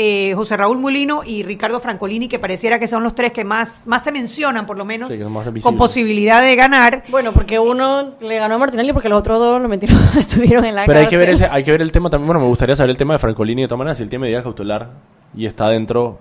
eh, 0.00 0.32
José 0.36 0.56
Raúl 0.56 0.78
Mulino 0.78 1.22
y 1.24 1.42
Ricardo 1.42 1.80
Francolini, 1.80 2.28
que 2.28 2.38
pareciera 2.38 2.78
que 2.78 2.86
son 2.86 3.02
los 3.02 3.16
tres 3.16 3.32
que 3.32 3.42
más, 3.42 3.88
más 3.88 4.04
se 4.04 4.12
mencionan, 4.12 4.64
por 4.64 4.76
lo 4.78 4.84
menos, 4.84 5.08
Sí, 5.08 5.18
con 5.60 5.76
posibilidad 5.76 6.40
de 6.40 6.54
ganar. 6.54 7.02
Bueno, 7.10 7.32
porque 7.32 7.58
uno 7.58 8.14
le 8.20 8.36
ganó 8.36 8.54
a 8.54 8.58
Martinelli 8.58 8.92
porque 8.92 9.08
los 9.08 9.18
otros 9.18 9.40
dos 9.40 9.60
lo 9.60 9.68
metieron, 9.68 9.98
estuvieron 10.16 10.64
en 10.64 10.76
la 10.76 10.86
Pero 10.86 11.00
hay 11.00 11.08
que, 11.08 11.16
ver 11.16 11.30
ese, 11.30 11.46
hay 11.50 11.64
que 11.64 11.72
ver 11.72 11.82
el 11.82 11.90
tema 11.90 12.08
también. 12.10 12.28
Bueno, 12.28 12.38
me 12.40 12.46
gustaría 12.46 12.76
saber 12.76 12.90
el 12.90 12.96
tema 12.96 13.14
de 13.14 13.18
Francolini 13.18 13.62
de 13.62 13.68
todas 13.68 13.78
maneras. 13.78 13.96
Si 13.96 14.04
él 14.04 14.08
tiene 14.08 14.22
medida 14.26 14.40
cautelar 14.42 14.90
y 15.36 15.46
está 15.46 15.68
dentro. 15.68 16.20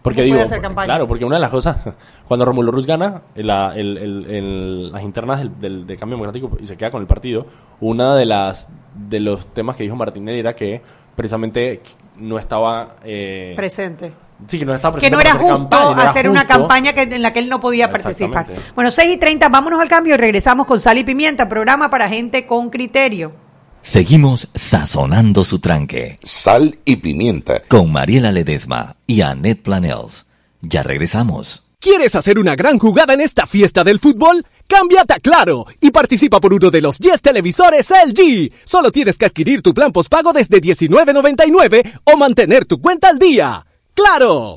Porque 0.00 0.22
digo, 0.22 0.40
hacer 0.40 0.60
campaña. 0.60 0.86
claro, 0.86 1.08
porque 1.08 1.24
una 1.24 1.34
de 1.36 1.40
las 1.40 1.50
cosas, 1.50 1.84
cuando 2.28 2.44
Romulo 2.46 2.70
Ruz 2.70 2.86
gana 2.86 3.22
la- 3.34 3.74
el- 3.74 3.98
el- 3.98 4.30
el- 4.30 4.92
las 4.92 5.02
internas 5.02 5.40
del, 5.40 5.58
del- 5.58 5.86
del 5.88 5.98
cambio 5.98 6.16
democrático 6.16 6.56
y 6.62 6.66
se 6.66 6.76
queda 6.76 6.92
con 6.92 7.02
el 7.02 7.08
partido, 7.08 7.46
una 7.80 8.14
de 8.14 8.24
las 8.24 8.68
de 8.94 9.18
los 9.20 9.48
temas 9.48 9.74
que 9.76 9.82
dijo 9.82 9.96
Martinelli 9.96 10.38
era 10.38 10.54
que 10.54 10.80
precisamente 11.18 11.82
no 12.16 12.38
estaba 12.38 12.94
eh, 13.04 13.52
Presente. 13.56 14.12
sí, 14.46 14.60
que 14.60 14.64
no 14.64 14.72
estaba 14.72 14.94
que 14.94 15.10
presente 15.10 15.16
no 15.16 15.18
para 15.18 15.30
era 15.30 15.32
hacer 15.32 15.50
justo 15.50 15.68
campaña, 15.68 15.94
no 15.96 16.00
era 16.00 16.10
hacer 16.10 16.30
una 16.30 16.46
campaña 16.46 16.92
que, 16.92 17.02
en 17.02 17.22
la 17.22 17.32
que 17.32 17.40
él 17.40 17.48
no 17.48 17.58
podía 17.58 17.90
participar. 17.90 18.46
Bueno, 18.76 18.92
6 18.92 19.16
y 19.16 19.18
30, 19.18 19.48
vámonos 19.48 19.80
al 19.80 19.88
cambio 19.88 20.14
y 20.14 20.16
regresamos 20.16 20.64
con 20.68 20.78
Sal 20.78 20.96
y 20.96 21.02
Pimienta, 21.02 21.48
programa 21.48 21.90
para 21.90 22.08
gente 22.08 22.46
con 22.46 22.70
criterio. 22.70 23.32
Seguimos 23.82 24.48
sazonando 24.54 25.44
su 25.44 25.58
tranque 25.58 26.20
Sal 26.22 26.78
y 26.84 26.96
pimienta. 26.96 27.62
con 27.66 27.90
Mariela 27.90 28.30
Ledesma 28.30 28.94
y 29.06 29.22
Annette 29.22 29.62
Planels. 29.62 30.26
Ya 30.62 30.84
regresamos. 30.84 31.67
¿Quieres 31.80 32.16
hacer 32.16 32.40
una 32.40 32.56
gran 32.56 32.76
jugada 32.76 33.14
en 33.14 33.20
esta 33.20 33.46
fiesta 33.46 33.84
del 33.84 34.00
fútbol? 34.00 34.44
Cámbiate 34.66 35.14
a 35.14 35.20
Claro 35.20 35.64
y 35.80 35.92
participa 35.92 36.40
por 36.40 36.52
uno 36.52 36.72
de 36.72 36.80
los 36.80 36.98
10 36.98 37.22
televisores 37.22 37.88
LG. 37.90 38.52
Solo 38.64 38.90
tienes 38.90 39.16
que 39.16 39.26
adquirir 39.26 39.62
tu 39.62 39.72
plan 39.72 39.92
postpago 39.92 40.32
desde 40.32 40.60
$19.99 40.60 42.00
o 42.02 42.16
mantener 42.16 42.66
tu 42.66 42.80
cuenta 42.80 43.10
al 43.10 43.20
día. 43.20 43.64
¡Claro! 43.94 44.56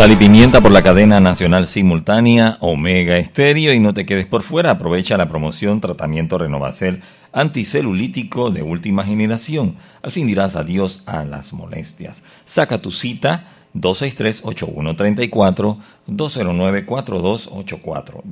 Sal 0.00 0.12
y 0.12 0.16
pimienta 0.16 0.62
por 0.62 0.72
la 0.72 0.80
cadena 0.80 1.20
nacional 1.20 1.66
simultánea 1.66 2.56
Omega 2.60 3.18
Estéreo 3.18 3.74
y 3.74 3.80
no 3.80 3.92
te 3.92 4.06
quedes 4.06 4.24
por 4.24 4.42
fuera, 4.42 4.70
aprovecha 4.70 5.18
la 5.18 5.28
promoción 5.28 5.82
tratamiento 5.82 6.38
Renovacel 6.38 7.02
anticelulítico 7.32 8.50
de 8.50 8.62
última 8.62 9.04
generación. 9.04 9.76
Al 10.00 10.10
fin 10.10 10.26
dirás 10.26 10.56
adiós 10.56 11.02
a 11.04 11.24
las 11.24 11.52
molestias. 11.52 12.22
Saca 12.46 12.78
tu 12.78 12.92
cita 12.92 13.44
263-8134, 13.74 15.76
209-4284, 16.08 18.22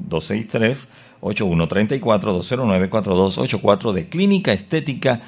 263-8134, 1.20 1.20
209-4284 1.20 3.92
de 3.92 4.08
Clínica 4.08 4.54
Estética 4.54 5.20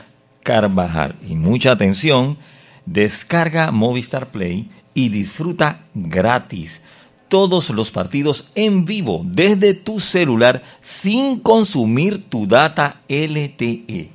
Carvajal. 0.43 1.17
Y 1.29 1.35
mucha 1.35 1.73
atención, 1.73 2.39
descarga 2.87 3.73
Movistar 3.73 4.29
Play 4.29 4.71
y 4.95 5.09
disfruta 5.09 5.85
gratis 5.95 6.83
todos 7.31 7.71
los 7.71 7.93
partidos 7.93 8.51
en 8.57 8.85
vivo 8.85 9.23
desde 9.25 9.73
tu 9.73 10.01
celular 10.01 10.63
sin 10.83 11.39
consumir 11.41 12.29
tu 12.29 12.47
data 12.47 13.01
LTE. 13.09 14.11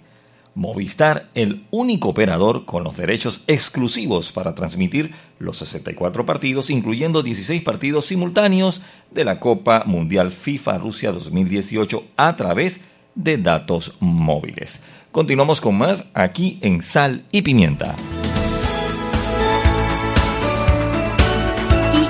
Movistar, 0.53 1.29
el 1.33 1.65
único 1.71 2.09
operador 2.09 2.65
con 2.65 2.83
los 2.83 2.95
derechos 2.95 3.41
exclusivos 3.47 4.31
para 4.31 4.55
transmitir 4.55 5.13
los 5.39 5.57
64 5.57 6.25
partidos, 6.25 6.69
incluyendo 6.69 7.23
16 7.23 7.61
partidos 7.61 8.05
simultáneos 8.05 8.81
de 9.11 9.25
la 9.25 9.39
Copa 9.39 9.83
Mundial 9.85 10.31
FIFA 10.31 10.77
Rusia 10.77 11.11
2018 11.11 12.03
a 12.15 12.35
través 12.37 12.81
de 13.15 13.37
datos 13.37 13.93
móviles. 13.99 14.81
Continuamos 15.11 15.61
con 15.61 15.77
más 15.77 16.09
aquí 16.13 16.57
en 16.61 16.81
Sal 16.81 17.25
y 17.31 17.41
Pimienta. 17.41 17.95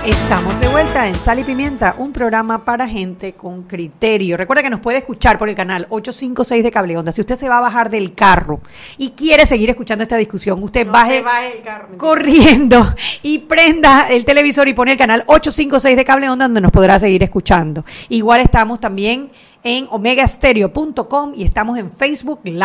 Estamos 0.05 0.59
de 0.59 0.67
vuelta 0.67 1.07
en 1.07 1.15
Sal 1.15 1.39
y 1.39 1.43
Pimienta, 1.43 1.95
un 1.97 2.13
programa 2.13 2.63
para 2.63 2.87
gente 2.87 3.33
con 3.33 3.63
criterio. 3.63 4.37
Recuerda 4.37 4.61
que 4.61 4.69
nos 4.69 4.79
puede 4.79 4.99
escuchar 4.99 5.39
por 5.39 5.49
el 5.49 5.55
canal 5.55 5.87
856 5.89 6.63
de 6.63 6.71
Cable 6.71 6.97
Onda. 6.97 7.11
Si 7.11 7.21
usted 7.21 7.35
se 7.35 7.49
va 7.49 7.57
a 7.57 7.61
bajar 7.61 7.89
del 7.89 8.13
carro 8.13 8.59
y 8.99 9.11
quiere 9.11 9.47
seguir 9.47 9.71
escuchando 9.71 10.03
esta 10.03 10.17
discusión, 10.17 10.61
usted 10.61 10.85
No 10.85 10.91
baje 10.91 11.17
se 11.17 11.21
baje 11.23 11.57
el 11.57 11.63
carro, 11.63 11.87
mentira. 11.89 11.97
corriendo 11.97 12.95
y 13.23 13.39
prenda 13.39 14.07
el 14.09 14.25
televisor 14.25 14.67
y 14.67 14.75
pone 14.75 14.91
el 14.91 14.97
canal 14.97 15.23
856 15.25 15.97
de 15.97 16.05
Cable 16.05 16.29
Onda 16.29 16.45
donde 16.45 16.61
nos 16.61 16.71
podrá 16.71 16.99
seguir 16.99 17.23
escuchando. 17.23 17.83
Igual 18.09 18.41
estamos 18.41 18.79
también 18.79 19.31
en 19.63 19.87
omegastereo.com 19.89 21.33
y 21.35 21.45
estamos 21.45 21.79
en 21.79 21.89
Facebook 21.89 22.41
Live, 22.43 22.61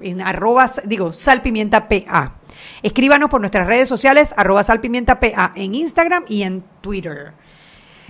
en 0.00 0.20
arroba, 0.20 0.68
digo, 0.84 1.12
salpimienta 1.12 1.88
PA. 1.88 2.41
Escríbanos 2.82 3.28
por 3.30 3.40
nuestras 3.40 3.66
redes 3.66 3.88
sociales, 3.88 4.34
arroba 4.36 4.62
salpimienta 4.62 5.20
PA, 5.20 5.52
en 5.54 5.74
Instagram 5.74 6.24
y 6.28 6.42
en 6.42 6.62
Twitter. 6.80 7.32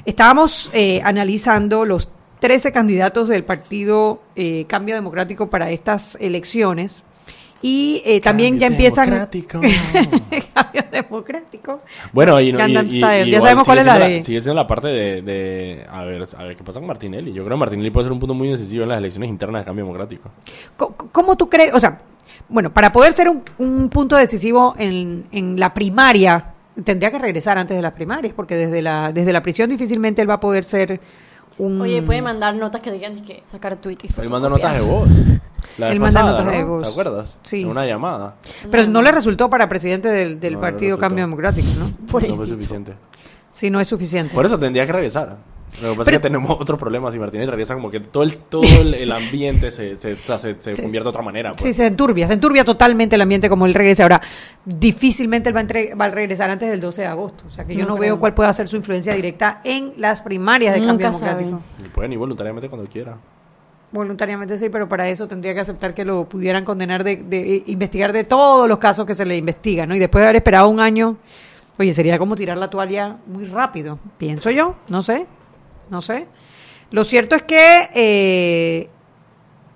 Estábamos 0.04 0.70
eh, 0.72 1.00
analizando 1.04 1.84
los 1.84 2.08
13 2.40 2.72
candidatos 2.72 3.28
del 3.28 3.44
partido 3.44 4.22
eh, 4.34 4.64
Cambio 4.66 4.94
Democrático 4.96 5.48
para 5.48 5.70
estas 5.70 6.16
elecciones. 6.20 7.04
Y 7.64 8.02
eh, 8.04 8.20
también 8.20 8.58
ya 8.58 8.66
empiezan. 8.66 9.04
Democrático. 9.08 9.60
Cambio 10.54 10.82
Democrático. 10.90 11.80
Bueno, 12.12 12.40
y, 12.40 12.52
no, 12.52 12.66
y- 12.66 12.72
y- 12.76 12.96
y 12.96 13.00
ya 13.00 13.24
igual 13.24 13.42
sabemos 13.42 13.66
cuál 13.66 13.78
es 13.78 13.86
la 13.86 13.98
de. 14.00 14.22
Sigue 14.24 14.40
siendo 14.40 14.60
la 14.60 14.66
parte 14.66 14.88
de, 14.88 15.22
de- 15.22 15.86
a, 15.88 16.02
ver, 16.02 16.26
a 16.36 16.42
ver 16.42 16.56
qué 16.56 16.64
pasa 16.64 16.80
con 16.80 16.88
Martinelli. 16.88 17.32
Yo 17.32 17.44
creo 17.44 17.56
que 17.56 17.60
Martinelli 17.60 17.90
puede 17.90 18.06
ser 18.06 18.12
un 18.12 18.18
punto 18.18 18.34
muy 18.34 18.48
decisivo 18.48 18.82
en 18.82 18.88
las 18.88 18.98
elecciones 18.98 19.28
internas 19.30 19.60
de 19.62 19.66
cambio 19.66 19.84
democrático. 19.84 20.28
Co- 20.76 20.92
¿Cómo 21.12 21.36
tú 21.36 21.48
crees? 21.48 21.72
O 21.72 21.78
sea, 21.78 22.00
bueno, 22.52 22.72
para 22.72 22.92
poder 22.92 23.12
ser 23.14 23.28
un, 23.28 23.42
un 23.58 23.88
punto 23.88 24.16
decisivo 24.16 24.74
en, 24.78 25.24
en 25.32 25.58
la 25.58 25.72
primaria, 25.74 26.52
tendría 26.84 27.10
que 27.10 27.18
regresar 27.18 27.58
antes 27.58 27.76
de 27.76 27.82
las 27.82 27.92
primarias, 27.92 28.34
porque 28.34 28.56
desde 28.56 28.82
la, 28.82 29.12
desde 29.12 29.32
la 29.32 29.42
prisión 29.42 29.70
difícilmente 29.70 30.22
él 30.22 30.30
va 30.30 30.34
a 30.34 30.40
poder 30.40 30.64
ser 30.64 31.00
un. 31.58 31.80
Oye, 31.80 32.02
puede 32.02 32.22
mandar 32.22 32.54
notas 32.54 32.80
que 32.80 32.90
digan 32.92 33.20
que 33.22 33.42
sacar 33.44 33.76
tweet 33.76 33.98
y 34.02 34.20
Él 34.20 34.28
manda 34.28 34.48
notas 34.48 34.74
de 34.74 34.80
voz. 34.80 35.08
La 35.78 35.86
vez 35.86 35.94
Él 35.94 36.00
manda 36.00 36.20
pasada, 36.20 36.38
notas 36.44 36.58
de 36.58 36.64
voz. 36.64 36.82
¿Te 36.82 36.88
acuerdas? 36.88 37.38
Sí. 37.42 37.62
En 37.62 37.68
una 37.68 37.86
llamada. 37.86 38.36
Pero 38.70 38.86
no 38.86 39.00
le 39.00 39.12
resultó 39.12 39.48
para 39.48 39.68
presidente 39.68 40.08
del, 40.08 40.40
del 40.40 40.54
No 40.54 40.58
le 40.60 40.70
partido. 40.70 40.98
Cambio 40.98 41.24
Democrático, 41.24 41.68
¿no? 41.78 41.86
No 41.86 41.94
fue 42.06 42.46
suficiente. 42.46 42.94
Sí, 43.50 43.70
no 43.70 43.80
es 43.80 43.88
suficiente. 43.88 44.34
Por 44.34 44.46
eso 44.46 44.58
tendría 44.58 44.86
que 44.86 44.92
regresar. 44.92 45.36
Lo 45.80 45.92
que 45.92 45.96
pasa 45.96 46.04
Pero- 46.04 46.16
es 46.16 46.20
que 46.22 46.28
tenemos 46.28 46.50
otro 46.60 46.76
problema. 46.76 47.10
Si 47.10 47.18
Martinelli 47.18 47.50
regresa, 47.50 47.74
como 47.74 47.90
que 47.90 47.98
todo 48.00 48.22
el, 48.24 48.36
todo 48.40 48.62
el, 48.62 48.92
el 48.94 49.10
ambiente 49.10 49.70
se, 49.70 49.96
se, 49.96 50.12
o 50.12 50.16
sea, 50.16 50.36
se, 50.38 50.54
convierte 50.54 51.04
de 51.04 51.08
otra 51.08 51.22
manera. 51.22 51.52
pues. 51.52 51.62
Sí, 51.62 51.72
se 51.72 51.86
enturbia, 51.86 52.26
se 52.28 52.34
enturbia 52.34 52.64
totalmente 52.64 53.16
el 53.16 53.22
ambiente 53.22 53.48
como 53.48 53.64
él 53.66 53.72
regrese. 53.74 54.02
Ahora, 54.02 54.20
difícilmente 54.64 55.48
él 55.48 55.54
va 55.56 55.60
a, 55.60 55.62
entre- 55.62 55.94
va 55.94 56.04
a 56.06 56.10
regresar 56.10 56.50
antes 56.50 56.68
del 56.70 56.80
12 56.80 57.02
de 57.02 57.06
agosto. 57.08 57.44
O 57.48 57.50
sea 57.50 57.64
que 57.64 57.74
yo 57.74 57.86
No 57.86 57.96
veo 57.96 58.18
cuál 58.20 58.34
pueda 58.34 58.52
ser 58.52 58.68
su 58.68 58.76
influencia 58.76 59.14
directa 59.14 59.60
en 59.64 59.94
las 59.96 60.20
primarias 60.22 60.74
de 60.74 60.80
Nunca 60.80 61.10
Cambio. 61.10 61.18
Democrático. 61.20 61.60
Y 61.84 61.88
Pueden 61.88 62.12
ir 62.12 62.18
voluntariamente 62.18 62.68
cuando 62.68 62.88
quiera. 62.88 63.16
Voluntariamente 63.90 64.56
sí, 64.58 64.70
pero 64.70 64.88
para 64.88 65.08
eso 65.08 65.28
tendría 65.28 65.52
que 65.52 65.60
aceptar 65.60 65.92
que 65.92 66.04
lo 66.04 66.24
pudieran 66.26 66.64
condenar 66.64 67.04
de, 67.04 67.16
de- 67.16 67.56
eh, 67.56 67.62
investigar 67.66 68.12
de 68.12 68.24
todos 68.24 68.66
los 68.68 68.78
casos 68.78 69.04
que 69.06 69.14
se 69.14 69.26
le 69.26 69.36
investigan, 69.36 69.88
¿no? 69.88 69.94
Y 69.94 69.98
después 69.98 70.22
de 70.22 70.26
haber 70.28 70.36
esperado 70.36 70.68
un 70.68 70.80
año, 70.80 71.16
oye, 71.78 71.92
sería 71.92 72.18
como 72.18 72.34
tirar 72.34 72.56
la 72.56 72.70
toalla 72.70 73.16
muy 73.26 73.44
rápido, 73.44 73.98
pienso 74.16 74.50
yo, 74.50 74.76
no 74.88 75.02
sé, 75.02 75.26
no 75.92 76.02
sé. 76.02 76.26
Lo 76.90 77.04
cierto 77.04 77.36
es 77.36 77.42
que 77.42 77.88
eh, 77.94 78.88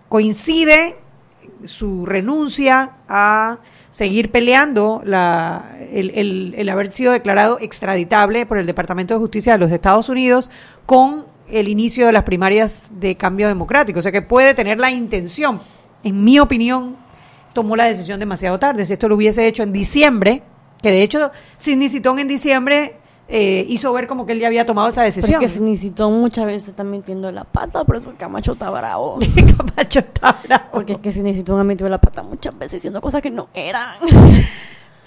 coincide 0.08 0.96
su 1.64 2.04
renuncia 2.04 2.96
a 3.08 3.58
seguir 3.90 4.30
peleando 4.30 5.00
la, 5.04 5.76
el, 5.92 6.54
el- 6.56 6.68
haber 6.68 6.90
sido 6.92 7.12
declarado 7.12 7.58
extraditable 7.60 8.44
por 8.46 8.58
el 8.58 8.66
Departamento 8.66 9.14
de 9.14 9.20
Justicia 9.20 9.52
de 9.52 9.58
los 9.58 9.70
Estados 9.72 10.08
Unidos 10.08 10.50
con 10.84 11.26
el 11.48 11.68
inicio 11.68 12.06
de 12.06 12.12
las 12.12 12.24
primarias 12.24 12.90
de 12.94 13.16
cambio 13.16 13.48
democrático. 13.48 14.00
O 14.00 14.02
sea 14.02 14.12
que 14.12 14.22
puede 14.22 14.54
tener 14.54 14.78
la 14.80 14.90
intención, 14.90 15.60
en 16.02 16.24
mi 16.24 16.38
opinión, 16.38 16.96
tomó 17.54 17.76
la 17.76 17.84
decisión 17.84 18.20
demasiado 18.20 18.58
tarde. 18.58 18.84
Si 18.84 18.92
esto 18.92 19.08
lo 19.08 19.14
hubiese 19.16 19.46
hecho 19.46 19.62
en 19.62 19.72
diciembre, 19.72 20.42
que 20.82 20.90
de 20.90 21.02
hecho 21.02 21.30
Sidney 21.56 21.88
Citón 21.88 22.18
en 22.18 22.28
diciembre 22.28 22.96
eh, 23.28 23.66
hizo 23.68 23.92
ver 23.92 24.06
como 24.06 24.24
que 24.24 24.32
él 24.32 24.40
ya 24.40 24.46
había 24.46 24.66
tomado 24.66 24.88
esa 24.88 25.02
decisión. 25.02 25.40
Porque 25.40 25.60
necesitó 25.60 26.10
muchas 26.10 26.46
veces 26.46 26.68
está 26.68 26.84
metiendo 26.84 27.30
la 27.32 27.44
pata, 27.44 27.84
por 27.84 27.96
eso 27.96 28.10
el 28.10 28.16
Camacho 28.16 28.52
está 28.52 28.70
bravo. 28.70 29.18
Camacho 29.56 29.98
está 29.98 30.40
bravo. 30.44 30.64
Porque 30.72 30.92
es 30.92 30.98
que 30.98 31.22
necesitó 31.22 31.56
ha 31.58 31.64
metido 31.64 31.88
la 31.88 32.00
pata 32.00 32.22
muchas 32.22 32.56
veces 32.56 32.74
diciendo 32.74 33.00
cosas 33.00 33.22
que 33.22 33.30
no 33.30 33.48
eran. 33.54 33.96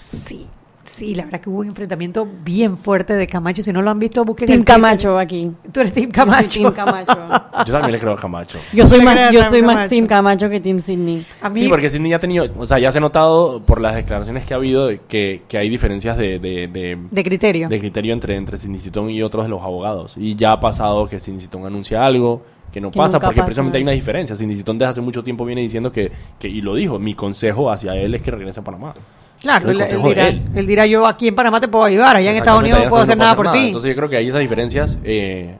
Sí. 0.00 0.48
Sí, 0.84 1.14
la 1.14 1.24
verdad 1.24 1.40
que 1.40 1.50
hubo 1.50 1.58
un 1.60 1.68
enfrentamiento 1.68 2.26
bien 2.42 2.76
fuerte 2.76 3.14
de 3.14 3.26
Camacho. 3.26 3.62
Si 3.62 3.72
no 3.72 3.82
lo 3.82 3.90
han 3.90 3.98
visto, 3.98 4.24
busquen 4.24 4.46
Team 4.48 4.60
el. 4.60 4.64
Camacho 4.64 5.18
aquí. 5.18 5.50
Tú 5.72 5.80
eres 5.80 5.92
Team 5.92 6.10
Yo 6.10 6.14
soy 6.14 6.24
Camacho. 6.24 6.60
Team 6.60 6.72
Camacho. 6.72 7.12
Yo 7.66 7.72
también 7.72 7.92
le 7.92 7.98
creo 7.98 8.12
a 8.14 8.16
Camacho. 8.16 8.58
Yo 8.72 8.86
soy 8.86 8.98
Yo 8.98 9.04
más, 9.04 9.32
yo 9.32 9.40
Team 9.40 9.50
soy 9.50 9.62
más 9.62 9.74
Camacho. 9.74 9.88
Team 9.90 10.06
Camacho 10.06 10.48
que 10.50 10.60
Team 10.60 10.80
Sidney. 10.80 11.24
Sí, 11.54 11.68
porque 11.68 11.88
Sidney 11.90 12.10
ya 12.10 12.16
ha 12.16 12.20
tenido, 12.20 12.46
o 12.58 12.66
sea, 12.66 12.78
ya 12.78 12.90
se 12.90 12.98
ha 12.98 13.00
notado 13.00 13.60
por 13.62 13.80
las 13.80 13.94
declaraciones 13.94 14.44
que 14.46 14.54
ha 14.54 14.56
habido 14.56 14.86
de 14.86 15.00
que, 15.06 15.42
que 15.48 15.58
hay 15.58 15.68
diferencias 15.68 16.16
de, 16.16 16.38
de, 16.38 16.66
de, 16.68 16.98
de 17.10 17.24
criterio. 17.24 17.68
de 17.68 17.78
criterio 17.78 18.12
entre, 18.14 18.36
entre 18.36 18.58
Sidney 18.58 18.80
Citón 18.80 19.10
y 19.10 19.22
otros 19.22 19.44
de 19.44 19.50
los 19.50 19.62
abogados. 19.62 20.14
Y 20.16 20.34
ya 20.34 20.52
ha 20.52 20.60
pasado 20.60 21.06
que 21.06 21.20
Sidney 21.20 21.40
Citón 21.40 21.66
anuncia 21.66 22.04
algo 22.04 22.42
que 22.72 22.80
no 22.80 22.90
Que 22.90 22.98
pasa 22.98 23.18
porque 23.20 23.36
pasa. 23.36 23.46
precisamente 23.46 23.78
hay 23.78 23.82
una 23.82 23.92
diferencia. 23.92 24.34
Sidney 24.34 24.56
Citón 24.56 24.78
desde 24.78 24.90
hace 24.90 25.00
mucho 25.02 25.22
tiempo 25.22 25.44
viene 25.44 25.60
diciendo 25.60 25.92
que, 25.92 26.10
que, 26.38 26.48
y 26.48 26.62
lo 26.62 26.74
dijo, 26.74 26.98
mi 26.98 27.14
consejo 27.14 27.70
hacia 27.70 27.94
él 27.96 28.14
es 28.14 28.22
que 28.22 28.30
regrese 28.30 28.60
a 28.60 28.64
Panamá. 28.64 28.94
Claro, 29.40 29.70
él, 29.70 29.78
dirá, 30.04 30.28
él. 30.28 30.66
dirá, 30.66 30.86
yo 30.86 31.06
aquí 31.06 31.28
en 31.28 31.34
Panamá 31.34 31.60
te 31.60 31.68
puedo 31.68 31.84
ayudar, 31.84 32.16
allá 32.16 32.30
en 32.30 32.36
Estados 32.36 32.60
Unidos 32.60 32.80
no 32.84 32.88
puedo 32.88 33.02
hacer 33.02 33.16
no 33.16 33.24
nada 33.24 33.36
por 33.36 33.50
ti. 33.50 33.66
Entonces 33.66 33.88
yo 33.88 33.96
creo 33.96 34.08
que 34.08 34.16
hay 34.16 34.28
esas 34.28 34.40
diferencias. 34.40 34.98
eh, 35.04 35.56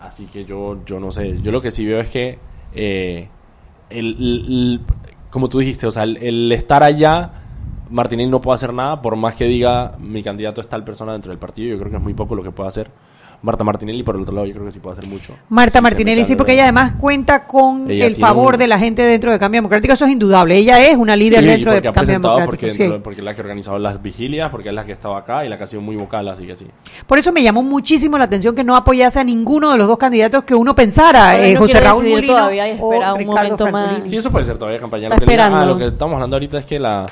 así 0.00 0.26
que 0.26 0.44
yo, 0.44 0.78
yo 0.84 0.98
no 0.98 1.12
sé. 1.12 1.40
Yo 1.42 1.52
lo 1.52 1.60
que 1.60 1.70
sí 1.70 1.84
veo 1.86 2.00
es 2.00 2.08
que, 2.08 2.38
eh, 2.74 3.28
el, 3.90 4.80
como 5.30 5.48
tú 5.48 5.58
dijiste, 5.58 5.86
o 5.86 5.90
sea, 5.90 6.04
el, 6.04 6.16
el 6.16 6.52
estar 6.52 6.82
allá, 6.82 7.30
Martinelli 7.90 8.30
no 8.30 8.40
puede 8.40 8.54
hacer 8.54 8.72
nada, 8.72 9.02
por 9.02 9.16
más 9.16 9.34
que 9.34 9.44
diga 9.44 9.92
mi 9.98 10.22
candidato 10.22 10.60
es 10.60 10.68
tal 10.68 10.84
persona 10.84 11.12
dentro 11.12 11.30
del 11.30 11.38
partido. 11.38 11.70
Yo 11.70 11.78
creo 11.78 11.90
que 11.90 11.96
es 11.96 12.02
muy 12.02 12.14
poco 12.14 12.34
lo 12.34 12.42
que 12.42 12.50
puede 12.50 12.68
hacer. 12.68 12.90
Marta 13.42 13.64
Martinelli, 13.64 14.02
por 14.02 14.16
el 14.16 14.22
otro 14.22 14.34
lado, 14.34 14.46
yo 14.46 14.52
creo 14.52 14.66
que 14.66 14.72
sí 14.72 14.80
puede 14.80 14.98
hacer 14.98 15.08
mucho. 15.08 15.34
Marta 15.48 15.78
se 15.78 15.80
Martinelli 15.80 16.24
sí, 16.26 16.36
porque 16.36 16.52
ella 16.52 16.64
además 16.64 16.92
cuenta 17.00 17.46
con 17.46 17.90
Ella 17.90 18.04
el 18.04 18.16
favor 18.16 18.54
un- 18.54 18.58
de 18.58 18.66
la 18.66 18.78
gente 18.78 19.00
dentro 19.02 19.32
de 19.32 19.38
Cambio 19.38 19.58
Democrático, 19.58 19.94
eso 19.94 20.04
es 20.04 20.10
indudable. 20.12 20.56
Ella 20.58 20.78
es 20.86 20.96
una 20.96 21.16
líder 21.16 21.40
Sí, 21.40 21.46
dentro 21.46 21.72
de 21.72 21.80
Cambio 21.80 22.02
presentado 22.02 22.34
Democrático. 22.36 22.60
porque, 22.68 22.70
sí. 22.74 22.82
dentro- 22.82 23.02
porque 23.02 23.20
es 23.20 23.24
la 23.24 23.34
que 23.34 23.40
ha 23.40 23.44
organizado 23.44 23.78
las 23.78 24.02
vigilias, 24.02 24.50
porque 24.50 24.68
es 24.68 24.74
la 24.74 24.84
que 24.84 24.92
estaba 24.92 25.16
acá 25.18 25.44
y 25.46 25.48
la 25.48 25.56
que 25.56 25.64
ha 25.64 25.66
sido 25.66 25.80
muy 25.80 25.96
vocal, 25.96 26.28
así 26.28 26.46
que 26.46 26.54
sí. 26.54 26.66
Por 27.06 27.18
eso 27.18 27.32
me 27.32 27.42
llamó 27.42 27.62
muchísimo 27.62 28.18
la 28.18 28.24
atención 28.24 28.54
que 28.54 28.62
no 28.62 28.76
apoyase 28.76 29.20
a 29.20 29.24
ninguno 29.24 29.70
de 29.72 29.78
los 29.78 29.88
dos 29.88 29.96
candidatos 29.96 30.44
que 30.44 30.54
uno 30.54 30.74
pensara, 30.74 31.32
Ahora 31.32 31.46
eh, 31.46 31.54
no 31.54 31.60
José 31.60 31.80
Raúl 31.80 32.08
Molino 32.08 32.34
todavía 32.34 32.68
y 32.74 32.78
o 32.78 32.86
un 32.88 32.92
Ricardo 32.92 33.24
momento 33.26 33.64
más. 33.70 33.82
Francolini. 33.84 34.08
Sí, 34.10 34.16
eso 34.18 34.30
puede 34.30 34.44
ser 34.44 34.58
todavía 34.58 34.78
campaña. 34.80 35.04
Está 35.04 35.14
Lo 35.14 35.20
que, 35.20 35.26
le- 35.26 35.32
esperando. 35.32 35.58
ah, 35.58 35.64
lo 35.66 35.78
que 35.78 35.86
estamos 35.86 36.14
hablando 36.14 36.36
ahorita 36.36 36.58
es 36.58 36.66
que 36.66 36.78
la... 36.78 37.06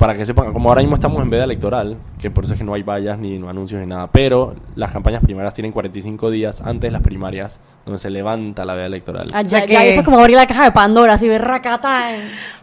Para 0.00 0.16
que 0.16 0.24
sepan, 0.24 0.52
como 0.54 0.70
ahora 0.70 0.80
mismo 0.80 0.94
estamos 0.94 1.22
en 1.22 1.28
veda 1.28 1.44
electoral, 1.44 1.96
que 2.18 2.30
por 2.30 2.44
eso 2.44 2.54
es 2.54 2.58
que 2.58 2.64
no 2.64 2.72
hay 2.72 2.82
vallas 2.82 3.18
ni 3.18 3.38
no 3.38 3.50
anuncios 3.50 3.78
ni 3.82 3.86
nada, 3.86 4.06
pero 4.10 4.54
las 4.74 4.90
campañas 4.90 5.22
primarias 5.22 5.52
tienen 5.54 5.72
45 5.72 6.30
días 6.30 6.62
antes 6.62 6.88
de 6.88 6.90
las 6.90 7.02
primarias, 7.02 7.60
donde 7.84 7.98
se 7.98 8.08
levanta 8.08 8.64
la 8.64 8.72
veda 8.72 8.86
electoral. 8.86 9.28
Ah, 9.34 9.42
O 9.44 9.48
sea 9.48 9.60
ya, 9.60 9.66
que- 9.66 9.72
ya 9.74 9.84
eso 9.84 10.00
es 10.00 10.04
como 10.06 10.18
abrir 10.18 10.36
la 10.36 10.46
caja 10.46 10.64
de 10.64 10.72
Pandora, 10.72 11.12
así 11.12 11.28
ver 11.28 11.42
racata 11.42 12.12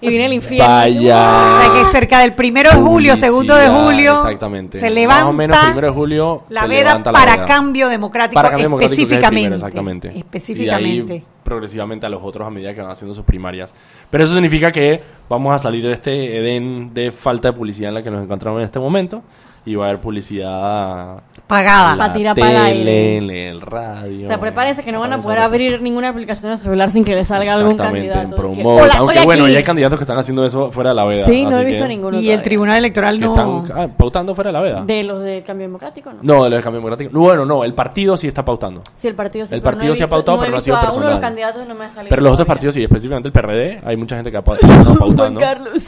y 0.01 0.09
viene 0.09 0.25
el 0.25 0.33
infierno. 0.33 0.67
Vaya. 0.73 1.59
O 1.59 1.61
sea, 1.61 1.71
que 1.83 1.91
cerca 1.91 2.19
del 2.21 2.33
primero 2.33 2.71
de 2.71 2.75
julio, 2.77 3.15
segundo 3.15 3.55
de 3.55 3.67
julio, 3.69 4.13
exactamente. 4.15 4.79
se 4.79 4.89
levanta 4.89 5.23
Más 5.25 5.29
o 5.29 5.33
menos 5.33 5.59
primero 5.59 5.87
de 5.87 5.93
julio 5.93 6.43
la 6.49 6.61
se 6.61 6.67
veda 6.67 6.83
levanta 6.85 7.11
la 7.11 7.19
para 7.19 7.35
veda. 7.35 7.45
cambio 7.45 7.87
democrático 7.87 8.33
Para 8.35 8.49
cambio 8.49 8.65
democrático, 8.65 8.93
es 8.93 8.99
específicamente. 8.99 9.35
primero, 9.35 9.55
exactamente. 9.55 10.07
Específicamente. 10.17 11.13
Y 11.13 11.17
ahí 11.17 11.23
progresivamente 11.43 12.05
a 12.05 12.09
los 12.09 12.21
otros 12.23 12.45
a 12.45 12.49
medida 12.49 12.73
que 12.73 12.81
van 12.81 12.91
haciendo 12.91 13.13
sus 13.13 13.23
primarias. 13.23 13.73
Pero 14.09 14.23
eso 14.23 14.33
significa 14.33 14.71
que 14.71 15.01
vamos 15.29 15.53
a 15.53 15.59
salir 15.59 15.83
de 15.83 15.93
este 15.93 16.37
edén 16.39 16.93
de 16.93 17.11
falta 17.11 17.49
de 17.49 17.53
publicidad 17.53 17.89
en 17.89 17.95
la 17.95 18.03
que 18.03 18.11
nos 18.11 18.23
encontramos 18.23 18.59
en 18.59 18.65
este 18.65 18.79
momento 18.79 19.21
y 19.65 19.75
va 19.75 19.85
a 19.85 19.89
haber 19.89 20.01
publicidad 20.01 21.17
Pagada. 21.45 21.91
en 21.93 21.97
la 21.97 22.07
Pa' 22.07 22.13
tirar 22.13 22.35
pa'l 22.37 22.55
aire. 22.57 22.79
tele, 22.79 23.17
en 23.17 23.29
el 23.29 23.61
radio. 23.61 24.25
O 24.25 24.27
sea, 24.27 24.39
prepárense 24.39 24.81
que 24.83 24.91
no 24.93 24.99
van 25.01 25.11
a 25.13 25.19
poder 25.19 25.39
abrir 25.39 25.81
ninguna 25.81 26.07
aplicación 26.09 26.51
de 26.51 26.57
celular 26.57 26.89
sin 26.91 27.03
que 27.03 27.15
le 27.15 27.25
salga 27.25 27.53
algún 27.55 27.75
candidato. 27.77 28.19
en 28.21 28.29
Que, 28.29 28.35
promote. 28.35 28.63
Hola, 28.83 28.93
Aunque 28.97 29.21
bueno, 29.25 29.43
aquí. 29.43 29.51
ya 29.53 29.57
hay 29.59 29.63
candidatos 29.65 29.99
que 29.99 30.03
están 30.03 30.17
haciendo 30.17 30.45
eso 30.45 30.71
fuera 30.71 30.91
de 30.91 30.95
la 30.95 31.03
veda. 31.05 31.25
Sí, 31.25 31.43
no 31.43 31.57
he 31.57 31.65
visto 31.65 31.83
que- 31.83 31.89
ninguno. 31.89 32.19
Y 32.19 32.29
el. 32.31 32.41
Tribunal 32.43 32.77
Electoral 32.77 33.19
no... 33.19 33.27
están 33.65 33.77
ah, 33.77 33.87
pautando 33.97 34.33
fuera 34.35 34.49
de 34.49 34.53
la 34.53 34.61
veda. 34.61 34.85
De 34.85 35.03
los 35.03 35.21
de 35.21 35.43
Cambio 35.43 35.67
Democrático, 35.67 36.11
¿no? 36.13 36.19
No, 36.21 36.43
de 36.45 36.49
los 36.49 36.59
de 36.59 36.63
Cambio 36.63 36.79
Democrático. 36.79 37.09
No, 37.13 37.19
Bueno, 37.19 37.45
no, 37.45 37.63
el 37.65 37.73
partido 37.73 38.15
sí 38.15 38.27
está 38.27 38.45
pautando. 38.45 38.83
Sí, 38.95 39.07
el 39.09 39.15
partido 39.15 39.45
sí. 39.45 39.53
El 39.55 39.59
no 39.61 39.63
partido 39.65 39.95
sí 39.95 40.03
ha 40.03 40.05
visto- 40.05 40.15
pautado, 40.15 40.37
no 40.37 40.41
pero 40.43 40.51
no 40.53 40.57
ha 40.59 40.61
sido 40.61 40.75
a 40.77 40.79
Uno 40.79 40.87
de 40.87 40.93
los 40.95 41.01
personal. 41.03 41.21
candidatos 41.21 41.67
no 41.67 41.75
me 41.75 41.85
ha 41.85 41.91
salido. 41.91 42.09
Pero 42.09 42.21
los 42.21 42.33
otros 42.33 42.47
partidos 42.47 42.73
sí, 42.75 42.83
específicamente 42.83 43.27
el 43.27 43.33
PRD, 43.33 43.81
hay 43.85 43.97
mucha 43.97 44.15
gente 44.15 44.31
que 44.31 44.37
ha 44.37 44.43
pa- 44.43 44.55
está 44.55 44.67
pautando. 45.17 45.39
Juan 45.39 45.53
Carlos. 45.55 45.87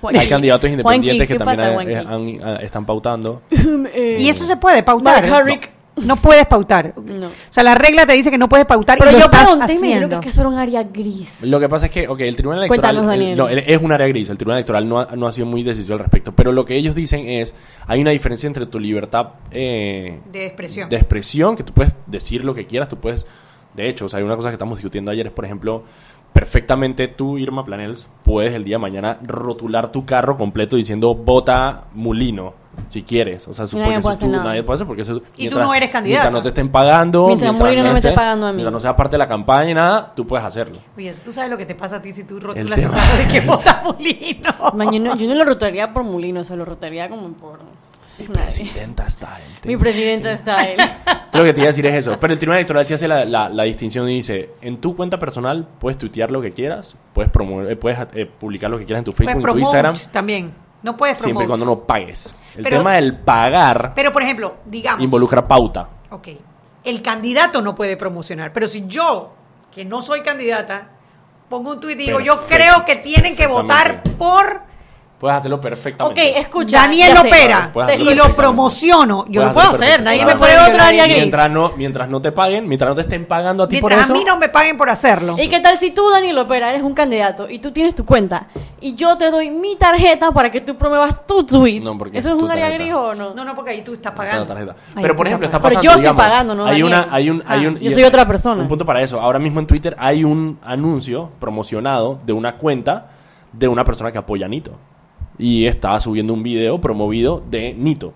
Juan- 0.00 0.16
Hay 0.16 0.28
candidatos 0.28 0.70
independientes 0.70 1.10
Juanqui, 1.10 1.26
que 1.28 1.32
¿qué 1.32 1.38
también 1.38 1.56
pasa, 1.58 1.70
eh, 2.00 2.04
Juanqui? 2.04 2.40
han- 2.42 2.60
están 2.62 2.84
pautando. 2.86 3.42
Eh, 3.94 4.16
Y 4.20 4.28
eso 4.28 4.44
se 4.46 4.56
puede 4.56 4.82
pautar. 4.82 5.24
No 5.94 6.16
puedes 6.16 6.46
pautar. 6.46 6.94
No. 6.96 7.26
O 7.26 7.30
sea, 7.50 7.62
la 7.62 7.74
regla 7.74 8.06
te 8.06 8.14
dice 8.14 8.30
que 8.30 8.38
no 8.38 8.48
puedes 8.48 8.64
pautar 8.64 8.96
Pero 8.98 9.10
y 9.10 9.14
lo 9.14 9.20
yo 9.20 9.30
pregunté 9.30 9.74
y 9.74 9.78
me 9.78 9.86
dijeron 9.88 10.20
que 10.22 10.30
eso 10.30 10.40
era 10.40 10.48
un 10.48 10.58
área 10.58 10.82
gris. 10.84 11.36
Lo 11.42 11.60
que 11.60 11.68
pasa 11.68 11.84
es 11.86 11.92
que, 11.92 12.08
ok, 12.08 12.18
el 12.20 12.34
Tribunal 12.34 12.60
Electoral 12.64 12.94
Cuéntanos, 12.96 13.12
el- 13.14 13.20
Daniel. 13.20 13.38
no, 13.38 13.48
el- 13.50 13.58
es 13.58 13.82
un 13.82 13.92
área 13.92 14.06
gris, 14.06 14.30
el 14.30 14.38
Tribunal 14.38 14.56
Electoral 14.60 14.88
no 14.88 15.00
ha, 15.00 15.08
no 15.14 15.26
ha 15.28 15.32
sido 15.32 15.46
muy 15.46 15.62
decisivo 15.62 15.92
al 15.92 15.98
respecto, 15.98 16.32
pero 16.32 16.50
lo 16.50 16.64
que 16.64 16.76
ellos 16.76 16.94
dicen 16.94 17.28
es, 17.28 17.54
hay 17.86 18.00
una 18.00 18.10
diferencia 18.10 18.46
entre 18.46 18.64
tu 18.64 18.80
libertad 18.80 19.32
eh, 19.50 20.18
De 20.32 20.46
expresión. 20.46 20.88
de 20.88 20.96
expresión, 20.96 21.56
que 21.56 21.62
tú 21.62 21.74
puedes 21.74 21.94
decir 22.06 22.42
lo 22.42 22.54
que 22.54 22.66
quieras, 22.66 22.88
tú 22.88 22.96
puedes, 22.96 23.26
de 23.74 23.90
hecho, 23.90 24.06
o 24.06 24.08
sea, 24.08 24.18
hay 24.18 24.24
una 24.24 24.36
cosa 24.36 24.48
que 24.48 24.54
estamos 24.54 24.78
discutiendo 24.78 25.10
ayer, 25.10 25.26
es, 25.26 25.32
por 25.34 25.44
ejemplo, 25.44 25.84
perfectamente 26.32 27.08
tú, 27.08 27.38
Irma 27.38 27.64
Planels, 27.64 28.08
puedes 28.24 28.54
el 28.54 28.64
día 28.64 28.76
de 28.76 28.80
mañana 28.82 29.18
rotular 29.22 29.92
tu 29.92 30.04
carro 30.06 30.36
completo 30.36 30.76
diciendo 30.76 31.14
vota 31.14 31.84
Mulino, 31.94 32.54
si 32.88 33.02
quieres. 33.02 33.46
O 33.48 33.54
sea, 33.54 33.66
Y 33.70 33.76
nadie 33.76 33.84
porque 33.84 34.00
puede 34.00 34.00
eso 34.00 34.08
hacer 34.10 34.28
tú- 34.28 34.32
nada. 34.32 34.44
nadie 34.44 34.62
puede 34.62 34.74
hacer 34.76 34.86
porque 34.86 35.02
eso... 35.02 35.22
Y 35.36 35.48
tú 35.48 35.58
no 35.58 35.74
eres 35.74 35.90
candidata. 35.90 36.22
Mientras 36.24 36.32
no 36.32 36.42
te 36.42 36.48
estén 36.48 36.68
pagando, 36.70 37.26
Mientras 37.26 37.52
Mulino 37.54 37.82
no 37.82 37.90
me 37.92 37.98
esté 37.98 38.12
pagando 38.12 38.46
a 38.46 38.50
mí. 38.52 38.56
Mientras 38.56 38.72
no 38.72 38.80
seas 38.80 38.94
parte 38.94 39.14
de 39.14 39.18
la 39.18 39.28
campaña 39.28 39.70
y 39.70 39.74
nada, 39.74 40.12
tú 40.14 40.26
puedes 40.26 40.44
hacerlo. 40.46 40.78
Oye, 40.96 41.12
tú 41.24 41.32
sabes 41.32 41.50
lo 41.50 41.58
que 41.58 41.66
te 41.66 41.74
pasa 41.74 41.96
a 41.96 42.02
ti 42.02 42.12
si 42.12 42.24
tú 42.24 42.40
rotulas 42.40 42.56
El 42.56 42.68
tu 42.68 42.74
tema 42.74 42.94
carro 42.96 43.16
de 43.18 43.26
que 43.32 43.40
vota 43.46 43.82
Molino. 43.84 44.72
Man, 44.74 44.92
yo, 44.92 45.00
no, 45.00 45.16
yo 45.16 45.28
no 45.28 45.34
lo 45.34 45.44
rotaría 45.44 45.92
por 45.92 46.02
Mulino, 46.04 46.40
o 46.40 46.44
sea, 46.44 46.56
lo 46.56 46.64
rotaría 46.64 47.08
como 47.08 47.28
por... 47.34 47.60
nadie. 48.18 48.32
Presidenta 48.44 49.06
está 49.06 49.38
Mi 49.64 49.76
presidenta 49.76 50.32
está 50.32 50.64
él. 50.68 50.78
Lo 51.32 51.44
que 51.44 51.52
te 51.52 51.60
iba 51.60 51.66
a 51.66 51.70
decir 51.72 51.86
es 51.86 51.94
eso. 51.94 52.18
Pero 52.20 52.32
el 52.32 52.38
Tribunal 52.38 52.58
Electoral 52.58 52.84
sí 52.86 52.94
hace 52.94 53.08
la, 53.08 53.24
la- 53.24 53.48
la 53.48 53.62
distinción 53.64 54.08
y 54.10 54.16
dice, 54.16 54.50
en 54.60 54.80
tu 54.80 54.94
cuenta 54.96 55.18
personal 55.18 55.66
puedes 55.78 55.96
tuitear 55.98 56.30
lo 56.30 56.40
que 56.42 56.52
quieras, 56.52 56.94
puedes 57.14 57.30
promover, 57.30 57.70
eh, 57.72 57.76
puedes 57.76 57.98
eh, 58.14 58.26
publicar 58.26 58.70
lo 58.70 58.78
que 58.78 58.84
quieras 58.84 59.00
en 59.00 59.04
tu 59.04 59.12
Facebook, 59.12 59.36
en 59.48 59.52
tu 59.54 59.58
Instagram, 59.58 59.94
también. 60.12 60.52
No 60.82 60.96
puedes 60.96 61.18
siempre 61.18 61.44
y 61.44 61.46
cuando 61.48 61.64
no 61.64 61.80
pagues. 61.80 62.34
El 62.56 62.64
Pero- 62.64 62.78
tema 62.78 62.94
del 62.94 63.16
pagar 63.18 63.92
Pero, 63.94 64.12
por 64.12 64.22
ejemplo, 64.22 64.56
digamos... 64.66 65.02
involucra 65.02 65.46
pauta. 65.46 65.88
Ok. 66.10 66.28
El 66.84 67.00
candidato 67.00 67.62
no 67.62 67.74
puede 67.76 67.96
promocionar, 67.96 68.52
pero 68.52 68.66
si 68.66 68.84
yo, 68.88 69.32
que 69.70 69.84
no 69.84 70.02
soy 70.02 70.22
candidata, 70.22 70.88
pongo 71.48 71.70
un 71.72 71.80
tuit 71.80 71.98
y 72.00 72.06
digo, 72.06 72.18
yo 72.20 72.40
creo 72.48 72.84
que 72.84 72.96
tienen 72.96 73.36
que 73.36 73.46
votar 73.46 74.02
por 74.18 74.62
Puedes 75.22 75.36
hacerlo 75.36 75.58
Ok, 75.58 75.62
perfectamente. 75.62 76.36
escucha. 76.40 76.78
Daniel. 76.78 77.16
Opera 77.16 77.70
y 77.96 78.12
lo 78.12 78.34
promociono. 78.34 79.24
Yo 79.28 79.44
lo 79.44 79.52
puedo 79.52 79.70
hacer, 79.70 80.02
nadie 80.02 80.26
me 80.26 80.34
puede 80.34 80.58
Otra 80.58 80.88
área 80.88 81.04
gris. 81.04 81.18
Mientras 81.18 81.48
no, 81.48 81.70
mientras 81.76 82.08
no 82.08 82.20
te 82.20 82.32
paguen, 82.32 82.66
mientras 82.68 82.88
no 82.88 82.96
te 82.96 83.02
estén 83.02 83.24
pagando 83.26 83.62
a 83.62 83.68
ti 83.68 83.78
por 83.78 83.90
Mientras 83.92 84.10
eso. 84.10 84.14
a 84.14 84.18
mí 84.18 84.24
no 84.24 84.36
me 84.36 84.48
paguen 84.48 84.76
por 84.76 84.90
hacerlo. 84.90 85.36
¿Y 85.38 85.46
qué 85.46 85.60
tal 85.60 85.78
si 85.78 85.92
tú, 85.92 86.10
Daniel 86.10 86.38
Opera, 86.38 86.70
eres 86.70 86.82
un 86.82 86.92
candidato 86.92 87.48
y 87.48 87.60
tú 87.60 87.70
tienes 87.70 87.94
tu 87.94 88.04
cuenta 88.04 88.48
y 88.80 88.96
yo 88.96 89.16
te 89.16 89.30
doy 89.30 89.52
mi 89.52 89.76
tarjeta 89.76 90.32
para 90.32 90.50
que 90.50 90.60
tú 90.60 90.74
promuevas 90.74 91.24
tu 91.24 91.44
tweet? 91.46 91.78
No, 91.80 91.96
porque 91.96 92.18
¿Eso 92.18 92.36
es 92.36 92.42
un 92.42 92.50
área 92.50 92.70
gris 92.70 92.92
o 92.92 93.14
no? 93.14 93.32
No, 93.32 93.44
no, 93.44 93.54
porque 93.54 93.70
ahí 93.70 93.82
tú 93.82 93.92
estás 93.94 94.12
Está 94.12 94.16
pagando. 94.16 94.54
Ahí 94.56 95.02
Pero 95.02 95.14
por 95.14 95.28
ejemplo, 95.28 95.44
está 95.46 95.58
Pero 95.60 95.68
pasando, 95.68 95.82
yo 95.84 95.90
estoy 95.90 96.02
digamos, 96.02 96.20
pagando, 96.20 96.54
¿no, 96.56 96.66
hay 96.66 96.82
una, 96.82 97.06
hay 97.12 97.30
un, 97.30 97.44
hay 97.46 97.64
Ah, 97.64 97.68
un, 97.68 97.78
yo 97.78 97.90
soy 97.92 98.02
es- 98.02 98.08
otra 98.08 98.26
persona. 98.26 98.60
Un 98.60 98.66
punto 98.66 98.84
para 98.84 99.00
eso. 99.02 99.20
Ahora 99.20 99.38
mismo 99.38 99.60
en 99.60 99.68
Twitter 99.68 99.94
hay 100.00 100.24
un 100.24 100.58
anuncio 100.64 101.30
promocionado 101.38 102.18
de 102.26 102.32
una 102.32 102.56
cuenta 102.56 103.06
de 103.52 103.68
una 103.68 103.84
persona 103.84 104.10
que 104.10 104.18
apoya 104.18 104.46
a 104.46 104.48
Nito. 104.48 104.72
Y 105.38 105.66
está 105.66 105.98
subiendo 106.00 106.32
un 106.34 106.42
video 106.42 106.80
promovido 106.80 107.42
de 107.50 107.72
Nito. 107.74 108.12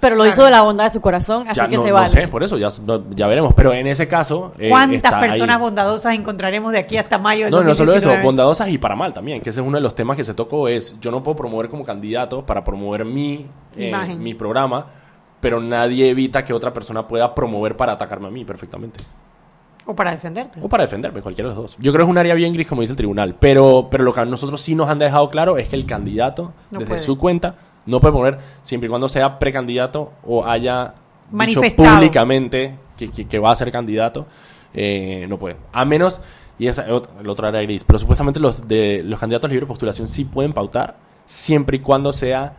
Pero 0.00 0.14
lo 0.14 0.26
hizo 0.26 0.44
de 0.44 0.50
la 0.50 0.60
bondad 0.60 0.84
de 0.84 0.90
su 0.90 1.00
corazón, 1.00 1.48
así 1.48 1.58
Ya 1.58 1.68
que 1.68 1.76
no, 1.76 1.82
se 1.82 1.88
no 1.88 1.94
vale. 1.94 2.08
sé, 2.08 2.28
por 2.28 2.42
eso 2.42 2.58
ya, 2.58 2.68
no- 2.84 3.10
ya 3.12 3.26
veremos. 3.26 3.54
Pero 3.54 3.72
en 3.72 3.86
ese 3.86 4.06
caso. 4.06 4.52
eh, 4.58 4.68
¿Cuántas 4.68 4.96
está 4.96 5.18
ahí. 5.20 5.30
personas 5.30 5.58
bondadosas 5.58 6.14
encontraremos 6.14 6.70
de 6.72 6.78
aquí 6.78 6.96
hasta 6.98 7.16
mayo 7.18 7.44
del 7.46 7.50
No, 7.50 7.64
no 7.64 7.74
solo 7.74 7.92
eso, 7.92 8.08
2019? 8.10 8.22
bondadosas 8.24 8.68
y 8.68 8.78
para 8.78 8.94
mal 8.94 9.14
también, 9.14 9.40
que 9.40 9.50
ese 9.50 9.60
es 9.60 9.66
uno 9.66 9.78
de 9.78 9.82
los 9.82 9.94
temas 9.94 10.16
que 10.16 10.22
se 10.24 10.34
tocó, 10.34 10.68
es 10.68 11.00
yo 11.00 11.10
no 11.10 11.22
puedo 11.22 11.36
promover 11.36 11.68
como 11.70 11.82
candidato 11.84 12.44
para 12.44 12.62
promover 12.62 13.04
mi, 13.06 13.46
eh, 13.76 14.16
mi 14.18 14.34
programa, 14.34 14.86
pero 15.40 15.60
nadie 15.60 16.10
evita 16.10 16.44
que 16.44 16.52
otra 16.52 16.72
persona 16.74 17.08
pueda 17.08 17.34
promover 17.34 17.76
para 17.76 17.92
atacarme 17.92 18.28
a 18.28 18.30
mí 18.30 18.44
perfectamente. 18.44 19.00
O 19.86 19.94
para 19.94 20.10
defenderte. 20.10 20.58
O 20.62 20.68
para 20.68 20.82
defenderme, 20.84 21.20
cualquiera 21.22 21.48
de 21.50 21.54
los 21.54 21.62
dos. 21.64 21.76
Yo 21.78 21.92
creo 21.92 22.04
que 22.04 22.08
es 22.08 22.10
un 22.10 22.18
área 22.18 22.34
bien 22.34 22.52
gris, 22.52 22.66
como 22.66 22.80
dice 22.80 22.92
el 22.92 22.96
tribunal, 22.96 23.36
pero, 23.38 23.86
pero 23.90 24.02
lo 24.04 24.12
que 24.12 24.20
a 24.20 24.24
nosotros 24.24 24.60
sí 24.60 24.74
nos 24.74 24.88
han 24.88 24.98
dejado 24.98 25.30
claro 25.30 25.58
es 25.58 25.68
que 25.68 25.76
el 25.76 25.86
candidato, 25.86 26.52
No 26.70 26.80
desde 26.80 26.86
puede. 26.88 27.00
su 27.00 27.16
cuenta, 27.18 27.54
no 27.86 28.00
puede 28.00 28.12
poner, 28.12 28.38
siempre 28.62 28.86
y 28.86 28.90
cuando 28.90 29.08
sea 29.08 29.38
precandidato 29.38 30.12
o 30.24 30.44
haya 30.44 30.86
dicho 30.86 31.36
Manifestado. 31.36 31.88
públicamente 31.94 32.74
que, 32.98 33.10
que- 33.12 33.28
que 33.28 33.38
va 33.38 33.52
a 33.52 33.56
ser 33.56 33.70
candidato, 33.70 34.26
eh, 34.74 35.24
no 35.28 35.38
puede. 35.38 35.56
A 35.72 35.84
menos, 35.84 36.20
y 36.58 36.66
esa 36.66 36.84
el 36.86 37.28
otro 37.28 37.46
área 37.46 37.62
gris, 37.62 37.84
pero 37.84 37.98
supuestamente 38.00 38.40
los, 38.40 38.66
de, 38.66 39.02
los 39.04 39.20
candidatos 39.20 39.48
libre 39.50 39.66
de 39.66 39.68
postulación 39.68 40.08
sí 40.08 40.24
pueden 40.24 40.52
pautar, 40.52 40.96
siempre 41.24 41.76
y 41.76 41.80
cuando 41.80 42.12
sea 42.12 42.54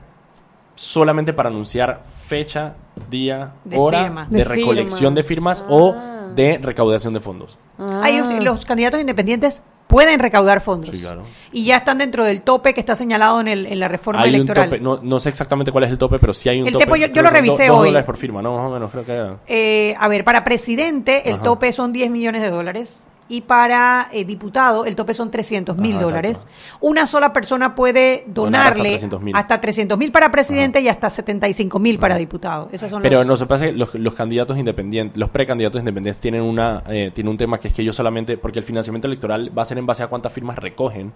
solamente 0.76 1.34
para 1.34 1.50
anunciar 1.50 2.04
fecha, 2.26 2.76
día, 3.10 3.54
De 3.64 3.78
hora 3.78 4.04
firma. 4.04 4.28
de, 4.30 4.38
De 4.40 4.44
recolección 4.44 5.16
de 5.16 5.24
firmas 5.24 5.62
Ah. 5.68 5.72
o 5.74 5.96
de 6.36 6.60
recaudación 6.62 7.14
de 7.14 7.20
fondos. 7.20 7.58
Ah. 7.80 8.02
Hay- 8.04 8.40
los 8.42 8.66
candidatos 8.66 9.00
independientes 9.00 9.64
pueden 9.88 10.20
recaudar 10.20 10.60
fondos. 10.62 10.90
Sí, 10.90 11.00
claro. 11.00 11.24
Y 11.52 11.64
ya 11.66 11.78
están 11.78 11.98
dentro 12.00 12.26
del 12.26 12.42
tope 12.42 12.74
que 12.74 12.80
está 12.82 12.94
señalado 12.96 13.40
en, 13.40 13.48
el, 13.48 13.66
en 13.68 13.80
la 13.80 13.88
reforma 13.88 14.22
Hay 14.22 14.30
un 14.32 14.36
electoral. 14.36 14.70
tope, 14.70 14.82
no, 14.82 15.00
no 15.02 15.20
sé 15.20 15.30
exactamente 15.30 15.72
cuál 15.72 15.86
es 15.86 15.90
el 15.92 15.98
tope, 15.98 16.20
pero 16.20 16.34
sí 16.34 16.50
hay 16.50 16.60
un 16.62 16.68
El 16.68 16.74
tope. 16.74 16.86
tope 16.86 17.00
yo- 17.00 17.08
yo 17.08 17.22
lo 17.22 17.30
revisé 17.30 17.68
do- 17.68 17.74
dos 17.74 17.82
hoy. 17.84 17.88
dólares 17.90 18.06
por 18.06 18.18
firma, 18.18 18.42
¿no? 18.42 18.58
Más 18.58 18.68
o 18.70 18.74
menos, 18.74 18.92
creo 18.92 19.06
que 19.06 19.12
era. 19.14 19.38
Eh, 19.48 19.96
a 19.98 20.08
ver, 20.10 20.24
para 20.26 20.44
presidente 20.44 21.30
el 21.30 21.36
Ajá. 21.36 21.44
tope 21.44 21.72
son 21.72 21.94
10 21.94 22.12
millones 22.12 22.42
de 22.42 22.50
dólares 22.50 23.06
y 23.30 23.42
para 23.42 24.10
eh, 24.12 24.26
diputado 24.26 24.86
el 24.86 24.96
tope 24.96 25.14
son 25.14 25.30
300 25.32 25.78
mil 25.78 26.00
dólares. 26.00 26.48
Una 26.80 27.06
sola 27.06 27.34
persona 27.34 27.76
puede 27.76 28.24
donarle 28.28 28.98
300.000. 28.98 29.32
hasta 29.34 29.60
300 29.62 29.98
mil 29.98 30.12
para 30.12 30.32
presidente 30.32 30.80
y 30.82 30.88
hasta 30.88 31.10
75 31.10 31.80
mil 31.80 32.00
para 32.00 32.16
diputado. 32.16 32.70
Son 32.88 33.02
Pero 33.02 33.20
los- 33.20 33.28
no 33.28 33.38
se 33.38 33.46
pasa 33.46 33.66
que 33.66 33.72
los, 33.74 33.96
los 33.96 34.14
candidatos 34.14 34.58
independientes, 34.58 35.18
los 35.18 35.30
precandidatos 35.30 35.80
independientes 35.80 36.22
tienen 36.22 36.42
una 36.42 36.84
eh, 36.88 37.12
tienen 37.14 37.32
un 37.32 37.38
tema 37.38 37.60
que 37.60 37.68
es 37.68 37.74
que 37.74 37.82
ellos 37.82 37.96
solamente, 37.96 38.38
porque 38.38 38.60
el 38.60 38.66
financiamiento 38.66 39.08
electoral 39.08 39.52
va 39.58 39.62
a 39.62 39.66
ser 39.66 39.78
en 39.78 39.86
base 39.86 40.04
a 40.04 40.08
cuántas 40.08 40.32
firmas 40.32 40.58
recogen. 40.58 41.12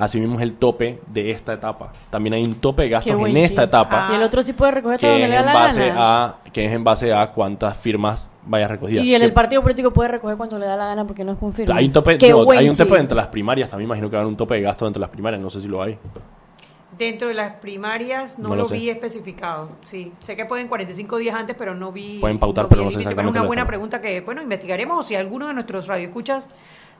Así 0.00 0.18
mismo 0.18 0.36
es 0.36 0.42
el 0.42 0.54
tope 0.54 0.98
de 1.08 1.30
esta 1.30 1.52
etapa. 1.52 1.92
También 2.08 2.32
hay 2.32 2.42
un 2.42 2.54
tope 2.54 2.84
de 2.84 2.88
gastos 2.88 3.14
en 3.14 3.36
esta 3.36 3.64
etapa 3.64 4.08
Y 4.10 4.14
el 4.16 4.22
otro 4.22 4.42
sí 4.42 4.54
puede 4.54 4.72
recoger 4.72 4.98
todo 4.98 5.10
que 5.10 5.20
donde 5.20 5.24
es, 5.26 5.30
le 5.30 5.34
da 5.36 5.40
en 5.40 5.46
la 5.46 5.52
base 5.52 5.88
gana. 5.88 6.24
a, 6.24 6.36
que 6.50 6.64
es 6.64 6.72
en 6.72 6.82
base 6.82 7.12
a 7.12 7.30
cuántas 7.30 7.76
firmas 7.76 8.32
vaya 8.46 8.66
recogidas. 8.66 9.04
Y 9.04 9.14
el, 9.14 9.20
Que- 9.20 9.26
el 9.26 9.34
partido 9.34 9.60
político 9.62 9.92
puede 9.92 10.08
recoger 10.08 10.38
cuanto 10.38 10.58
le 10.58 10.64
da 10.64 10.74
la 10.74 10.86
gana 10.86 11.06
porque 11.06 11.22
no 11.22 11.32
es 11.32 11.38
confirmado. 11.38 11.78
hay 11.78 11.84
un 11.84 11.92
tope, 11.92 12.16
no, 12.30 12.50
hay 12.50 12.68
un 12.70 12.76
tope 12.76 12.98
entre 12.98 13.14
las 13.14 13.26
primarias, 13.26 13.68
también 13.68 13.88
imagino 13.88 14.08
que 14.08 14.16
va 14.16 14.20
a 14.20 14.22
haber 14.22 14.30
un 14.30 14.38
tope 14.38 14.54
de 14.54 14.62
gastos 14.62 14.86
entre 14.86 15.00
las 15.00 15.10
primarias, 15.10 15.42
no 15.42 15.50
sé 15.50 15.60
si 15.60 15.68
lo 15.68 15.82
hay. 15.82 15.98
Dentro 16.96 17.28
de 17.28 17.34
las 17.34 17.56
primarias 17.56 18.38
no, 18.38 18.48
No 18.48 18.56
lo, 18.56 18.68
vi 18.68 18.88
especificado. 18.88 19.72
Sí, 19.82 20.12
sé 20.18 20.34
que 20.34 20.46
pueden 20.46 20.68
45 20.68 21.18
días 21.18 21.34
antes, 21.34 21.56
pero 21.58 21.74
no 21.74 21.92
vi. 21.92 22.18
Pueden 22.20 22.38
pautar, 22.38 22.64
vi 22.64 22.70
pero 22.70 22.84
no 22.84 22.90
sé 22.90 22.98
exactamente 23.00 23.38
es 23.38 23.40
una 23.40 23.46
buena 23.46 23.66
pregunta 23.66 24.00
que, 24.00 24.22
bueno, 24.22 24.42
investigaremos. 24.42 25.00
O 25.00 25.02
si 25.02 25.14
alguno 25.14 25.46
de 25.48 25.54
nuestros 25.54 25.86
radioescuchas 25.86 26.48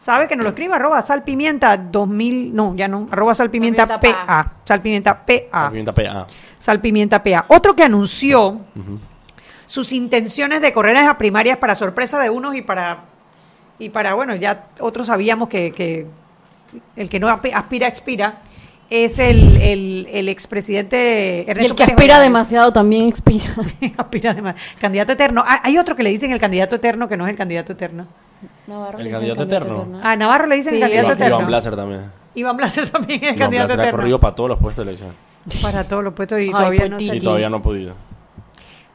sabe 0.00 0.26
que 0.26 0.34
nos 0.34 0.44
lo 0.44 0.50
escriba, 0.50 0.76
arroba 0.76 1.02
salpimienta 1.02 1.76
2000, 1.76 2.54
no, 2.54 2.74
ya 2.74 2.88
no, 2.88 3.06
arroba 3.10 3.34
salpimienta 3.34 3.86
Salpimienta 3.86 4.26
PA. 4.26 4.52
Salpimienta 4.64 5.26
PA. 5.26 5.68
Pimienta 5.68 5.94
PA. 5.94 6.26
Salpimienta 6.58 7.22
PA. 7.22 7.44
Otro 7.48 7.74
que 7.76 7.82
anunció 7.84 8.60
sus 9.66 9.92
intenciones 9.92 10.62
de 10.62 10.72
correr 10.72 10.96
a 10.96 11.04
las 11.04 11.16
primarias 11.16 11.58
para 11.58 11.74
sorpresa 11.74 12.18
de 12.18 12.30
unos 12.30 12.54
y 12.56 12.62
para, 12.62 13.04
y 13.78 13.90
para 13.90 14.14
bueno, 14.14 14.34
ya 14.34 14.68
otros 14.80 15.06
sabíamos 15.08 15.48
que, 15.48 15.70
que 15.70 16.06
el 16.96 17.10
que 17.10 17.20
no 17.20 17.28
aspira, 17.28 17.86
expira, 17.86 18.40
es 18.88 19.18
el, 19.18 19.60
el, 19.60 20.08
el 20.10 20.28
expresidente 20.28 21.44
Y 21.46 21.50
Ernesto 21.50 21.72
el 21.72 21.76
que 21.76 21.84
Pérez 21.84 21.90
aspira 21.94 22.14
Valladares. 22.14 22.24
demasiado 22.24 22.72
también 22.72 23.06
expira. 23.06 23.44
aspira 23.98 24.32
demasiado. 24.34 24.80
Candidato 24.80 25.12
eterno. 25.12 25.44
Ah, 25.46 25.60
Hay 25.62 25.76
otro 25.78 25.94
que 25.94 26.02
le 26.02 26.10
dicen 26.10 26.32
el 26.32 26.40
candidato 26.40 26.76
eterno 26.76 27.06
que 27.06 27.16
no 27.16 27.26
es 27.26 27.30
el 27.30 27.36
candidato 27.36 27.72
eterno. 27.74 28.06
Navarro 28.66 28.98
El 28.98 29.10
candidato 29.10 29.42
eterno. 29.42 30.00
A 30.02 30.16
Navarro 30.16 30.46
le 30.46 30.56
dicen 30.56 30.70
Sí, 30.72 30.76
el 30.76 30.82
candidato 30.82 31.06
Iván, 31.08 31.16
eterno. 31.18 31.36
Iván 31.36 31.46
Blaser 31.46 31.76
también. 31.76 32.12
Iván 32.34 32.56
Blaser 32.56 32.88
también 32.90 33.24
es 33.24 33.28
el 33.30 33.36
Iván 33.36 33.38
candidato 33.38 33.66
Blaser 33.66 33.80
ha 33.80 33.82
eterno. 33.84 33.98
corrido 33.98 34.20
para 34.20 34.34
todos 34.34 34.50
los 34.50 34.58
puestos 34.58 34.84
de 34.84 34.90
elección. 34.92 35.10
Para 35.62 35.84
todos 35.84 36.04
los 36.04 36.14
puestos 36.14 36.38
y 36.40 36.44
Ay, 36.44 36.50
todavía 36.50 36.88
no 36.88 37.00
Y 37.00 37.20
todavía 37.20 37.48
no 37.50 37.56
ha 37.58 37.62
podido. 37.62 37.94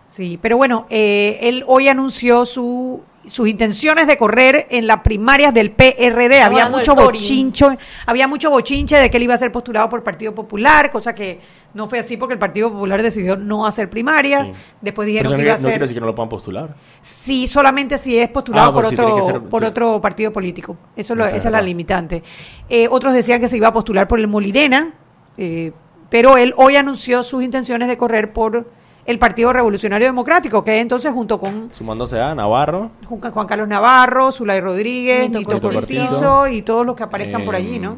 Sí, 0.07 0.39
pero 0.41 0.57
bueno, 0.57 0.85
eh, 0.89 1.39
él 1.41 1.63
hoy 1.67 1.87
anunció 1.87 2.45
su, 2.45 3.01
sus 3.27 3.47
intenciones 3.47 4.07
de 4.07 4.17
correr 4.17 4.67
en 4.69 4.87
las 4.87 5.01
primarias 5.01 5.53
del 5.53 5.71
PRD. 5.71 6.41
Había 6.41 6.69
mucho 6.69 6.95
bochincho, 6.95 7.75
había 8.05 8.27
mucho 8.27 8.49
bochinche 8.51 8.97
de 8.97 9.09
que 9.09 9.17
él 9.17 9.23
iba 9.23 9.33
a 9.33 9.37
ser 9.37 9.51
postulado 9.51 9.89
por 9.89 9.99
el 9.99 10.03
Partido 10.03 10.33
Popular, 10.35 10.91
cosa 10.91 11.13
que 11.15 11.39
no 11.73 11.87
fue 11.87 11.99
así 11.99 12.17
porque 12.17 12.33
el 12.33 12.39
Partido 12.39 12.71
Popular 12.71 13.01
decidió 13.03 13.35
no 13.35 13.65
hacer 13.65 13.89
primarias. 13.89 14.47
Sí. 14.47 14.53
Después 14.81 15.05
dijeron 15.07 15.31
que 15.31 15.37
no, 15.37 15.43
iba 15.43 15.53
a 15.53 15.57
no 15.57 15.61
quiere 15.61 15.73
ser 15.73 15.81
decir 15.81 15.95
que 15.95 15.99
no 16.01 16.05
lo 16.07 16.15
puedan 16.15 16.29
postular. 16.29 16.75
sí, 17.01 17.47
solamente 17.47 17.97
si 17.97 18.17
es 18.17 18.29
postulado 18.29 18.69
Ah, 18.69 18.73
por 18.73 18.83
pues 18.83 18.93
otro 18.99 19.23
ser- 19.23 19.41
por 19.41 19.61
sí. 19.61 19.67
otro 19.67 19.99
partido 20.01 20.31
político. 20.31 20.77
Eso 20.95 21.13
es 21.13 21.17
lo- 21.17 21.25
Esa 21.25 21.35
es 21.37 21.45
la 21.51 21.61
limitante. 21.61 22.23
Eh, 22.69 22.87
otros 22.89 23.13
decían 23.13 23.39
que 23.41 23.47
se 23.47 23.57
iba 23.57 23.67
a 23.69 23.73
postular 23.73 24.07
por 24.07 24.19
el 24.19 24.27
Molirena, 24.27 24.93
eh, 25.37 25.71
pero 26.09 26.37
él 26.37 26.53
hoy 26.57 26.75
anunció 26.77 27.23
sus 27.23 27.43
intenciones 27.43 27.87
de 27.87 27.97
correr 27.97 28.31
por 28.31 28.69
el 29.05 29.19
Partido 29.19 29.53
Revolucionario 29.53 30.07
Democrático, 30.07 30.63
que 30.63 30.79
entonces 30.79 31.13
junto 31.13 31.39
con 31.39 31.69
Sumándose 31.73 32.19
a 32.19 32.33
Navarro. 32.33 32.91
Juan 33.07 33.31
Juan 33.31 33.47
Carlos 33.47 33.67
Navarro, 33.67 34.31
Zulay 34.31 34.59
Rodríguez, 34.61 35.29
Cortizo. 35.59 36.01
Cortizo 36.11 36.47
y 36.47 36.61
todos 36.63 36.85
los 36.85 36.95
que 36.95 37.03
aparezcan 37.03 37.43
por 37.45 37.55
allí, 37.55 37.77
¿no? 37.79 37.97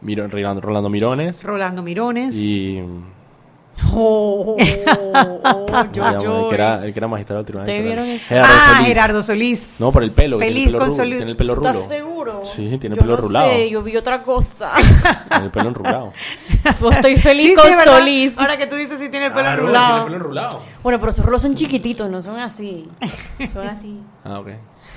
Miro- 0.00 0.28
Rolando, 0.28 0.60
Rolando 0.60 0.88
Mirones. 0.90 1.42
Rolando 1.44 1.82
Mirones. 1.82 2.34
Y. 2.36 2.82
Oh, 3.90 4.56
oh, 4.56 5.40
oh, 5.44 5.66
¿cómo 5.66 5.82
se 5.84 5.88
yo, 5.92 6.02
llama? 6.02 6.22
yo. 6.22 6.42
el, 6.44 6.48
que 6.48 6.54
era, 6.54 6.84
el 6.84 6.92
que 6.92 6.98
era 7.00 7.08
magistrado 7.08 7.38
del 7.38 7.46
tribunal. 7.46 7.66
¿Te 7.66 7.80
vieron? 7.82 8.06
Gerardo 8.18 8.52
ah, 8.54 8.72
Solís. 8.76 8.86
Gerardo 8.88 9.22
Solís. 9.22 9.76
No, 9.80 9.92
por 9.92 10.02
el 10.02 10.10
pelo. 10.10 10.38
Feliz 10.38 10.54
tiene 10.54 10.64
el 10.66 10.72
pelo 10.72 10.78
con 10.78 10.92
Solís. 10.92 11.16
Tiene 11.18 11.30
el 11.30 11.36
pelo 11.36 11.54
rulo. 11.54 11.70
¿Estás 11.70 11.88
seguro? 11.88 12.44
Sí, 12.44 12.78
tiene 12.78 12.96
Yo 12.96 13.00
pelo 13.02 13.16
no 13.16 13.22
rulado. 13.22 13.50
sé, 13.50 13.70
yo 13.70 13.82
vi 13.82 13.96
otra 13.96 14.22
cosa. 14.22 14.72
Tiene 15.28 15.44
el 15.46 15.50
pelo 15.50 15.68
enrulado. 15.70 16.12
Yo 16.80 16.90
estoy 16.90 17.16
feliz 17.16 17.44
Sí, 17.44 17.50
sí, 17.50 17.54
con 17.56 17.76
verdad. 17.76 17.98
Solís. 17.98 18.38
Ahora 18.38 18.56
que 18.58 18.66
tú 18.66 18.76
dices 18.76 18.98
si 19.00 19.08
tiene 19.08 19.26
el 19.26 19.32
pelo 19.32 19.48
Ah, 19.48 19.54
enrulado. 19.54 19.86
Tiene 19.86 19.98
el 19.98 20.04
pelo 20.04 20.16
enrulado. 20.16 20.62
Bueno, 20.82 20.98
pero 21.00 21.10
esos 21.10 21.24
rulos 21.24 21.42
son 21.42 21.54
chiquititos, 21.54 22.10
no 22.10 22.20
son 22.20 22.38
así. 22.38 22.88
Son 23.52 23.66
así, 23.66 24.00
Ah, 24.24 24.40
ok. 24.40 24.48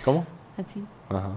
¿Cómo? 0.04 0.26
así. 0.58 0.84
Ajá. 1.10 1.30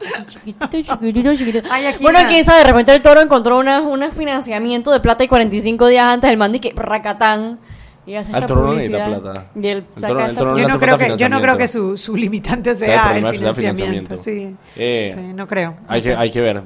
Así 0.00 0.24
chiquitito, 0.26 0.66
chiquitito, 0.96 1.34
chiquitito. 1.34 1.68
Ay, 1.70 1.86
aquí 1.86 2.02
Bueno, 2.02 2.20
una- 2.20 2.28
quién 2.28 2.44
sabe, 2.44 2.58
de 2.58 2.64
repente 2.64 2.94
el 2.94 3.02
toro 3.02 3.20
encontró 3.20 3.58
una, 3.58 3.80
un 3.80 4.10
financiamiento 4.12 4.90
de 4.90 5.00
plata 5.00 5.24
y 5.24 5.28
45 5.28 5.86
días 5.88 6.04
antes 6.04 6.30
del 6.30 6.38
mandi 6.38 6.58
que 6.60 6.72
racatán. 6.74 7.58
Y 8.06 8.14
hace 8.14 8.32
toro 8.46 8.66
no 8.66 8.74
necesita 8.74 9.06
plata. 9.06 9.46
Y 9.54 9.66
El 9.68 9.84
saca 9.94 10.06
toro- 10.08 10.20
el 10.20 10.26
esta 10.30 10.38
toro 10.38 10.50
no 10.52 10.58
yo, 10.58 10.68
no 10.68 10.78
creo 10.80 10.98
que, 10.98 11.16
yo 11.16 11.28
no 11.28 11.40
creo 11.40 11.56
que 11.58 11.68
su, 11.68 11.96
su 11.96 12.16
limitante 12.16 12.70
el 12.70 12.76
sea 12.76 13.16
el 13.16 13.24
el 13.26 13.36
financiamiento. 13.36 14.16
financiamiento. 14.16 14.18
Sí, 14.18 14.56
Eh, 14.76 15.12
Sí, 15.16 15.32
no 15.34 15.46
creo. 15.46 15.76
Hay 15.86 16.00
que, 16.02 16.14
hay 16.16 16.30
que 16.30 16.40
ver. 16.40 16.62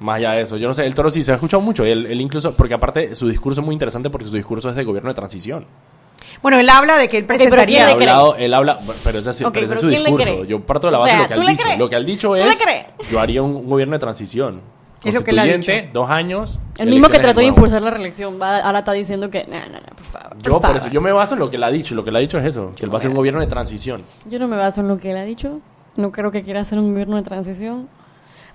Más 0.00 0.16
allá 0.16 0.32
de 0.32 0.42
eso. 0.42 0.56
Yo 0.56 0.68
no 0.68 0.74
sé, 0.74 0.86
el 0.86 0.94
toro 0.94 1.10
sí 1.10 1.22
se 1.22 1.32
ha 1.32 1.34
escuchado 1.34 1.60
mucho. 1.60 1.84
Él, 1.84 2.06
él 2.06 2.20
incluso, 2.20 2.54
porque 2.54 2.72
aparte 2.74 3.14
su 3.14 3.28
discurso 3.28 3.60
es 3.60 3.64
muy 3.66 3.72
interesante 3.74 4.10
porque 4.10 4.26
su 4.26 4.34
discurso 4.34 4.70
es 4.70 4.74
de 4.76 4.84
gobierno 4.84 5.10
de 5.10 5.14
transición. 5.14 5.66
Bueno, 6.42 6.58
él 6.58 6.68
habla 6.68 6.96
de 6.96 7.08
que 7.08 7.18
él 7.18 7.24
pero 7.24 7.38
presentaría. 7.38 7.86
¿quién 7.86 8.02
Él, 8.02 8.08
hablado, 8.08 8.36
él 8.36 8.54
habla, 8.54 8.78
pero 9.04 9.18
ese, 9.18 9.30
es- 9.30 9.42
Ok, 9.42 9.52
pero 9.52 9.64
ese 9.64 9.74
es 9.74 9.80
su 9.80 9.88
¿quién 9.88 10.02
le 10.04 10.10
discurso. 10.10 10.44
Yo 10.44 10.60
parto 10.60 10.86
de 10.88 10.92
la 10.92 10.98
O 10.98 11.00
base 11.02 11.10
sea, 11.12 11.18
de 11.18 11.22
lo 11.24 11.28
que 11.28 11.34
¿tú 11.34 11.40
él 11.40 11.46
le 11.46 11.52
dicho. 11.52 11.62
crees? 11.64 11.78
Lo 11.78 11.88
que 11.88 11.96
él 11.96 12.06
dicho 12.06 12.28
¿Tú 12.28 12.34
le 12.34 12.50
es, 12.50 13.10
yo 13.10 13.20
haría 13.20 13.42
un, 13.42 13.56
un 13.56 13.66
gobierno 13.68 13.94
de 13.94 13.98
transición. 13.98 14.60
Es 15.04 15.14
lo 15.14 15.22
que 15.22 15.30
él 15.30 15.38
ha 15.38 15.44
dicho. 15.44 15.72
dos 15.92 16.10
años. 16.10 16.58
El 16.78 16.90
mismo 16.90 17.08
que 17.08 17.18
trató 17.20 17.40
de 17.40 17.46
impulsar 17.46 17.82
la 17.82 17.90
reelección, 17.90 18.40
va- 18.40 18.58
ahora 18.58 18.80
está 18.80 18.92
diciendo 18.92 19.30
que, 19.30 19.44
no, 19.48 19.56
no, 19.56 19.80
no, 19.80 19.96
por 19.96 20.04
favor. 20.04 20.36
Yo 20.42 20.60
por 20.60 20.76
eso, 20.76 20.88
yo 20.88 21.00
me 21.00 21.12
baso 21.12 21.34
en 21.34 21.40
lo 21.40 21.50
que 21.50 21.56
él 21.56 21.62
ha 21.64 21.70
dicho. 21.70 21.94
Lo 21.94 22.02
que 22.04 22.10
él 22.10 22.16
ha 22.16 22.20
dicho 22.20 22.38
es 22.38 22.44
eso, 22.46 22.72
que 22.76 22.84
él 22.84 22.90
va 22.90 22.94
a 22.94 22.98
hacer 22.98 23.10
un 23.10 23.16
gobierno 23.16 23.40
de 23.40 23.46
transición. 23.46 24.02
Yo 24.26 24.38
no 24.38 24.48
me 24.48 24.56
baso 24.56 24.80
en 24.80 24.88
lo 24.88 24.96
que 24.96 25.10
él 25.12 25.16
ha 25.16 25.22
dicho. 25.24 25.60
No 25.96 26.10
creo 26.12 26.30
que 26.32 26.42
quiera 26.42 26.60
hacer 26.60 26.78
un 26.78 26.92
gobierno 26.92 27.16
de 27.16 27.22
transición. 27.22 27.88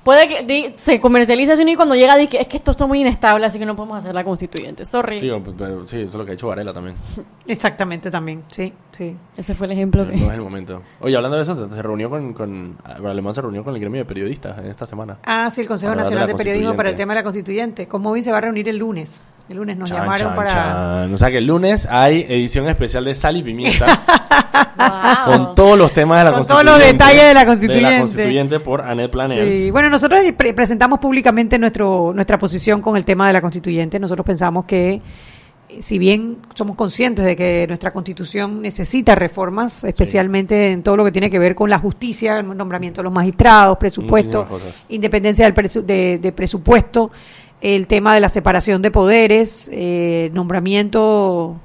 Puede 0.04 0.28
que 0.28 0.44
di- 0.44 0.74
se 0.78 1.00
comercialice 1.00 1.54
así 1.54 1.64
y 1.64 1.76
cuando 1.76 1.96
llega 1.96 2.18
dice 2.18 2.30
que 2.32 2.42
es 2.42 2.48
que 2.48 2.58
esto 2.58 2.72
está 2.72 2.86
muy 2.86 3.00
inestable, 3.00 3.46
así 3.46 3.58
que 3.58 3.66
no 3.66 3.76
podemos 3.76 3.98
hacer 4.00 4.14
la 4.14 4.24
constituyente. 4.26 4.86
Sorry. 4.86 5.22
Digo, 5.22 5.42
pues, 5.42 5.56
pero 5.58 5.88
sí, 5.88 5.98
eso 6.02 6.10
es 6.10 6.14
lo 6.16 6.26
que 6.26 6.32
ha 6.32 6.34
hecho 6.34 6.48
Varela 6.48 6.74
también. 6.74 6.96
Exactamente, 7.48 8.12
también. 8.12 8.44
Sí, 8.50 8.74
sí. 8.92 9.16
Ese 9.38 9.56
fue 9.56 9.68
el 9.68 9.74
ejemplo 9.74 10.04
no 10.06 10.12
es 10.12 10.34
el 10.34 10.42
momento. 10.42 10.82
Oye, 11.00 11.16
hablando 11.16 11.38
de 11.38 11.44
eso, 11.44 11.56
se, 11.56 11.74
se 11.74 11.82
reunió 11.82 12.10
con, 12.10 12.34
con 12.34 12.78
Alemán 12.84 13.34
se 13.34 13.42
reunió 13.42 13.64
con 13.64 13.74
el 13.76 13.80
gremio 13.80 14.00
de 14.02 14.06
periodistas 14.06 14.58
en 14.60 14.66
esta 14.68 14.86
semana. 14.86 15.18
Ah, 15.24 15.50
sí, 15.50 15.62
el 15.62 15.68
Consejo 15.68 15.92
de 15.92 15.98
Nacional 15.98 16.28
de 16.28 16.36
Periodismo 16.36 16.76
para 16.76 16.90
el 16.90 16.96
tema 16.96 17.14
de 17.14 17.20
la 17.20 17.24
constituyente. 17.24 17.88
Con 17.88 18.02
Móvil 18.02 18.24
se 18.24 18.32
va 18.32 18.40
a 18.40 18.42
reunir 18.42 18.68
el 18.70 18.78
lunes. 18.78 19.32
El 19.50 19.58
lunes 19.58 19.78
nos 19.78 19.90
Chan, 19.90 20.00
llamaron 20.00 20.28
chan, 20.28 20.36
para. 20.36 20.48
chan. 20.50 21.14
O 21.14 21.18
sea 21.18 21.30
que 21.30 21.38
el 21.40 21.46
lunes 21.46 21.88
hay 21.92 22.22
edición 22.30 22.68
especial 22.70 23.04
de 23.06 23.14
Sal 23.14 23.38
y 23.38 23.44
Pimienta 23.44 23.86
Wow. 24.78 25.26
con 25.26 25.56
todos 25.56 25.78
los 25.78 25.92
temas 25.92 26.20
de 26.20 26.24
la 26.26 26.32
Con 26.32 26.42
todos 26.48 26.64
constituyente. 26.64 26.84
los 26.84 26.92
detalles 27.08 27.24
de 27.28 27.34
la 27.34 27.40
De 27.42 27.46
constituyente. 27.46 27.92
la 27.92 28.00
constituyente 28.00 28.60
por 28.60 28.82
Anet 28.82 29.12
Planers. 29.12 29.56
Sí, 29.56 29.72
bueno, 29.72 29.90
nosotros 29.90 30.20
pre- 30.38 30.54
presentamos 30.54 31.00
públicamente 31.00 31.58
nuestro, 31.60 32.12
nuestra 32.14 32.38
posición 32.38 32.82
con 32.82 32.96
el 32.98 33.06
tema 33.06 33.28
de 33.28 33.34
la 33.34 33.42
constituyente. 33.42 34.00
Nosotros 34.00 34.26
pensamos 34.26 34.66
que, 34.66 34.94
eh, 35.70 35.82
si 35.82 35.98
bien 36.00 36.38
somos 36.56 36.76
conscientes 36.76 37.24
de 37.26 37.36
que 37.36 37.66
nuestra 37.68 37.92
constitución 37.92 38.62
necesita 38.62 39.16
reformas, 39.16 39.84
especialmente 39.84 40.72
en 40.72 40.84
todo 40.84 40.98
lo 40.98 41.06
que 41.06 41.12
tiene 41.12 41.30
que 41.30 41.40
ver 41.40 41.54
con 41.56 41.70
la 41.70 41.80
justicia, 41.80 42.38
el 42.40 42.56
nombramiento 42.58 43.02
de 43.02 43.04
los 43.06 43.14
magistrados, 43.14 43.78
presupuesto, 43.78 44.46
independencia 44.90 45.46
del 45.46 45.54
presu- 45.54 45.84
de, 45.84 46.18
de 46.20 46.32
presupuesto, 46.32 47.12
el 47.64 47.88
tema 47.88 48.14
de 48.14 48.20
la 48.20 48.28
separación 48.28 48.82
de 48.82 48.92
poderes, 48.92 49.70
eh, 49.72 50.30
nombramiento, 50.34 51.56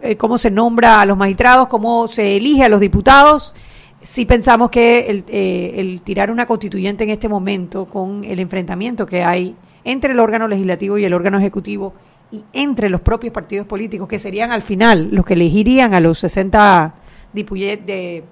eh, 0.00 0.16
cómo 0.16 0.38
se 0.38 0.48
nombra 0.50 1.00
a 1.00 1.06
los 1.06 1.16
magistrados, 1.18 1.66
cómo 1.66 2.06
se 2.06 2.36
elige 2.36 2.62
a 2.62 2.68
los 2.68 2.78
diputados. 2.78 3.52
Sí 4.00 4.26
pensamos 4.26 4.70
que 4.70 5.06
el, 5.08 5.24
eh, 5.26 5.72
el 5.76 6.02
tirar 6.02 6.30
una 6.30 6.46
constituyente 6.46 7.02
en 7.02 7.10
este 7.10 7.28
momento 7.28 7.86
con 7.86 8.22
el 8.24 8.38
enfrentamiento 8.38 9.06
que 9.06 9.24
hay 9.24 9.56
entre 9.82 10.12
el 10.12 10.20
órgano 10.20 10.46
legislativo 10.46 10.98
y 10.98 11.04
el 11.04 11.12
órgano 11.12 11.38
ejecutivo 11.38 11.94
y 12.30 12.44
entre 12.52 12.88
los 12.88 13.00
propios 13.00 13.32
partidos 13.34 13.66
políticos, 13.66 14.06
que 14.06 14.20
serían 14.20 14.52
al 14.52 14.62
final 14.62 15.08
los 15.10 15.24
que 15.26 15.34
elegirían 15.34 15.94
a 15.94 16.00
los 16.00 16.20
60 16.20 16.94
dipuye- 17.34 17.76
de 17.84 18.22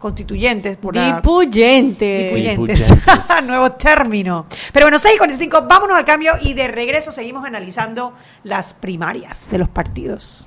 constituyentes 0.00 0.76
por 0.76 0.96
la- 0.96 1.16
Dipuyente. 1.16 2.24
Dipuyentes. 2.24 2.88
Dipuyentes. 2.88 3.28
Nuevo 3.46 3.72
término. 3.72 4.46
Pero 4.72 4.86
bueno, 4.86 4.98
6 4.98 5.18
con 5.18 5.30
el 5.30 5.36
5, 5.36 5.62
vámonos 5.68 5.96
al 5.96 6.04
cambio 6.04 6.32
y 6.42 6.54
de 6.54 6.66
regreso 6.66 7.12
seguimos 7.12 7.44
analizando 7.44 8.14
las 8.42 8.74
primarias 8.74 9.48
de 9.50 9.58
los 9.58 9.68
partidos. 9.68 10.46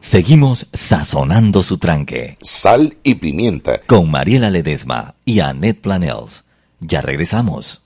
Seguimos 0.00 0.68
sazonando 0.72 1.62
su 1.62 1.78
tranque 1.78 2.38
Sal 2.40 2.96
y 3.02 3.16
pimienta. 3.16 3.80
con 3.86 4.10
Mariela 4.10 4.50
Ledesma 4.50 5.14
y 5.24 5.40
Annette 5.40 5.80
Planels. 5.80 6.44
Ya 6.80 7.00
regresamos. 7.02 7.85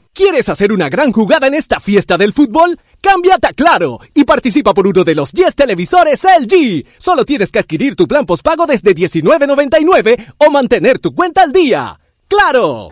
¿Quieres 0.13 0.49
hacer 0.49 0.73
una 0.73 0.89
gran 0.89 1.13
jugada 1.13 1.47
en 1.47 1.53
esta 1.53 1.79
fiesta 1.79 2.17
del 2.17 2.33
fútbol? 2.33 2.77
Cámbiate 3.01 3.47
a 3.47 3.53
Claro 3.53 3.99
y 4.13 4.25
participa 4.25 4.73
por 4.73 4.85
uno 4.85 5.05
de 5.05 5.15
los 5.15 5.31
10 5.31 5.55
televisores 5.55 6.23
LG. 6.23 6.85
Solo 6.97 7.23
tienes 7.23 7.49
que 7.49 7.59
adquirir 7.59 7.95
tu 7.95 8.07
plan 8.07 8.25
postpago 8.25 8.65
desde 8.67 8.93
$19.99 8.93 10.33
o 10.37 10.51
mantener 10.51 10.99
tu 10.99 11.15
cuenta 11.15 11.43
al 11.43 11.53
día. 11.53 11.97
¡Claro! 12.27 12.89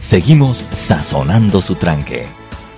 Seguimos 0.00 0.64
sazonando 0.72 1.60
su 1.60 1.76
tranque. 1.76 2.26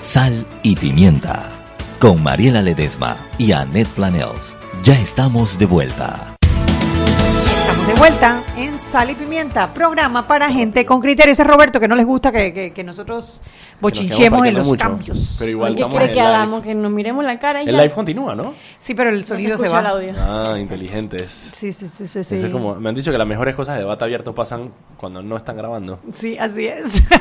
Sal 0.03 0.47
y 0.63 0.77
pimienta. 0.77 1.51
Con 1.99 2.23
Mariela 2.23 2.61
Ledesma 2.61 3.17
y 3.39 3.53
Annette 3.53 3.89
Planels. 3.89 4.55
Ya 4.83 5.01
estamos 5.01 5.59
de 5.59 5.67
vuelta. 5.67 6.36
De 7.87 7.95
vuelta 7.95 8.43
en 8.57 8.83
Sal 8.83 9.11
y 9.11 9.15
Pimienta, 9.15 9.73
programa 9.73 10.27
para 10.27 10.51
gente 10.51 10.85
con 10.85 11.01
criterios. 11.01 11.35
Ese 11.35 11.43
es 11.43 11.49
Roberto, 11.49 11.79
que 11.79 11.87
no 11.87 11.95
les 11.95 12.05
gusta 12.05 12.33
que, 12.33 12.53
que- 12.53 12.73
que 12.73 12.83
nosotros 12.83 13.41
bochinchemos 13.81 14.45
en 14.45 14.55
los 14.55 14.67
mucho, 14.67 14.83
cambios. 14.83 15.37
Pero 15.39 15.51
igual 15.53 15.77
¿Qué 15.77 15.85
quiere 15.85 16.13
que 16.13 16.21
hagamos? 16.21 16.65
Que 16.65 16.75
nos 16.75 16.91
miremos 16.91 17.25
la 17.25 17.39
cara 17.39 17.63
y 17.63 17.69
El 17.69 17.77
ya. 17.77 17.83
live 17.83 17.95
continúa, 17.95 18.35
¿no? 18.35 18.55
Sí, 18.81 18.95
pero 18.95 19.11
el 19.11 19.17
No 19.19 19.23
se 19.23 19.29
sonido 19.29 19.57
se, 19.57 19.67
escucha 19.67 19.83
va. 19.83 19.89
el 19.99 20.11
audio. 20.11 20.15
Ah, 20.19 20.59
inteligentes. 20.59 21.51
Sí, 21.55 21.71
sí, 21.71 21.87
sí, 21.87 22.09
sí. 22.09 22.25
Sí, 22.25 22.35
es 22.35 22.47
como, 22.47 22.75
me 22.75 22.89
han 22.89 22.95
dicho 22.97 23.13
que 23.13 23.19
las 23.19 23.27
mejores 23.27 23.55
cosas 23.55 23.77
de 23.77 23.83
debate 23.83 24.03
abierto 24.03 24.35
pasan 24.35 24.73
cuando 24.97 25.23
no 25.23 25.37
están 25.37 25.57
grabando. 25.57 26.01
Sí, 26.13 26.37
así 26.39 26.67
es. 26.67 27.03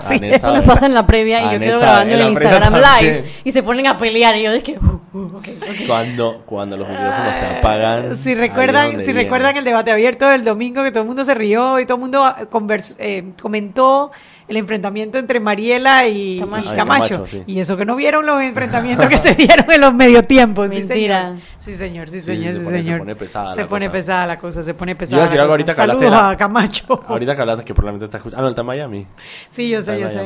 Sí, 0.00 0.14
Annette 0.14 0.36
Eso 0.36 0.46
sabe. 0.46 0.58
nos 0.58 0.66
pasa 0.66 0.86
en 0.86 0.94
la 0.94 1.06
previa 1.06 1.40
y 1.42 1.54
yo 1.54 1.60
quedo 1.60 1.78
grabando 1.78 2.14
en 2.14 2.20
el 2.20 2.28
Instagram. 2.30 2.74
Live 2.74 3.24
y 3.44 3.50
se 3.52 3.62
ponen 3.62 3.86
a 3.86 3.98
pelear 3.98 4.36
y 4.36 4.42
yo 4.44 4.52
de 4.52 4.62
que... 4.62 4.72
uh, 4.78 5.00
uh, 5.18 5.36
ok, 5.36 5.48
ok. 5.62 5.86
Cuando, 5.86 6.42
cuando 6.46 6.76
los 6.76 6.88
micrófonos 6.88 7.36
se 7.36 7.44
apagan. 7.44 8.16
Si 8.16 8.30
ahí 8.30 8.34
es 8.34 8.40
recuerdan, 8.40 8.90
si 8.92 8.96
viene. 8.98 9.12
recuerdan 9.22 9.56
el 9.56 9.64
debate 9.64 9.90
abierto 9.90 10.28
del 10.28 10.44
domingo 10.44 10.82
que 10.82 10.90
todo 10.90 11.02
el 11.02 11.06
mundo 11.08 11.24
se 11.24 11.34
rió 11.34 11.78
y 11.80 11.86
todo 11.86 11.96
el 11.96 12.00
mundo 12.02 12.24
ah, 12.24 12.38
convers- 12.50 12.96
eh, 12.98 13.32
comentó 13.40 14.10
el 14.48 14.56
enfrentamiento 14.56 15.18
entre 15.18 15.40
Mariela 15.40 16.08
y 16.08 16.40
Camacho. 16.40 16.64
y 16.64 16.68
Ay, 16.70 16.76
Camacho. 16.76 17.08
Camacho, 17.14 17.26
sí. 17.26 17.42
Y 17.46 17.60
eso 17.60 17.76
que 17.76 17.84
no 17.84 17.94
vieron 17.96 18.24
los 18.26 18.42
enfrentamientos 18.42 19.06
que 19.10 19.18
se 19.18 19.34
dieron 19.34 19.70
en 19.70 19.80
los 19.80 19.92
medio 19.94 20.22
tiempos. 20.24 20.70
Sí, 20.70 20.78
Mentira. 20.78 21.22
señor. 21.28 21.42
Sí, 21.58 21.74
señor, 21.76 22.08
sí, 22.08 22.20
Sí, 22.20 22.26
señor, 22.26 22.52
se 22.52 22.58
sí, 22.60 22.64
pone- 22.64 22.78
se 22.78 22.84
señor. 22.84 22.98
pone 23.00 23.16
pesada 23.16 23.50
Se 23.52 23.60
la 23.62 23.68
pone 23.68 23.86
cosa. 23.86 23.92
pesada 23.92 24.26
la 24.26 24.38
cosa, 24.38 24.62
se 24.62 24.72
pone 24.74 24.92
Yo 24.92 24.98
pesada. 24.98 25.16
iba 25.16 25.22
a 25.22 25.26
decir 25.26 25.40
algo 25.40 25.52
ahorita 25.52 25.74
que 25.74 25.80
hablaste 25.82 26.04
Saludos 26.04 26.18
de 26.18 26.22
la- 26.28 26.30
a 26.30 26.36
Camacho. 26.36 27.04
Ahorita 27.06 27.34
que 27.36 27.40
hablaste 27.42 27.64
que 27.64 27.74
probablemente 27.74 28.04
está 28.06 28.16
escuchando. 28.16 28.40
Ah, 28.40 28.42
no, 28.42 28.48
está 28.48 28.60
en 28.62 28.66
Miami. 28.66 29.06
Sí, 29.50 29.68
yo 29.68 29.78
Está 29.78 29.94
sé, 29.94 30.00
yo 30.00 30.08
sé. 30.08 30.20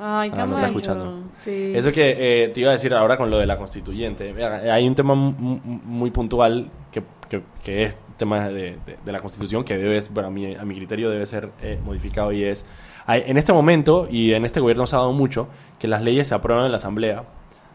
Ay, 0.00 0.30
Ah, 0.32 0.36
no 0.36 0.44
está 0.44 0.44
Camacho. 0.54 0.66
escuchando. 0.66 1.22
Sí. 1.40 1.72
Eso 1.74 1.92
que 1.92 2.16
eh, 2.44 2.48
te 2.48 2.60
iba 2.60 2.70
a 2.70 2.72
decir 2.72 2.92
ahora 2.94 3.16
con 3.16 3.30
lo 3.30 3.38
de 3.38 3.46
la 3.46 3.56
constituyente. 3.58 4.34
Hay 4.72 4.86
un 4.88 4.94
tema 4.94 5.14
mu- 5.14 5.32
mu- 5.38 5.60
muy 5.84 6.10
puntual 6.10 6.68
que, 6.90 7.02
que, 7.28 7.42
que 7.62 7.84
es 7.84 7.96
tema 8.16 8.48
de, 8.48 8.76
de- 8.86 8.96
de 9.04 9.12
la 9.12 9.20
constitución 9.20 9.62
que 9.62 9.76
debe, 9.78 10.02
bueno, 10.10 10.28
a 10.28 10.30
mi, 10.32 10.54
a 10.54 10.64
mi 10.64 10.74
criterio 10.74 11.10
debe 11.10 11.26
ser 11.26 11.50
eh, 11.62 11.78
modificado 11.84 12.32
y 12.32 12.42
es, 12.44 12.64
en 13.08 13.38
este 13.38 13.52
momento 13.52 14.06
y 14.10 14.32
en 14.34 14.44
este 14.44 14.60
gobierno 14.60 14.86
se 14.86 14.96
ha 14.96 15.00
dado 15.00 15.12
mucho 15.12 15.48
que 15.78 15.88
las 15.88 16.02
leyes 16.02 16.28
se 16.28 16.34
aprueban 16.34 16.64
en 16.66 16.70
la 16.72 16.76
asamblea 16.76 17.24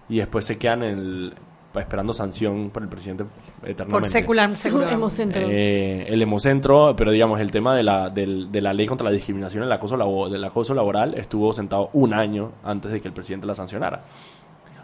y 0.09 0.17
después 0.17 0.45
se 0.45 0.57
quedan 0.57 0.84
en 0.84 0.97
el- 0.99 1.34
esperando 1.75 2.13
sanción 2.13 2.69
por 2.69 2.84
el 2.84 2.89
presidente 2.89 3.23
eternamente. 3.63 3.89
Por 4.01 4.09
secular, 4.09 4.55
secular. 4.57 4.93
Hemocentro. 4.93 5.41
Eh, 5.49 6.05
el 6.07 6.21
hemocentro, 6.21 6.93
pero 6.95 7.09
digamos, 7.09 7.39
el 7.39 7.49
tema 7.49 7.75
de 7.75 7.81
la, 7.81 8.11
del- 8.11 8.51
de 8.51 8.61
la 8.61 8.73
ley 8.73 8.86
contra 8.86 9.05
la 9.05 9.11
discriminación 9.11 9.63
el 9.63 9.71
acoso, 9.71 9.97
labo- 9.97 10.29
del 10.29 10.43
acoso 10.43 10.75
laboral 10.75 11.15
estuvo 11.15 11.51
sentado 11.51 11.89
un 11.93 12.13
año 12.13 12.51
antes 12.63 12.91
de 12.91 13.01
que 13.01 13.07
el 13.07 13.13
presidente 13.15 13.47
la 13.47 13.55
sancionara. 13.55 14.03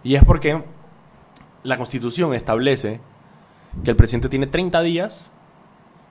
Y 0.04 0.16
es 0.16 0.24
porque 0.24 0.64
la 1.62 1.78
constitución 1.78 2.34
establece 2.34 3.00
que 3.84 3.92
el 3.92 3.96
presidente 3.96 4.30
tiene 4.30 4.48
30 4.48 4.82
días 4.82 5.30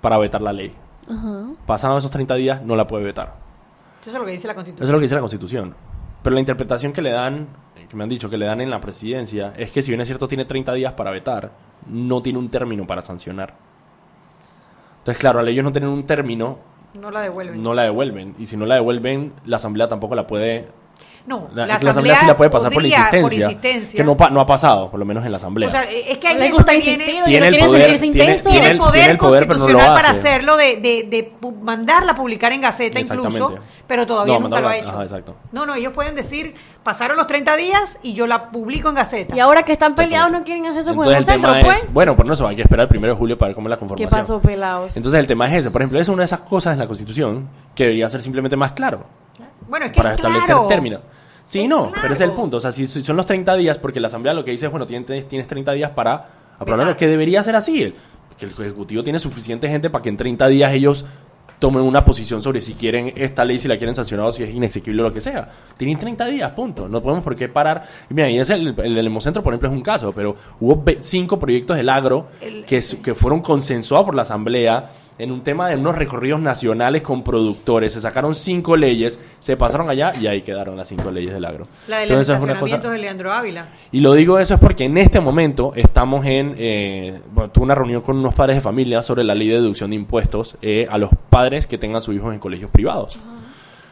para 0.00 0.16
vetar 0.18 0.42
la 0.42 0.52
ley. 0.52 0.72
Ajá. 1.10 1.46
Pasados 1.66 1.98
esos 1.98 2.10
30 2.12 2.34
días 2.36 2.62
no 2.62 2.76
la 2.76 2.86
puede 2.86 3.02
vetar. 3.02 3.34
Eso 4.00 4.10
es 4.10 4.14
lo 4.14 4.24
que 4.24 4.32
dice 4.32 4.46
la 4.46 4.52
Eso 4.52 4.56
Constitución. 4.56 4.84
es 4.86 4.90
lo 4.92 4.98
que 4.98 5.02
dice 5.02 5.14
la 5.14 5.20
constitución. 5.20 5.74
Pero 6.22 6.34
la 6.34 6.40
interpretación 6.40 6.92
que 6.92 7.02
le 7.02 7.10
dan, 7.10 7.48
que 7.88 7.96
me 7.96 8.02
han 8.02 8.08
dicho 8.08 8.28
que 8.30 8.36
le 8.36 8.46
dan 8.46 8.60
en 8.60 8.70
la 8.70 8.80
presidencia, 8.80 9.52
es 9.56 9.70
que 9.72 9.82
si 9.82 9.90
bien 9.90 10.00
es 10.00 10.08
cierto 10.08 10.28
tiene 10.28 10.44
30 10.44 10.72
días 10.74 10.92
para 10.94 11.10
vetar, 11.10 11.52
no 11.86 12.22
tiene 12.22 12.38
un 12.38 12.48
término 12.48 12.86
para 12.86 13.02
sancionar. 13.02 13.54
Entonces, 14.98 15.18
claro, 15.20 15.40
al 15.40 15.48
ellos 15.48 15.64
no 15.64 15.72
tienen 15.72 15.90
un 15.90 16.04
término, 16.04 16.58
No 16.94 17.10
la 17.10 17.22
devuelven. 17.22 17.62
no 17.62 17.72
la 17.74 17.82
devuelven. 17.84 18.34
Y 18.38 18.46
si 18.46 18.56
no 18.56 18.66
la 18.66 18.74
devuelven, 18.74 19.32
la 19.46 19.56
asamblea 19.56 19.88
tampoco 19.88 20.14
la 20.14 20.26
puede... 20.26 20.68
No, 21.26 21.48
La, 21.52 21.66
la 21.66 21.74
asamblea, 21.74 22.16
sí 22.16 22.24
la 22.26 22.36
puede 22.36 22.48
pasar 22.50 22.72
por 22.72 22.82
insistencia, 22.84 23.44
insistencia. 23.46 23.98
Que 23.98 24.04
no, 24.04 24.40
ha 24.40 24.46
pasado, 24.46 24.90
por 24.90 24.98
lo 24.98 25.04
menos 25.04 25.24
en 25.26 25.30
la 25.30 25.36
asamblea. 25.36 25.68
O 25.68 25.70
sea, 25.70 25.82
es 25.82 26.16
que 26.16 26.26
ahí 26.28 26.36
¿Les 26.36 26.46
es 26.46 26.52
gusta 26.52 26.74
insistir 26.74 27.22
Tiene 27.26 27.50
no 27.50 27.66
poder, 27.66 27.98
sentirse 27.98 28.10
tiene- 28.10 28.38
tiene 28.38 28.70
el 28.70 28.78
poder 28.78 28.92
tiene 28.94 29.10
el 29.10 29.18
poder, 29.18 29.46
pero 29.46 29.58
no 29.58 29.68
lo 29.68 29.72
constitucional 29.74 29.96
para 30.00 30.10
hace. 30.10 30.20
hacerlo, 30.28 30.56
de, 30.56 30.76
de, 30.78 31.06
de 31.10 31.32
pu- 31.38 31.60
mandarla 31.60 32.12
a 32.12 32.16
publicar 32.16 32.52
en 32.52 32.62
Gaceta 32.62 32.98
incluso, 32.98 33.56
pero 33.86 34.06
todavía 34.06 34.34
No, 34.34 34.40
nunca 34.40 34.60
lo 34.60 34.68
ha 34.68 34.76
hecho. 34.78 34.88
ajá, 34.88 35.02
exacto. 35.02 35.36
No, 35.52 35.66
no, 35.66 35.74
ellos 35.74 35.92
pueden 35.92 36.14
decir, 36.14 36.54
pasaron 36.82 37.16
los 37.18 37.26
30 37.26 37.56
días 37.56 37.98
y 38.02 38.14
yo 38.14 38.26
la 38.26 38.50
publico 38.50 38.88
en 38.88 38.94
Gaceta. 38.94 39.36
Y 39.36 39.40
ahora 39.40 39.64
que 39.64 39.72
están 39.72 39.94
peleados 39.94 40.32
no 40.32 40.44
quieren 40.44 40.64
hacer 40.66 40.80
eso 40.80 40.94
con 40.96 41.06
Entonces 41.06 41.34
el 41.34 41.40
tema 41.42 41.60
pues. 41.62 41.82
es... 41.84 41.92
Bueno, 41.92 42.16
por 42.16 42.30
eso 42.32 42.48
hay 42.48 42.56
que 42.56 42.62
esperar 42.62 42.84
el 42.84 42.88
primero 42.88 43.12
de 43.12 43.18
julio 43.18 43.36
para 43.36 43.48
ver 43.50 43.54
cómo 43.54 43.68
es 43.68 43.70
la 43.70 43.76
¿Qué 43.76 43.80
conformación. 43.80 44.18
pasó, 44.20 44.40
pelados? 44.40 44.96
Entonces 44.96 45.20
el 45.20 45.26
tema 45.26 45.46
es 45.48 45.54
ese. 45.60 45.70
Por 45.70 45.82
ejemplo, 45.82 46.00
es 46.00 46.08
una 46.08 46.22
de 46.22 46.24
esas 46.24 46.40
cosas 46.40 46.72
en 46.72 46.78
la 46.78 46.86
Constitución 46.86 47.48
que 47.74 47.84
debería 47.84 48.08
ser 48.08 48.22
simplemente 48.22 48.56
más 48.56 48.72
claro 48.72 49.04
bueno, 49.68 49.86
es 49.86 49.92
que 49.92 49.96
para 49.98 50.10
es 50.10 50.16
establecer 50.16 50.54
claro. 50.54 50.66
términos. 50.66 51.00
Sí, 51.42 51.60
Es 51.64 51.70
no, 51.70 51.84
claro. 51.86 51.98
pero 52.02 52.14
ese 52.14 52.24
es 52.24 52.30
el 52.30 52.36
punto. 52.36 52.58
O 52.58 52.60
sea, 52.60 52.72
si, 52.72 52.86
si 52.86 53.02
son 53.02 53.16
los 53.16 53.24
30 53.26 53.54
días, 53.56 53.78
porque 53.78 54.00
la 54.00 54.08
Asamblea 54.08 54.34
lo 54.34 54.44
que 54.44 54.50
dice 54.50 54.66
es, 54.66 54.70
bueno, 54.70 54.86
tienes, 54.86 55.26
tienes 55.28 55.46
30 55.46 55.72
días 55.72 55.90
para 55.92 56.28
aprobarlo, 56.58 56.96
que 56.96 57.06
debería 57.06 57.42
ser 57.42 57.56
así. 57.56 57.92
Que 58.38 58.44
el 58.46 58.52
Ejecutivo 58.52 59.02
tiene 59.02 59.18
suficiente 59.18 59.68
gente 59.68 59.88
para 59.90 60.02
que 60.02 60.08
en 60.10 60.16
30 60.16 60.46
días 60.48 60.72
ellos 60.72 61.06
tomen 61.58 61.82
una 61.82 62.04
posición 62.04 62.40
sobre 62.40 62.60
si 62.62 62.74
quieren 62.74 63.12
esta 63.16 63.44
ley, 63.44 63.58
si 63.58 63.66
la 63.66 63.76
quieren 63.78 63.92
sancionar 63.94 64.26
o 64.26 64.32
si 64.32 64.44
es 64.44 64.54
inexequible 64.54 65.00
o 65.02 65.06
lo 65.06 65.12
que 65.12 65.20
sea. 65.20 65.50
Tienen 65.76 65.98
30 65.98 66.26
días, 66.26 66.50
punto. 66.52 66.88
No 66.88 67.02
podemos 67.02 67.24
por 67.24 67.34
qué 67.34 67.48
parar. 67.48 67.84
Y 68.08 68.14
mira, 68.14 68.30
y 68.30 68.38
ese, 68.38 68.54
el, 68.54 68.74
el 68.78 68.94
del 68.94 69.06
Hemocentro, 69.08 69.42
por 69.42 69.52
ejemplo, 69.54 69.68
es 69.70 69.74
un 69.74 69.82
caso, 69.82 70.12
pero 70.12 70.36
hubo 70.60 70.84
cinco 71.00 71.40
proyectos 71.40 71.76
del 71.76 71.88
agro 71.88 72.28
que, 72.66 72.80
su- 72.80 73.02
que 73.02 73.14
fueron 73.14 73.40
consensuados 73.40 74.04
por 74.06 74.14
la 74.14 74.22
Asamblea 74.22 74.90
en 75.18 75.32
un 75.32 75.42
tema 75.42 75.68
de 75.68 75.76
unos 75.76 75.96
recorridos 75.96 76.40
nacionales 76.40 77.02
con 77.02 77.22
productores. 77.24 77.92
Se 77.92 78.00
sacaron 78.00 78.34
cinco 78.34 78.76
leyes, 78.76 79.20
se 79.38 79.56
pasaron 79.56 79.90
allá 79.90 80.12
y 80.20 80.26
ahí 80.26 80.42
quedaron 80.42 80.76
las 80.76 80.88
cinco 80.88 81.10
leyes 81.10 81.32
del 81.32 81.44
agro. 81.44 81.66
La 81.88 81.98
de 81.98 82.02
los 82.06 82.10
Entonces, 82.12 82.36
es 82.36 82.42
una 82.42 82.58
cosa- 82.58 82.78
de 82.78 82.98
Leandro 82.98 83.32
Ávila. 83.32 83.68
y 83.92 84.00
lo 84.00 84.14
digo 84.14 84.38
eso 84.38 84.54
es 84.54 84.60
porque 84.60 84.84
en 84.84 84.96
este 84.98 85.20
momento 85.20 85.72
estamos 85.76 86.24
en... 86.26 86.54
Eh, 86.56 87.20
bueno, 87.32 87.50
tuve 87.50 87.64
una 87.64 87.74
reunión 87.74 88.02
con 88.02 88.16
unos 88.16 88.34
padres 88.34 88.56
de 88.56 88.60
familia 88.60 89.02
sobre 89.02 89.24
la 89.24 89.34
ley 89.34 89.48
de 89.48 89.54
deducción 89.54 89.90
de 89.90 89.96
impuestos 89.96 90.56
eh, 90.62 90.86
a 90.90 90.98
los 90.98 91.10
padres 91.30 91.66
que 91.66 91.78
tengan 91.78 92.00
sus 92.02 92.14
hijos 92.14 92.32
en 92.32 92.38
colegios 92.40 92.70
privados. 92.70 93.18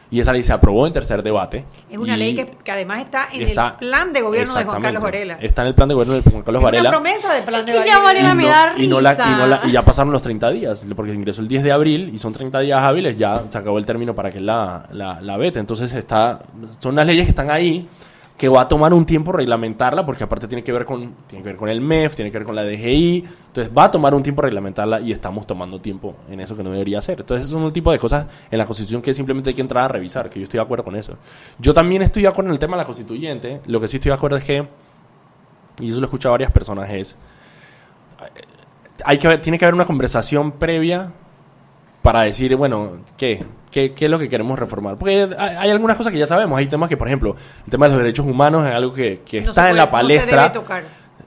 Y 0.09 0.21
esa 0.21 0.31
ley 0.31 0.41
se 0.41 0.53
aprobó 0.53 0.87
en 0.87 0.93
tercer 0.93 1.21
debate. 1.21 1.65
Es 1.89 1.97
una 1.97 2.15
y 2.15 2.19
ley 2.19 2.35
que, 2.35 2.45
que 2.45 2.71
además 2.71 3.01
está 3.01 3.27
en 3.33 3.41
está- 3.41 3.67
el 3.79 3.87
plan 3.87 4.13
de 4.13 4.21
gobierno 4.21 4.53
de 4.53 4.63
Juan 4.63 4.81
Carlos. 4.81 5.03
Varela. 5.03 5.37
Está 5.41 5.63
en 5.63 5.67
el 5.67 5.75
plan 5.75 5.89
de 5.89 5.95
gobierno 5.95 6.13
de 6.13 6.21
Juan 6.21 6.43
Carlos 6.43 6.61
Es 6.61 6.63
Varela. 6.63 6.89
una 6.89 6.91
promesa 6.97 7.33
de 7.33 7.41
plan 7.41 7.65
de 7.65 7.71
Es 7.73 7.81
que 7.83 7.87
ya 7.89 7.99
Varela. 7.99 8.27
Varela 8.29 8.35
me 8.35 8.47
da 8.47 8.73
y, 8.77 8.87
no 8.87 9.01
la- 9.01 9.13
y 9.13 9.31
no 9.37 9.47
la- 9.47 9.61
y 9.65 9.71
ya 9.71 9.81
pasaron 9.83 10.13
los 10.13 10.21
30 10.21 10.49
días, 10.51 10.85
porque 10.95 11.13
ingresó 11.13 11.41
el 11.41 11.49
10 11.49 11.61
de 11.63 11.71
abril 11.73 12.11
y 12.13 12.17
son 12.19 12.31
30 12.31 12.59
días 12.61 12.81
hábiles, 12.81 13.17
ya 13.17 13.43
se 13.49 13.57
acabó 13.57 13.77
el 13.79 13.85
término 13.85 14.15
para 14.15 14.31
que 14.31 14.39
la, 14.39 14.83
la, 14.93 15.19
la 15.19 15.35
vete. 15.37 15.59
Entonces 15.59 15.91
está, 15.93 16.39
son 16.79 16.95
las 16.95 17.05
leyes 17.05 17.25
que 17.25 17.31
están 17.31 17.51
ahí, 17.51 17.87
que 18.37 18.47
va 18.49 18.61
a 18.61 18.67
tomar 18.67 18.93
un 18.93 19.05
tiempo 19.05 19.31
reglamentarla, 19.31 20.05
porque 20.05 20.23
aparte 20.23 20.47
tiene 20.47 20.63
que 20.63 20.71
ver 20.71 20.85
con, 20.85 21.15
tiene 21.25 21.43
que 21.43 21.49
ver 21.49 21.57
con 21.57 21.69
el 21.69 21.81
MEF, 21.81 22.15
tiene 22.15 22.31
que 22.31 22.37
ver 22.37 22.45
con 22.45 22.55
la 22.55 22.63
DGI, 22.63 23.25
entonces 23.47 23.75
va 23.75 23.85
a 23.85 23.91
tomar 23.91 24.13
un 24.13 24.21
tiempo 24.21 24.43
reglamentarla 24.43 25.01
y 25.01 25.11
estamos 25.11 25.47
tomando 25.47 25.81
tiempo 25.81 26.15
en 26.29 26.39
eso 26.39 26.55
que 26.55 26.61
no 26.61 26.69
debería 26.69 27.01
ser. 27.01 27.19
Entonces 27.21 27.47
son 27.47 27.63
un 27.63 27.73
tipo 27.73 27.91
de 27.91 27.97
cosas 27.97 28.27
en 28.51 28.59
la 28.59 28.67
Constitución 28.67 29.01
que 29.01 29.13
simplemente 29.15 29.49
hay 29.49 29.55
que 29.55 29.61
entrar 29.61 29.85
a 29.85 29.87
revisar, 29.87 30.29
que 30.29 30.39
yo 30.39 30.43
estoy 30.43 30.59
de 30.59 30.63
acuerdo 30.63 30.83
con 30.83 30.95
eso. 30.95 31.17
Yo 31.57 31.73
también 31.73 32.03
estoy 32.03 32.21
de 32.21 32.29
acuerdo 32.29 32.49
en 32.49 32.53
el 32.53 32.59
tema 32.59 32.77
de 32.77 32.83
la 32.83 32.85
Constituyente, 32.85 33.61
lo 33.65 33.81
que 33.81 33.87
sí 33.87 33.97
estoy 33.97 34.11
de 34.11 34.15
acuerdo 34.15 34.37
es 34.37 34.43
que, 34.43 34.67
y 35.79 35.89
eso 35.89 35.99
lo 35.99 36.05
he 36.05 36.07
escuchado 36.07 36.33
a 36.33 36.35
varias 36.35 36.51
personas, 36.51 36.89
es 36.91 37.17
hay 39.03 39.17
que 39.17 39.37
tiene 39.39 39.57
que 39.57 39.65
haber 39.65 39.75
una 39.75 39.85
conversación 39.85 40.53
previa 40.53 41.11
para 42.07 42.21
decir, 42.21 42.55
bueno, 42.55 42.99
¿qué? 43.17 43.43
¿Qué, 43.69 43.93
qué 43.93 44.05
es 44.05 44.11
lo 44.11 44.17
que 44.17 44.29
queremos 44.29 44.57
reformar? 44.57 44.97
Porque 44.97 45.27
hay, 45.37 45.55
hay 45.57 45.69
algunas 45.71 45.97
cosas 45.97 46.13
que 46.13 46.17
ya 46.19 46.25
sabemos. 46.25 46.57
Hay 46.57 46.67
temas 46.67 46.87
que, 46.87 46.95
por 46.95 47.07
ejemplo, 47.07 47.35
el 47.65 47.69
tema 47.71 47.87
de 47.87 47.95
los 47.95 48.01
derechos 48.01 48.25
humanos 48.25 48.65
es 48.65 48.73
algo 48.73 48.93
que, 48.93 49.23
que 49.25 49.41
No 49.41 49.49
está 49.49 49.69
en 49.69 49.75
la 49.75 49.91
palestra. 49.91 50.25
No 50.25 50.31
se 50.31 50.37
debe 50.37 50.53
tocar. 50.53 50.83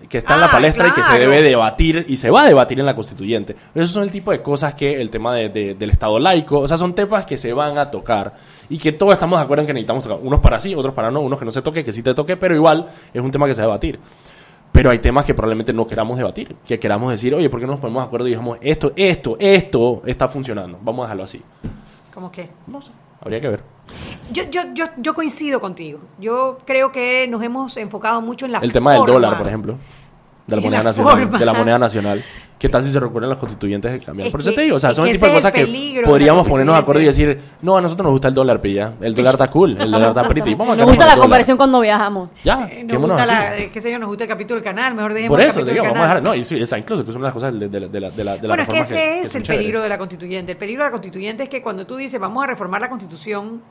que 0.09 0.18
está 0.18 0.35
en 0.35 0.41
la 0.41 0.47
Ah, 0.47 0.51
palestra 0.51 0.89
y 0.89 0.93
que 0.93 1.05
se 1.05 1.18
debe 1.18 1.43
debatir 1.43 2.07
y 2.09 2.16
se 2.16 2.31
va 2.31 2.43
a 2.43 2.47
debatir 2.47 2.81
en 2.81 2.87
la 2.87 2.97
constituyente. 2.97 3.55
Esos 3.74 3.91
son 3.91 4.05
el 4.05 4.11
tipo 4.11 4.31
de 4.33 4.41
cosas 4.41 4.72
que 4.72 5.01
el 5.01 5.11
tema 5.11 5.35
de- 5.35 5.51
de- 5.51 5.74
del 5.74 5.91
Estado 5.91 6.18
laico, 6.18 6.61
o 6.61 6.66
sea, 6.66 6.78
son 6.78 6.95
temas 6.95 7.26
que 7.26 7.37
se 7.37 7.53
van 7.53 7.76
a 7.76 7.91
tocar 7.91 8.33
y 8.70 8.78
que 8.78 8.93
todos 8.93 9.12
estamos 9.12 9.39
de 9.39 9.45
acuerdo 9.45 9.61
en 9.61 9.66
que 9.66 9.74
necesitamos 9.74 10.03
tocar. 10.03 10.18
Unos 10.22 10.41
para 10.41 10.59
sí, 10.61 10.74
otros 10.74 10.95
para 10.95 11.11
no, 11.11 11.20
unos 11.20 11.39
que 11.39 11.45
no 11.45 11.53
se 11.53 11.61
toque, 11.61 11.85
que 11.85 11.93
sí 11.93 12.03
te 12.03 12.14
toque, 12.14 12.37
pero 12.39 12.55
igual 12.55 12.89
es 13.12 13.22
un 13.22 13.31
tema 13.31 13.47
que 13.47 13.55
se 13.55 13.61
va 13.61 13.66
a 13.66 13.68
debatir. 13.78 14.01
Pero 14.81 14.89
hay 14.93 14.99
temas 14.99 15.26
que 15.26 15.35
probablemente 15.35 15.74
no 15.74 15.87
queramos 15.87 16.16
debatir, 16.16 16.57
que 16.66 16.81
queramos 16.81 17.11
decir, 17.11 17.35
oye, 17.35 17.51
¿por 17.51 17.61
qué 17.61 17.66
no 17.66 17.72
nos 17.72 17.81
ponemos 17.83 18.03
de 18.03 18.07
acuerdo 18.07 18.26
y 18.28 18.31
digamos, 18.31 18.57
esto, 18.62 18.95
esto, 18.97 19.37
esto 19.39 20.01
está 20.07 20.26
funcionando? 20.26 20.78
Vamos 20.81 21.01
a 21.01 21.03
dejarlo 21.09 21.24
así. 21.24 21.43
¿Cómo? 22.14 22.33
No 22.66 22.81
sé, 22.81 22.91
habría 23.20 23.43
que 23.43 23.49
ver. 23.51 23.62
Yo, 24.33 24.45
yo, 24.51 24.62
yo, 24.72 24.87
yo 24.97 25.12
coincido 25.14 25.61
contigo. 25.61 25.99
Yo 26.18 26.57
creo 26.64 26.91
que 26.93 27.28
nos 27.28 27.43
hemos 27.43 27.76
enfocado 27.76 28.22
mucho 28.22 28.47
en 28.47 28.53
la 28.53 28.61
El 28.61 28.72
tema 28.72 28.93
del 28.93 29.01
forma. 29.01 29.12
dólar, 29.12 29.37
por 29.37 29.49
ejemplo. 29.49 29.76
De 30.51 30.57
la 30.57 30.62
moneda 30.62 30.78
la 30.78 30.84
nacional. 30.90 31.20
forma. 31.22 31.38
De 31.38 31.44
la 31.46 31.53
moneda 31.53 31.78
nacional. 31.78 32.24
¿Qué 32.59 32.68
tal 32.68 32.84
si 32.84 32.92
se 32.92 33.01
recurren 33.01 33.30
los 33.30 33.38
constituyentes 33.38 33.90
de 33.90 34.01
cambiar? 34.01 34.26
Es 34.26 34.32
Por 34.32 34.42
eso 34.42 34.51
que- 34.51 34.57
te 34.57 34.62
digo, 34.62 34.76
o 34.76 34.78
sea, 34.78 34.92
son 34.92 35.07
el 35.07 35.12
tipo 35.14 35.24
de 35.24 35.32
cosas 35.32 35.55
el 35.57 35.64
que 35.72 36.03
podríamos 36.05 36.46
ponernos 36.46 36.74
de 36.76 36.80
acuerdo 36.82 37.01
y 37.01 37.07
decir, 37.07 37.40
no, 37.62 37.74
a 37.78 37.80
nosotros 37.80 38.05
nos 38.05 38.12
gusta 38.12 38.28
el 38.28 38.34
dólar, 38.34 38.61
pilla. 38.61 38.92
El 39.01 39.14
dólar 39.14 39.32
está 39.32 39.48
cool, 39.48 39.78
el 39.80 39.90
dólar 39.90 40.11
está 40.11 40.28
pretty. 40.28 40.55
Vamos 40.55 40.74
a 40.74 40.76
Nos 40.76 40.84
gusta 40.86 41.05
con 41.05 41.07
la 41.09 41.14
el 41.14 41.20
comparación 41.20 41.57
cuando 41.57 41.80
viajamos. 41.80 42.28
Ya, 42.44 42.68
Eh, 42.70 42.84
Nos 42.84 42.98
gusta 42.98 43.22
así. 43.22 43.32
la, 43.32 43.59
eh, 43.59 43.70
qué 43.72 43.80
sé 43.80 43.90
yo, 43.90 43.98
nos 43.98 44.09
gusta 44.11 44.24
el 44.24 44.28
capítulo 44.28 44.57
del 44.57 44.64
canal, 44.64 44.94
mejor 44.94 45.14
dejemos 45.14 45.32
Por 45.36 45.40
el 45.40 45.46
eso 45.48 45.61
te 45.61 45.66
capítulo 45.66 45.72
digo, 45.72 45.84
del 45.84 45.92
vamos 45.94 46.05
a 46.05 46.09
dejar, 46.16 46.22
no, 46.22 46.34
y 46.34 46.44
sí, 46.44 46.61
esa 46.61 46.76
incluso, 46.78 47.03
que 47.03 47.11
es 47.11 47.16
una 47.16 47.22
de 47.24 47.28
las 47.28 47.34
cosas 47.34 47.59
de, 47.59 47.68
de, 47.68 47.68
de 47.68 47.80
la, 47.80 47.88
de 47.88 48.01
la, 48.01 48.11
de 48.11 48.24
la 48.24 48.48
bueno, 48.48 48.62
es 48.62 48.68
que 48.68 48.74
reforma 48.74 48.80
ese 48.82 48.94
que 48.94 49.20
es 49.20 49.28
son 49.32 49.36
el 49.38 49.42
chéveres. 49.46 49.62
peligro 49.64 49.80
de 49.82 49.88
la 49.88 49.96
constituyente. 49.98 50.53
El 50.53 50.59
peligro 50.59 50.82
de 50.82 50.88
la 50.88 50.92
constituyente 50.92 51.42
es 51.44 51.48
que 51.48 51.62
cuando 51.62 51.86
tú 51.86 51.96
dices 51.96 52.20
vamos 52.20 52.44
a 52.44 52.46
reformar 52.46 52.82
la 52.82 52.90
constitución, 52.90 53.62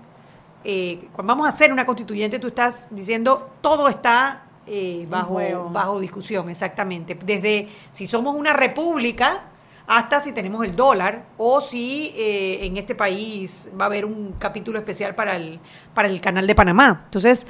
eh, 0.63 1.07
cuando 1.13 1.32
vamos 1.34 1.45
a 1.45 1.49
hacer 1.49 1.71
una 1.71 1.86
constituyente, 1.86 2.39
tú 2.39 2.47
estás 2.47 2.88
diciendo 2.89 3.51
todo 3.61 3.88
está 3.88 4.45
eh, 4.70 5.07
bajo, 5.09 5.39
bajo 5.72 5.99
discusión, 5.99 6.49
exactamente. 6.49 7.17
Desde 7.26 7.67
si 7.91 8.05
somos 8.05 8.36
una 8.36 8.53
república 8.53 9.45
hasta 9.88 10.20
si 10.20 10.34
tenemos 10.34 10.63
el 10.63 10.76
dólar 10.76 11.26
o 11.39 11.61
si 11.61 12.13
eh, 12.15 12.59
en 12.65 12.78
este 12.78 12.93
país 12.93 13.72
va 13.80 13.86
a 13.86 13.88
haber 13.88 14.05
un 14.05 14.36
capítulo 14.38 14.78
especial 14.78 15.15
para 15.15 15.36
el, 15.36 15.59
para 15.95 16.07
el 16.07 16.22
canal 16.22 16.45
de 16.45 16.53
Panamá. 16.53 17.01
Entonces, 17.05 17.47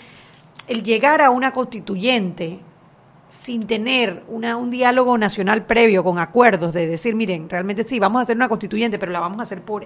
el 0.68 0.82
llegar 0.82 1.22
a 1.22 1.32
una 1.32 1.52
constituyente 1.52 2.60
sin 3.28 3.68
tener 3.68 4.24
una, 4.30 4.56
un 4.56 4.70
diálogo 4.72 5.18
nacional 5.18 5.66
previo 5.66 6.02
con 6.04 6.18
acuerdos 6.18 6.74
de 6.74 6.88
decir, 6.88 7.14
miren, 7.14 7.50
realmente 7.50 7.84
sí, 7.84 8.00
vamos 8.00 8.20
a 8.20 8.24
hacer 8.24 8.38
una 8.38 8.48
constituyente, 8.48 8.98
pero 8.98 9.12
la 9.12 9.20
vamos 9.20 9.40
a 9.40 9.44
hacer 9.44 9.62
por 9.62 9.86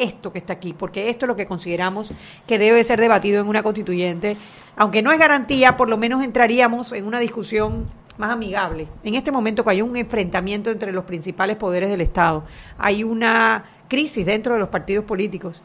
esto 0.00 0.32
que 0.32 0.38
está 0.38 0.54
aquí, 0.54 0.72
porque 0.72 1.10
esto 1.10 1.26
es 1.26 1.28
lo 1.28 1.36
que 1.36 1.46
consideramos 1.46 2.12
que 2.46 2.58
debe 2.58 2.82
ser 2.84 3.00
debatido 3.00 3.40
en 3.40 3.48
una 3.48 3.62
constituyente, 3.62 4.36
aunque 4.76 5.02
no 5.02 5.12
es 5.12 5.18
garantía, 5.18 5.76
por 5.76 5.88
lo 5.88 5.96
menos 5.96 6.22
entraríamos 6.22 6.92
en 6.92 7.06
una 7.06 7.18
discusión 7.18 7.86
más 8.18 8.30
amigable. 8.30 8.88
En 9.02 9.14
este 9.14 9.32
momento 9.32 9.64
que 9.64 9.70
hay 9.70 9.82
un 9.82 9.96
enfrentamiento 9.96 10.70
entre 10.70 10.92
los 10.92 11.04
principales 11.04 11.56
poderes 11.56 11.90
del 11.90 12.00
Estado, 12.00 12.44
hay 12.78 13.02
una 13.04 13.64
crisis 13.88 14.24
dentro 14.24 14.54
de 14.54 14.60
los 14.60 14.68
partidos 14.68 15.04
políticos. 15.04 15.62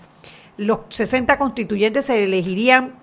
Los 0.58 0.80
60 0.90 1.38
constituyentes 1.38 2.06
se 2.06 2.24
elegirían 2.24 2.94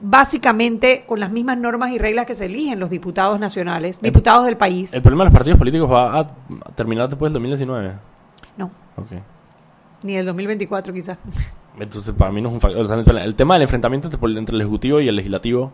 básicamente 0.00 1.04
con 1.06 1.18
las 1.18 1.30
mismas 1.30 1.58
normas 1.58 1.90
y 1.90 1.98
reglas 1.98 2.24
que 2.26 2.34
se 2.34 2.46
eligen 2.46 2.78
los 2.78 2.88
diputados 2.88 3.38
nacionales, 3.40 4.00
diputados 4.00 4.46
del 4.46 4.56
país. 4.56 4.94
El 4.94 5.02
problema 5.02 5.24
de 5.24 5.30
los 5.30 5.34
partidos 5.34 5.58
políticos 5.58 5.90
va 5.90 6.20
a 6.20 6.34
terminar 6.74 7.08
después 7.08 7.32
del 7.32 7.34
2019. 7.34 7.94
No, 8.56 8.70
Ok. 8.96 9.12
Ni 10.02 10.14
del 10.14 10.26
2024 10.26 10.92
quizás. 10.92 11.18
Entonces, 11.78 12.14
para 12.14 12.30
mí 12.32 12.40
no 12.42 12.48
es 12.48 12.54
un 12.56 12.60
factor. 12.60 12.82
o 12.82 12.86
sea, 12.86 13.22
el- 13.24 13.34
tema 13.34 13.54
del 13.54 13.62
enfrentamiento 13.62 14.08
entre 14.12 14.38
entre 14.38 14.54
el 14.54 14.60
Ejecutivo 14.60 15.00
y 15.00 15.08
el 15.08 15.16
Legislativo 15.16 15.72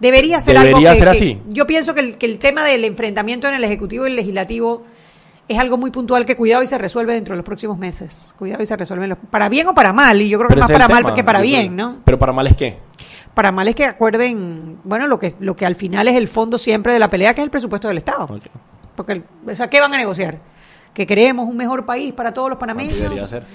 Debería 0.00 0.40
ser 0.40 0.54
Debería 0.56 0.76
algo 0.76 0.90
que, 0.90 0.96
ser 0.96 1.04
que- 1.06 1.10
así. 1.10 1.40
Yo 1.48 1.66
pienso 1.66 1.92
que 1.92 2.00
el, 2.00 2.18
que 2.18 2.26
el 2.26 2.38
tema 2.38 2.64
del 2.64 2.84
enfrentamiento 2.84 3.48
en 3.48 3.54
el 3.54 3.64
Ejecutivo 3.64 4.06
y 4.06 4.10
el 4.10 4.16
Legislativo 4.16 4.84
es 5.48 5.58
algo 5.58 5.76
muy 5.76 5.90
puntual 5.90 6.24
que 6.24 6.36
cuidado 6.36 6.62
y 6.62 6.66
se 6.68 6.78
resuelve 6.78 7.14
dentro 7.14 7.32
de 7.32 7.38
los 7.38 7.44
próximos 7.44 7.78
meses. 7.78 8.32
Cuidado 8.38 8.62
y 8.62 8.66
se 8.66 8.76
resuelve 8.76 9.08
los- 9.08 9.18
para 9.30 9.48
bien 9.48 9.66
o 9.66 9.74
para 9.74 9.92
mal. 9.92 10.20
Y 10.22 10.28
yo 10.28 10.38
creo 10.38 10.48
que 10.48 10.52
Pero 10.54 10.60
más 10.62 10.70
ese 10.70 10.74
es 10.80 10.86
para 10.86 11.00
mal 11.02 11.14
que 11.14 11.24
para 11.24 11.40
bien, 11.40 11.74
¿no? 11.74 11.96
Pero 12.04 12.18
para 12.18 12.32
mal 12.32 12.46
es 12.46 12.54
qué? 12.56 12.76
Para 13.34 13.50
mal 13.50 13.66
es 13.68 13.74
que 13.74 13.84
acuerden, 13.86 14.78
bueno, 14.84 15.06
lo 15.08 15.18
que, 15.18 15.34
lo 15.40 15.56
que 15.56 15.66
al 15.66 15.74
final 15.74 16.06
es 16.08 16.16
el 16.16 16.28
fondo 16.28 16.58
siempre 16.58 16.92
de 16.92 16.98
la 16.98 17.10
pelea, 17.10 17.34
que 17.34 17.40
es 17.40 17.44
el 17.44 17.50
presupuesto 17.50 17.88
del 17.88 17.98
Estado. 17.98 18.26
Porque, 18.96 19.22
o 19.46 19.54
sea, 19.54 19.68
¿qué 19.70 19.80
van 19.80 19.94
a 19.94 19.96
negociar? 19.96 20.38
Que 20.94 21.06
queremos 21.06 21.46
un 21.48 21.56
mejor 21.56 21.86
país 21.86 22.12
para 22.12 22.32
todos 22.34 22.48
los 22.50 22.58
panameños. 22.58 22.96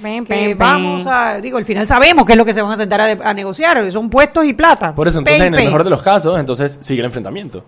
Pen, 0.02 0.24
Que 0.26 0.56
vamos 0.56 1.06
a, 1.08 1.42
digo, 1.42 1.58
al 1.58 1.66
final 1.66 1.86
sabemos 1.86 2.26
qué 2.26 2.34
es 2.34 2.38
lo 2.38 2.46
que 2.46 2.54
se 2.54 2.62
van 2.62 2.72
a 2.72 2.78
sentar 2.78 3.02
a, 3.02 3.06
de- 3.06 3.24
a 3.24 3.34
negociar, 3.34 3.92
son 3.92 4.10
puestos 4.10 4.46
y 4.46 4.54
plata. 4.54 4.96
Por 4.96 5.08
eso, 5.10 5.20
entonces, 5.20 5.42
en 5.48 5.54
el 5.56 5.66
mejor 5.66 5.84
de 5.84 5.90
los 5.90 6.02
casos, 6.02 6.40
entonces 6.40 6.78
sigue 6.82 7.02
el 7.02 7.06
enfrentamiento. 7.06 7.66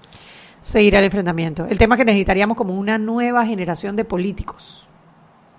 Seguirá 0.62 1.00
el 1.00 1.06
enfrentamiento. 1.06 1.66
El 1.70 1.78
tema 1.78 1.96
es 1.96 2.00
que 2.00 2.06
necesitaríamos 2.06 2.56
como 2.58 2.74
una 2.74 2.98
nueva 2.98 3.46
generación 3.46 3.96
de 3.96 4.06
políticos. 4.06 4.88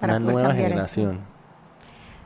para 0.01 0.17
Una 0.17 0.33
nueva 0.33 0.55
generación. 0.55 1.11
esto. 1.13 1.23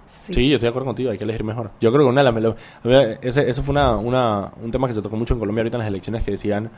Sí. 0.07 0.33
Sí. 0.35 0.49
yo 0.49 0.55
estoy 0.57 0.67
de 0.67 0.71
acuerdo 0.71 0.87
contigo, 0.87 1.11
hay 1.11 1.19
que 1.19 1.25
elegir 1.25 1.45
mejor. 1.45 1.71
Yo 1.81 1.93
creo 1.93 2.05
que 2.05 2.09
una 2.11 2.21
de 2.21 2.25
las... 2.25 2.35
melo- 2.35 2.57
a 2.85 2.89
ver, 2.89 3.19
Ese, 3.23 3.49
eso 3.49 3.63
fue 3.63 3.73
una, 3.73 3.97
una- 3.97 4.51
un 4.63 4.71
tema 4.71 4.89
que 4.89 4.95
se 4.95 5.03
tocó 5.03 5.17
mucho 5.17 5.35
en 5.35 5.41
Colombia 5.41 5.63
ahorita 5.63 5.77
en 5.77 5.81
las 5.81 5.89
elecciones 5.89 6.25
que 6.25 6.33
decían... 6.33 6.71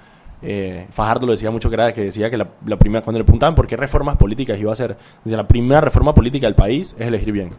eh, 0.42 0.86
Fajardo 0.90 1.26
lo 1.26 1.32
decía 1.32 1.50
mucho 1.50 1.68
que 1.68 1.74
era 1.74 1.92
que 1.92 2.02
decía 2.02 2.30
que 2.30 2.36
la, 2.36 2.46
primera 2.78 3.02
cuando 3.02 3.18
le 3.18 3.24
preguntaban 3.24 3.54
por 3.54 3.66
qué 3.66 3.76
reformas 3.76 4.16
políticas 4.16 4.58
iba 4.58 4.70
a 4.70 4.72
hacer 4.72 4.96
decía 5.24 5.36
la 5.36 5.46
primera 5.46 5.80
reforma 5.80 6.12
política 6.12 6.46
del 6.46 6.54
país 6.54 6.96
es 6.98 7.06
elegir 7.06 7.32
bien 7.32 7.50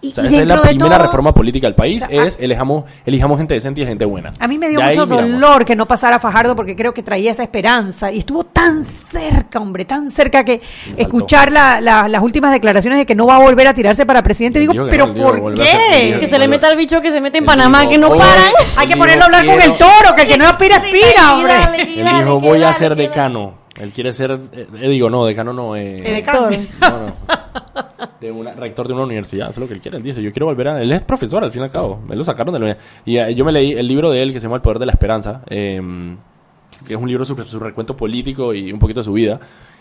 Y, 0.00 0.08
o 0.08 0.14
sea, 0.14 0.24
y 0.24 0.26
esa 0.28 0.28
es 0.28 0.32
la 0.32 0.38
dentro 0.54 0.56
de 0.62 0.68
primera 0.68 0.96
todo, 0.96 1.06
reforma 1.06 1.34
política 1.34 1.66
del 1.66 1.74
país 1.74 2.02
o 2.04 2.06
sea, 2.06 2.24
es 2.24 2.38
elijamos 2.40 2.84
elijamos 3.04 3.38
gente 3.38 3.54
decente 3.54 3.80
y 3.82 3.86
gente 3.86 4.04
buena 4.04 4.32
A 4.38 4.46
mí 4.46 4.56
me 4.58 4.68
dio 4.68 4.78
De 4.80 4.86
mucho 4.86 5.06
miramos. 5.06 5.30
dolor 5.32 5.64
que 5.64 5.74
no 5.76 5.86
pasara 5.86 6.18
Fajardo 6.18 6.54
porque 6.56 6.76
creo 6.76 6.94
que 6.94 7.02
traía 7.02 7.32
esa 7.32 7.42
esperanza 7.42 8.10
y 8.12 8.18
estuvo 8.18 8.44
tan 8.44 8.84
cerca, 8.84 9.58
hombre, 9.60 9.84
tan 9.84 10.08
cerca 10.10 10.44
que 10.44 10.60
escuchar 10.96 11.50
la- 11.52 11.80
la- 11.80 12.08
las 12.08 12.22
últimas 12.22 12.52
declaraciones 12.52 12.98
de 12.98 13.06
que 13.06 13.14
no 13.14 13.26
va 13.26 13.36
a 13.36 13.40
volver 13.40 13.66
a 13.66 13.74
tirarse 13.74 14.06
para 14.06 14.22
presidente. 14.22 14.58
Digo, 14.60 14.72
pero 14.88 15.08
no, 15.08 15.14
¿por 15.14 15.54
qué? 15.54 16.16
Que 16.20 16.26
se 16.28 16.38
le 16.38 16.48
meta 16.48 16.70
el 16.70 16.76
bicho 16.76 17.00
que 17.00 17.10
se 17.10 17.20
mete 17.20 17.38
en 17.38 17.44
Panamá, 17.44 17.80
dijo, 17.80 17.92
que 17.92 17.98
no 17.98 18.08
"Oh, 18.08 18.16
paran. 18.18 18.52
Hay 18.76 18.86
que 18.86 18.96
ponerlo 18.96 19.22
a 19.22 19.26
hablar 19.26 19.46
con 19.46 19.54
el 19.54 19.60
"Quiero- 19.60 19.74
toro, 19.78 20.14
que 20.16 20.22
el 20.22 20.28
que 20.28 20.38
no 20.38 20.46
aspira, 20.46 20.76
aspira, 20.76 21.34
hombre. 21.34 22.00
él 22.00 22.04
dijo 22.18 22.40
voy 22.40 22.62
a 22.62 22.72
ser 22.72 22.94
decano 22.96 23.54
él 23.78 23.92
quiere 23.92 24.12
ser 24.12 24.32
eh, 24.32 24.66
eh, 24.80 24.88
digo 24.88 25.08
no 25.08 25.24
decano 25.26 25.52
no 25.52 25.76
eh, 25.76 26.02
Eh, 26.50 26.68
no, 26.80 27.06
no. 27.06 27.12
De 28.20 28.32
una, 28.32 28.52
rector 28.52 28.88
de 28.88 28.94
una 28.94 29.04
universidad, 29.04 29.50
eso 29.50 29.54
es 29.54 29.58
lo 29.60 29.68
que 29.68 29.74
él 29.74 29.80
quiere. 29.80 29.96
Él 29.96 30.02
dice, 30.02 30.22
yo 30.22 30.32
quiero 30.32 30.46
volver 30.46 30.68
a... 30.68 30.82
Él 30.82 30.90
es 30.90 31.02
profesor, 31.02 31.42
al 31.42 31.52
fin 31.52 31.62
y 31.62 31.64
al 31.64 31.70
cabo. 31.70 32.00
Me 32.06 32.16
lo 32.16 32.24
sacaron 32.24 32.52
de 32.52 32.58
la 32.58 32.64
universidad. 32.66 33.02
Y 33.04 33.18
eh, 33.18 33.34
yo 33.34 33.44
me 33.44 33.52
leí 33.52 33.72
el 33.72 33.86
libro 33.86 34.10
de 34.10 34.22
él 34.22 34.32
que 34.32 34.40
se 34.40 34.46
llama 34.46 34.56
El 34.56 34.62
Poder 34.62 34.80
de 34.80 34.86
la 34.86 34.92
Esperanza, 34.92 35.42
eh, 35.48 35.80
que 36.86 36.94
es 36.94 37.00
un 37.00 37.08
libro 37.08 37.24
sobre 37.24 37.48
su 37.48 37.60
recuento 37.60 37.96
político 37.96 38.52
y 38.54 38.72
un 38.72 38.78
poquito 38.78 39.00
de 39.00 39.04
su 39.04 39.12
vida. 39.12 39.38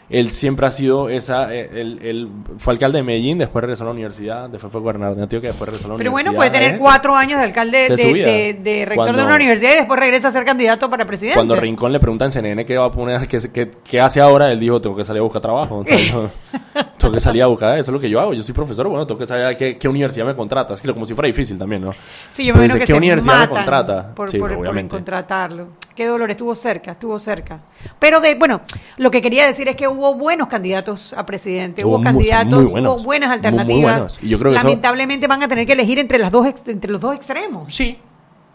Él 0.09 0.29
siempre 0.29 0.65
ha 0.65 0.71
sido 0.71 1.09
esa... 1.09 1.53
eh, 1.53 1.69
él, 1.73 1.99
él 2.01 2.29
fue 2.59 2.73
alcalde 2.73 2.99
de 2.99 3.03
Medellín, 3.03 3.37
después 3.37 3.61
regresó 3.61 3.83
a 3.83 3.87
la 3.87 3.91
universidad, 3.91 4.49
después 4.49 4.71
fue 4.71 4.79
gobernador 4.79 5.17
de 5.17 5.23
Antioquia, 5.23 5.49
después 5.49 5.67
regresó 5.69 5.87
a 5.87 5.91
la 5.91 5.97
Pero 5.97 6.11
universidad. 6.11 6.33
bueno, 6.33 6.35
puede 6.37 6.49
tener 6.65 6.79
cuatro 6.79 7.15
años 7.15 7.39
de 7.39 7.45
alcalde, 7.45 7.77
de, 7.89 8.85
rector 8.85 8.95
Cuando- 8.95 9.19
de 9.19 9.25
una 9.25 9.35
universidad 9.35 9.73
y 9.73 9.75
después 9.75 9.99
regresa 9.99 10.29
a 10.29 10.31
ser 10.31 10.45
candidato 10.45 10.89
para 10.89 11.05
presidente. 11.05 11.35
Cuando 11.35 11.55
Rincón 11.57 11.91
le 11.91 11.99
pregunta 11.99 12.23
en 12.25 12.31
CNN 12.31 12.65
qué 12.65 12.77
va 12.77 12.85
a 12.85 12.91
poner, 12.91 13.27
qué, 13.27 13.37
qué, 13.53 13.71
qué 13.83 13.99
hace 13.99 14.21
ahora, 14.21 14.51
él 14.51 14.59
dijo, 14.59 14.79
tengo 14.79 14.95
que 14.95 15.03
salir 15.03 15.19
a 15.19 15.23
buscar 15.23 15.41
trabajo. 15.41 15.79
O 15.79 15.83
sea, 15.83 15.97
yo- 15.99 16.29
tengo 16.97 17.13
que 17.13 17.19
salir 17.19 17.43
a 17.43 17.47
buscar, 17.47 17.71
eso 17.77 17.91
es 17.91 17.93
lo 17.93 17.99
que 17.99 18.09
yo 18.09 18.19
hago. 18.21 18.33
Yo 18.33 18.43
soy 18.43 18.53
profesor, 18.55 18.87
bueno, 18.87 19.05
tengo 19.05 19.19
que 19.19 19.25
saber 19.27 19.45
a 19.47 19.55
qué, 19.57 19.77
qué 19.77 19.87
universidad 19.89 20.25
me 20.25 20.35
contrata. 20.35 20.73
Es 20.73 20.81
que 20.81 20.93
como 20.93 21.05
si 21.05 21.13
fuera 21.13 21.27
difícil 21.27 21.57
también, 21.59 21.81
¿no? 21.81 21.91
Sí, 22.31 22.45
yo 22.45 22.53
Pero 22.53 22.59
me 22.61 22.65
imagino 22.67 22.73
que 22.79 22.85
¿qué 22.85 22.91
se 22.93 22.97
universidad 22.97 23.41
me 23.41 23.49
contrata? 23.49 24.15
Por, 24.15 24.29
Sí, 24.29 24.37
por- 24.39 24.49
por 24.51 24.59
obviamente. 24.59 24.95
contratarlo. 24.95 25.67
Qué 25.95 26.05
dolor, 26.05 26.29
estuvo 26.29 26.53
cerca, 26.53 26.91
estuvo 26.91 27.17
cerca. 27.17 27.59
Pero 27.97 28.19
de, 28.21 28.35
bueno, 28.35 28.61
lo 28.97 29.09
que 29.09 29.19
quería 29.21 29.47
decir 29.47 29.67
es 29.67 29.75
que 29.75 29.87
hubo 29.97 30.13
buenos 30.15 30.47
candidatos 30.47 31.13
a 31.13 31.25
presidente, 31.25 31.83
hubo, 31.83 32.01
candidatos, 32.01 32.63
muy 32.63 32.71
buenos, 32.71 32.95
hubo 32.97 33.03
buenas 33.03 33.27
muy 33.29 33.35
alternativas. 33.35 33.81
buenos. 33.81 34.19
Y 34.21 34.29
yo 34.29 34.39
creo 34.39 34.51
que 34.51 34.57
eso- 34.57 34.67
Lamentablemente 34.67 35.27
van 35.27 35.43
a 35.43 35.47
tener 35.47 35.65
que 35.65 35.73
elegir 35.73 35.99
entre 35.99 36.19
las 36.19 36.31
dos 36.31 36.45
ex- 36.47 36.67
entre 36.67 36.91
los 36.91 37.01
dos 37.01 37.15
extremos. 37.15 37.73
Sí. 37.73 37.97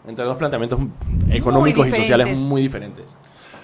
Entre 0.07 0.25
dos 0.25 0.35
planteamientos 0.37 0.79
económicos 1.29 1.87
y 1.87 1.91
sociales 1.91 2.39
muy 2.39 2.61
diferentes. 2.61 3.05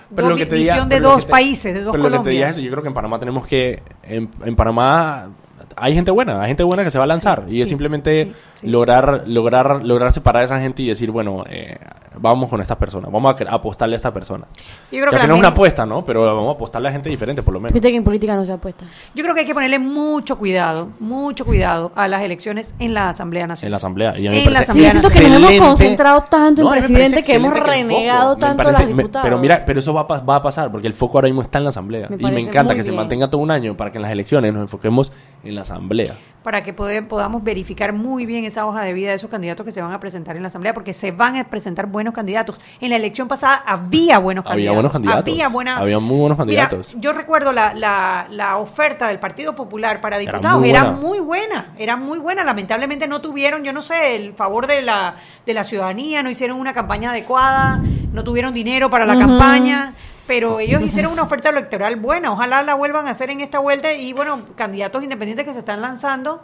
Dos 0.09 0.36
vi- 0.36 0.45
visión 0.45 0.89
de 0.89 0.95
pero 0.95 1.03
lo 1.03 1.09
dos 1.13 1.19
que 1.21 1.25
te- 1.27 1.32
países, 1.32 1.73
de 1.73 1.84
dos 1.84 1.91
pero 1.91 2.09
lo 2.09 2.17
que 2.17 2.23
te 2.23 2.30
diga 2.32 2.47
es 2.47 2.53
eso, 2.53 2.61
yo 2.61 2.71
creo 2.71 2.82
que 2.82 2.88
en 2.88 2.93
Panamá 2.95 3.19
tenemos 3.19 3.45
que... 3.45 3.82
En, 4.03 4.27
en 4.43 4.55
Panamá 4.55 5.30
hay 5.75 5.93
gente 5.93 6.09
buena, 6.11 6.41
hay 6.41 6.47
gente 6.47 6.63
buena 6.63 6.84
que 6.84 6.89
se 6.91 6.97
va 6.97 7.03
a 7.03 7.07
lanzar. 7.07 7.43
y 7.47 7.61
es 7.61 7.69
simplemente 7.69 8.25
sí, 8.25 8.34
sí. 8.61 8.67
lograr 8.67 9.23
lograr 9.27 9.86
lograr 9.86 10.11
separar 10.11 10.41
a 10.41 10.45
esa 10.45 10.59
gente 10.59 10.82
y 10.82 10.88
decir, 10.88 11.11
bueno, 11.11 11.43
eh, 11.47 11.77
vamos 12.17 12.49
con 12.49 12.59
estas 12.59 12.77
personas, 12.77 13.11
vamos 13.11 13.36
a 13.39 13.53
apostarle 13.53 13.95
a 13.95 13.97
esta 13.97 14.11
persona. 14.11 14.45
Yo 14.92 15.00
creo 15.02 15.06
que 15.06 15.10
que 15.12 15.16
al 15.16 15.20
la 15.20 15.20
final 15.22 15.36
es 15.36 15.40
una 15.40 15.48
apuesta, 15.50 15.86
¿no? 15.86 16.04
Pero 16.06 16.24
vamos 16.24 16.48
a 16.50 16.52
apostarle 16.56 16.90
a 16.90 16.92
gente 16.92 17.10
diferente, 17.10 17.44
por 17.44 17.54
lo 17.54 17.60
menos. 17.60 17.74
Viste 17.74 17.90
que 17.92 17.98
en 17.98 18.04
política 18.04 18.36
no 18.36 18.46
se 18.46 18.52
apuesta. 18.54 18.86
Yo 19.14 19.22
creo 19.24 19.34
que 19.36 19.42
hay 19.42 19.46
que 19.46 19.54
ponerle 19.54 19.78
mucho 19.80 20.38
cuidado, 20.38 20.90
mucho 21.00 21.46
cuidado 21.46 21.92
a 21.96 22.08
las 22.08 22.22
elecciones 22.24 22.74
en 22.80 22.94
la 22.94 23.10
Asamblea 23.10 23.44
En 23.44 23.50
Nacional. 23.50 23.72
la 23.72 23.78
asamblea. 23.78 24.18
Y 24.20 24.28
a 24.28 24.32
mí 24.32 24.38
me 24.38 24.44
En 24.46 24.54
la 24.54 24.62
parece 24.66 24.74
Sí, 25.00 25.20
que 25.22 25.30
nos 25.30 25.52
hemos 25.52 25.68
concentrado 25.68 26.24
tanto 26.24 26.62
en 26.62 26.66
No, 26.68 26.72
me 26.74 26.78
presidente 26.80 27.22
que 27.22 27.34
hemos 27.34 27.54
renegado 27.54 28.36
tanto 28.38 28.68
a 28.68 28.72
las 28.72 28.82
me- 28.82 28.88
diputadas. 28.88 29.24
pero 29.26 29.38
mira, 29.38 29.64
pero 29.66 29.80
eso 29.80 29.94
va 29.94 30.02
a, 30.02 30.08
pas- 30.08 30.28
va 30.28 30.36
a 30.38 30.42
pasar 30.42 30.72
porque 30.72 30.88
el 30.88 30.94
foco 30.94 31.18
ahora 31.18 31.28
mismo 31.28 31.42
está 31.42 31.58
en 31.60 31.66
la 31.66 31.70
asamblea. 31.70 32.08
Me 32.10 32.16
y 32.30 32.32
me 32.32 32.42
encanta 32.42 32.74
que 32.76 32.84
se 32.84 32.92
mantenga 32.92 33.30
todo 33.30 33.42
un 33.42 33.52
año 33.52 33.76
para 33.78 33.92
que 33.92 33.98
en 33.98 34.02
las 34.04 34.12
elecciones 34.12 34.54
nos 34.54 34.64
enfoquemos 34.64 35.12
en 35.44 35.56
la 35.56 35.62
asamblea. 35.62 36.16
para 36.44 36.64
que 36.64 36.74
podamos 36.74 37.44
verificar 37.44 37.94
muy 37.94 38.26
bien 38.26 38.46
esa 38.46 38.66
hoja 38.66 38.82
de 38.82 38.94
vida 38.94 39.10
de 39.10 39.16
esos 39.16 39.30
candidatos 39.30 39.66
que 39.66 39.72
se 39.72 39.82
van 39.82 39.92
a 39.92 40.00
presentar 40.00 40.36
en 40.36 40.42
la 40.42 40.48
Asamblea, 40.48 40.74
porque 40.74 40.94
se 40.94 41.12
van 41.12 41.36
a 41.36 41.44
presentar 41.44 41.86
buenos 41.88 42.14
candidatos. 42.14 42.60
En 42.82 42.90
la 42.90 42.96
elección 42.96 43.28
pasada 43.28 43.56
había 43.68 44.18
buenos 44.20 44.46
Había 44.46 44.54
candidatos. 44.56 44.76
Buenos 44.80 44.91
candidatos. 44.91 45.34
Había, 45.34 45.47
buena, 45.49 45.77
Había 45.77 45.99
muy 45.99 46.17
buenos 46.19 46.38
Mira, 46.45 46.67
candidatos. 46.67 46.95
yo 46.99 47.13
recuerdo 47.13 47.51
la, 47.51 47.73
la, 47.73 48.27
la 48.30 48.57
oferta 48.57 49.07
del 49.07 49.19
Partido 49.19 49.55
Popular 49.55 50.01
para 50.01 50.17
Era 50.17 50.32
diputados, 50.32 50.59
muy 50.59 50.69
era 50.69 50.91
muy 50.91 51.19
buena, 51.19 51.73
era 51.77 51.95
muy 51.95 52.19
buena. 52.19 52.43
Lamentablemente 52.43 53.07
no 53.07 53.21
tuvieron, 53.21 53.63
yo 53.63 53.73
no 53.73 53.82
sé, 53.82 54.15
el 54.15 54.34
favor 54.34 54.67
de 54.67 54.82
la, 54.82 55.15
de 55.45 55.53
la 55.53 55.63
ciudadanía, 55.63 56.23
no 56.23 56.30
hicieron 56.30 56.59
una 56.59 56.73
campaña 56.73 57.11
adecuada, 57.11 57.82
no 58.11 58.23
tuvieron 58.23 58.53
dinero 58.53 58.89
para 58.89 59.05
la 59.05 59.17
campaña, 59.17 59.93
pero 60.27 60.59
ellos 60.59 60.82
hicieron 60.82 61.11
una 61.11 61.23
oferta 61.23 61.49
electoral 61.49 61.95
buena. 61.95 62.32
Ojalá 62.32 62.63
la 62.63 62.75
vuelvan 62.75 63.07
a 63.07 63.11
hacer 63.11 63.30
en 63.30 63.41
esta 63.41 63.59
vuelta 63.59 63.93
y 63.93 64.13
bueno, 64.13 64.39
candidatos 64.55 65.03
independientes 65.03 65.45
que 65.45 65.53
se 65.53 65.59
están 65.59 65.82
lanzando, 65.82 66.41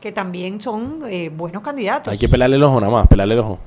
que 0.00 0.12
también 0.12 0.60
son 0.60 1.02
eh, 1.08 1.30
buenos 1.30 1.62
candidatos. 1.62 2.12
Hay 2.12 2.18
que 2.18 2.28
pelarle 2.28 2.56
el 2.56 2.62
ojo 2.62 2.80
nada 2.80 2.92
más, 2.92 3.06
pelarle 3.06 3.34
el 3.34 3.40
ojo. 3.40 3.58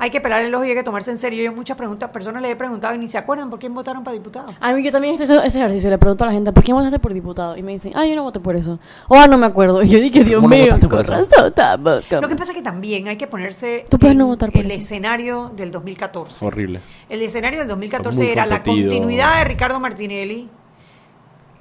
Hay 0.00 0.10
que 0.10 0.20
pelar 0.20 0.44
el 0.44 0.54
ojo 0.54 0.64
y 0.64 0.70
hay 0.70 0.76
que 0.76 0.84
tomarse 0.84 1.10
en 1.10 1.18
serio. 1.18 1.42
Yo 1.42 1.52
muchas 1.52 1.76
preguntas, 1.76 2.10
personas 2.10 2.40
les 2.40 2.52
he 2.52 2.56
preguntado 2.56 2.94
y 2.94 2.98
ni 2.98 3.08
se 3.08 3.18
acuerdan 3.18 3.50
por 3.50 3.58
quién 3.58 3.74
votaron 3.74 4.04
para 4.04 4.14
diputado. 4.14 4.54
A 4.60 4.72
mí 4.72 4.82
yo 4.82 4.92
también 4.92 5.14
estoy 5.14 5.24
haciendo 5.24 5.44
ese 5.44 5.58
ejercicio, 5.58 5.90
le 5.90 5.98
pregunto 5.98 6.22
a 6.22 6.28
la 6.28 6.32
gente, 6.32 6.52
¿por 6.52 6.62
qué 6.62 6.72
votaste 6.72 7.00
por 7.00 7.12
diputado? 7.12 7.56
Y 7.56 7.64
me 7.64 7.72
dicen, 7.72 7.92
ah, 7.96 8.06
yo 8.06 8.14
no 8.14 8.22
voté 8.22 8.38
por 8.38 8.54
eso. 8.54 8.78
O 9.08 9.16
ah, 9.16 9.26
no 9.26 9.36
me 9.36 9.46
acuerdo. 9.46 9.82
Y 9.82 9.88
yo 9.88 9.98
dije, 9.98 10.22
Dios 10.22 10.40
¿Cómo 10.40 10.48
no 10.50 10.54
mío, 10.56 10.66
votaste 10.66 10.88
por 10.88 11.04
razón 11.04 12.22
Lo 12.22 12.28
que 12.28 12.36
pasa 12.36 12.52
es 12.52 12.56
que 12.56 12.62
también 12.62 13.08
hay 13.08 13.16
que 13.16 13.26
ponerse 13.26 13.84
Tú 13.90 13.98
puedes 13.98 14.12
en 14.12 14.18
no 14.18 14.26
votar 14.28 14.52
por 14.52 14.60
el 14.60 14.68
eso. 14.68 14.78
escenario 14.78 15.50
del 15.56 15.72
2014. 15.72 16.46
Horrible. 16.46 16.80
El 17.08 17.22
escenario 17.22 17.58
del 17.58 17.66
Fue 17.66 17.74
2014 17.74 18.22
muy 18.22 18.28
era 18.28 18.46
la 18.46 18.62
continuidad 18.62 19.38
de 19.38 19.44
Ricardo 19.44 19.80
Martinelli. 19.80 20.48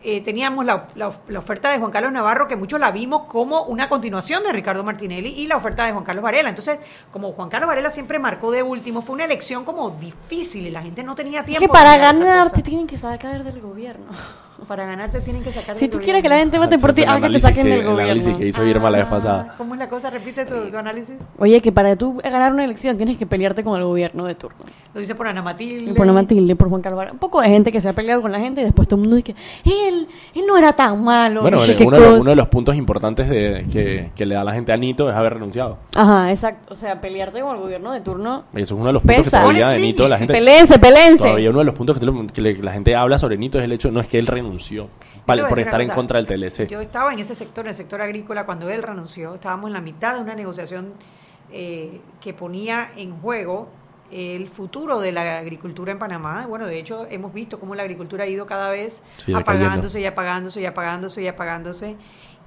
Eh, 0.04 0.22
teníamos 0.22 0.64
la, 0.64 0.88
la- 0.96 1.12
la 1.28 1.40
oferta 1.40 1.72
de 1.72 1.80
Juan 1.80 1.92
Carlos 1.92 2.12
Navarro, 2.12 2.48
que 2.48 2.56
muchos 2.56 2.80
la 2.80 2.92
vimos 2.92 3.24
como 3.24 3.64
una 3.64 3.90
continuación 3.90 4.44
de 4.44 4.52
Ricardo 4.54 4.84
Martinelli, 4.84 5.30
y 5.30 5.48
la 5.48 5.58
oferta 5.58 5.86
de 5.86 5.92
Juan 5.92 6.04
Carlos 6.04 6.24
Varela. 6.24 6.50
Entonces, 6.50 6.80
como 7.12 7.32
Juan 7.34 7.50
Carlos 7.50 7.68
Varela 7.68 7.90
siempre 7.92 8.20
marcó 8.20 8.52
de 8.52 8.62
último, 8.64 9.02
fue 9.02 9.16
una 9.16 9.26
elección 9.26 9.66
como 9.66 9.90
difícil 9.90 10.68
y 10.68 10.72
la 10.72 10.82
gente 10.84 11.04
no 11.04 11.16
tenía 11.16 11.40
Es 11.40 11.46
tiempo. 11.48 11.66
que 11.66 11.68
para 11.72 11.98
ganar 11.98 12.52
te 12.52 12.62
tienen 12.62 12.86
que 12.88 12.98
sacar 12.98 13.44
del 13.44 13.60
gobierno. 13.60 14.06
Para 14.68 14.86
ganarte 14.86 15.22
tienen 15.22 15.44
que 15.44 15.52
sacar 15.52 15.76
Si 15.76 15.88
tú 15.88 15.98
gobierno. 15.98 16.04
quieres 16.06 16.22
que 16.24 16.30
la 16.30 16.38
gente 16.40 16.58
vote 16.58 16.80
por 16.80 16.94
ti, 16.94 17.04
haz 17.04 17.22
que 17.22 17.30
te 17.30 17.40
saquen 17.40 17.64
que- 17.64 17.70
del 17.70 17.80
el 17.82 17.88
análisis 17.88 18.24
gobierno. 18.34 18.38
que 18.40 18.48
hizo 18.48 18.66
Irma 18.66 18.90
la 18.90 18.98
vez 18.98 19.08
Ah, 19.08 19.10
pasada. 19.12 19.54
¿Cómo 19.58 19.74
es 19.76 19.80
la 19.80 19.88
cosa? 19.88 20.10
Repite 20.10 20.46
tu, 20.46 20.56
tu 20.72 20.78
análisis. 20.78 21.16
Oye, 21.38 21.62
que 21.62 21.72
para 21.72 21.96
tú 21.96 22.18
ganar 22.24 22.52
una 22.52 22.64
elección 22.66 22.98
tienes 22.98 23.18
que 23.18 23.26
pelearte 23.26 23.64
con 23.64 23.78
el 23.78 23.86
gobierno 23.86 24.26
de 24.26 24.36
turno. 24.36 24.58
Lo 24.94 25.00
dice 25.02 25.14
por 25.14 25.28
Ana 25.28 25.42
Matilde. 25.44 25.92
Y 25.92 25.94
por 25.94 26.08
no 26.08 26.14
Matilde, 26.14 26.56
por 26.56 26.70
Juan 26.70 26.82
Carlos 26.82 26.98
Varela. 26.98 27.14
Un 27.14 27.20
poco 27.20 27.40
de 27.42 27.50
gente 27.50 27.72
que 27.72 27.80
se 27.80 27.88
ha 27.88 27.94
peleado 27.94 28.22
con 28.22 28.32
la 28.32 28.40
gente 28.40 28.62
y 28.62 28.64
después 28.64 28.88
todo 28.88 28.96
el 28.96 29.02
mundo 29.02 29.16
dice 29.18 29.34
que 29.34 29.70
él, 29.90 30.08
él 30.34 30.44
no 30.48 30.58
era 30.58 30.74
tan 30.74 31.04
malo. 31.04 31.42
Bueno, 31.44 31.58
no 31.58 31.64
sé 31.66 31.78
uno, 31.86 31.98
de 32.00 32.06
los, 32.10 32.20
uno 32.22 32.30
de 32.32 32.36
los 32.36 32.48
puntos 32.48 32.76
importantes 32.76 33.30
de, 33.30 33.68
que, 33.72 34.10
que 34.16 34.26
le 34.26 34.34
da 34.36 34.44
la 34.44 34.54
gente 34.54 34.74
a 34.74 34.78
Nito 34.78 35.08
es 35.08 35.16
haber 35.16 35.36
renunciado. 35.36 35.78
Ajá, 35.96 36.32
exacto. 36.32 36.74
O 36.74 36.76
sea, 36.76 37.00
pelearte 37.00 37.42
con 37.42 37.56
el 37.56 37.62
gobierno 37.62 37.92
de 37.92 38.02
turno. 38.02 38.46
Y 38.56 38.62
eso 38.64 38.74
es 38.74 38.80
uno 38.80 38.88
de 38.88 38.94
los 38.94 39.02
puntos 39.04 39.18
Pesa. 39.26 39.38
que 39.38 39.42
todavía 39.44 39.70
de 39.70 39.80
Nito 39.80 40.08
la 40.10 40.18
gente... 40.18 40.34
Pelense, 40.34 40.80
pelense. 40.80 41.18
Todavía 41.24 41.50
uno 41.52 41.60
de 41.60 41.66
los 41.66 41.76
puntos 41.76 41.96
que, 41.96 42.00
te 42.00 42.06
lo- 42.08 42.26
que 42.28 42.42
le- 42.42 42.58
la 42.64 42.72
gente 42.72 42.96
habla 42.96 43.18
sobre 43.20 43.38
Nito 43.38 43.60
es 43.60 43.66
el 43.66 43.72
hecho, 43.74 43.92
no 43.92 44.00
es 44.00 44.08
que 44.08 44.18
él 44.18 44.26
renunció 44.26 44.47
a 45.28 45.48
por 45.50 45.60
estar 45.60 45.82
en 45.82 45.90
contra 45.90 46.22
del 46.22 46.28
TLC. 46.28 46.68
Yo 46.68 46.82
estaba 46.82 47.14
en 47.14 47.20
ese 47.20 47.36
sector, 47.36 47.66
en 47.66 47.70
el 47.70 47.76
sector 47.76 48.02
agrícola, 48.02 48.46
cuando 48.46 48.70
él 48.70 48.84
renunció. 48.84 49.36
Estábamos 49.36 49.68
en 49.68 49.74
la 49.74 49.82
mitad 49.82 50.16
de 50.16 50.22
una 50.22 50.36
negociación 50.36 50.94
eh, 51.52 52.02
que 52.20 52.34
ponía 52.34 52.90
en 52.96 53.20
juego 53.20 53.70
el 54.12 54.50
futuro 54.50 55.00
de 55.00 55.12
la 55.12 55.40
agricultura 55.40 55.92
en 55.92 56.00
Panamá. 56.00 56.46
Bueno, 56.48 56.66
de 56.66 56.80
hecho, 56.80 57.08
hemos 57.10 57.34
visto 57.34 57.60
cómo 57.60 57.76
la 57.76 57.84
agricultura 57.84 58.24
ha 58.24 58.28
ido 58.28 58.46
cada 58.46 58.70
vez 58.70 59.04
Sí, 59.18 59.34
apagándose 59.34 60.00
y 60.00 60.06
apagándose 60.06 60.62
y 60.62 60.66
apagándose 60.66 61.22
y 61.22 61.28
apagándose. 61.28 61.96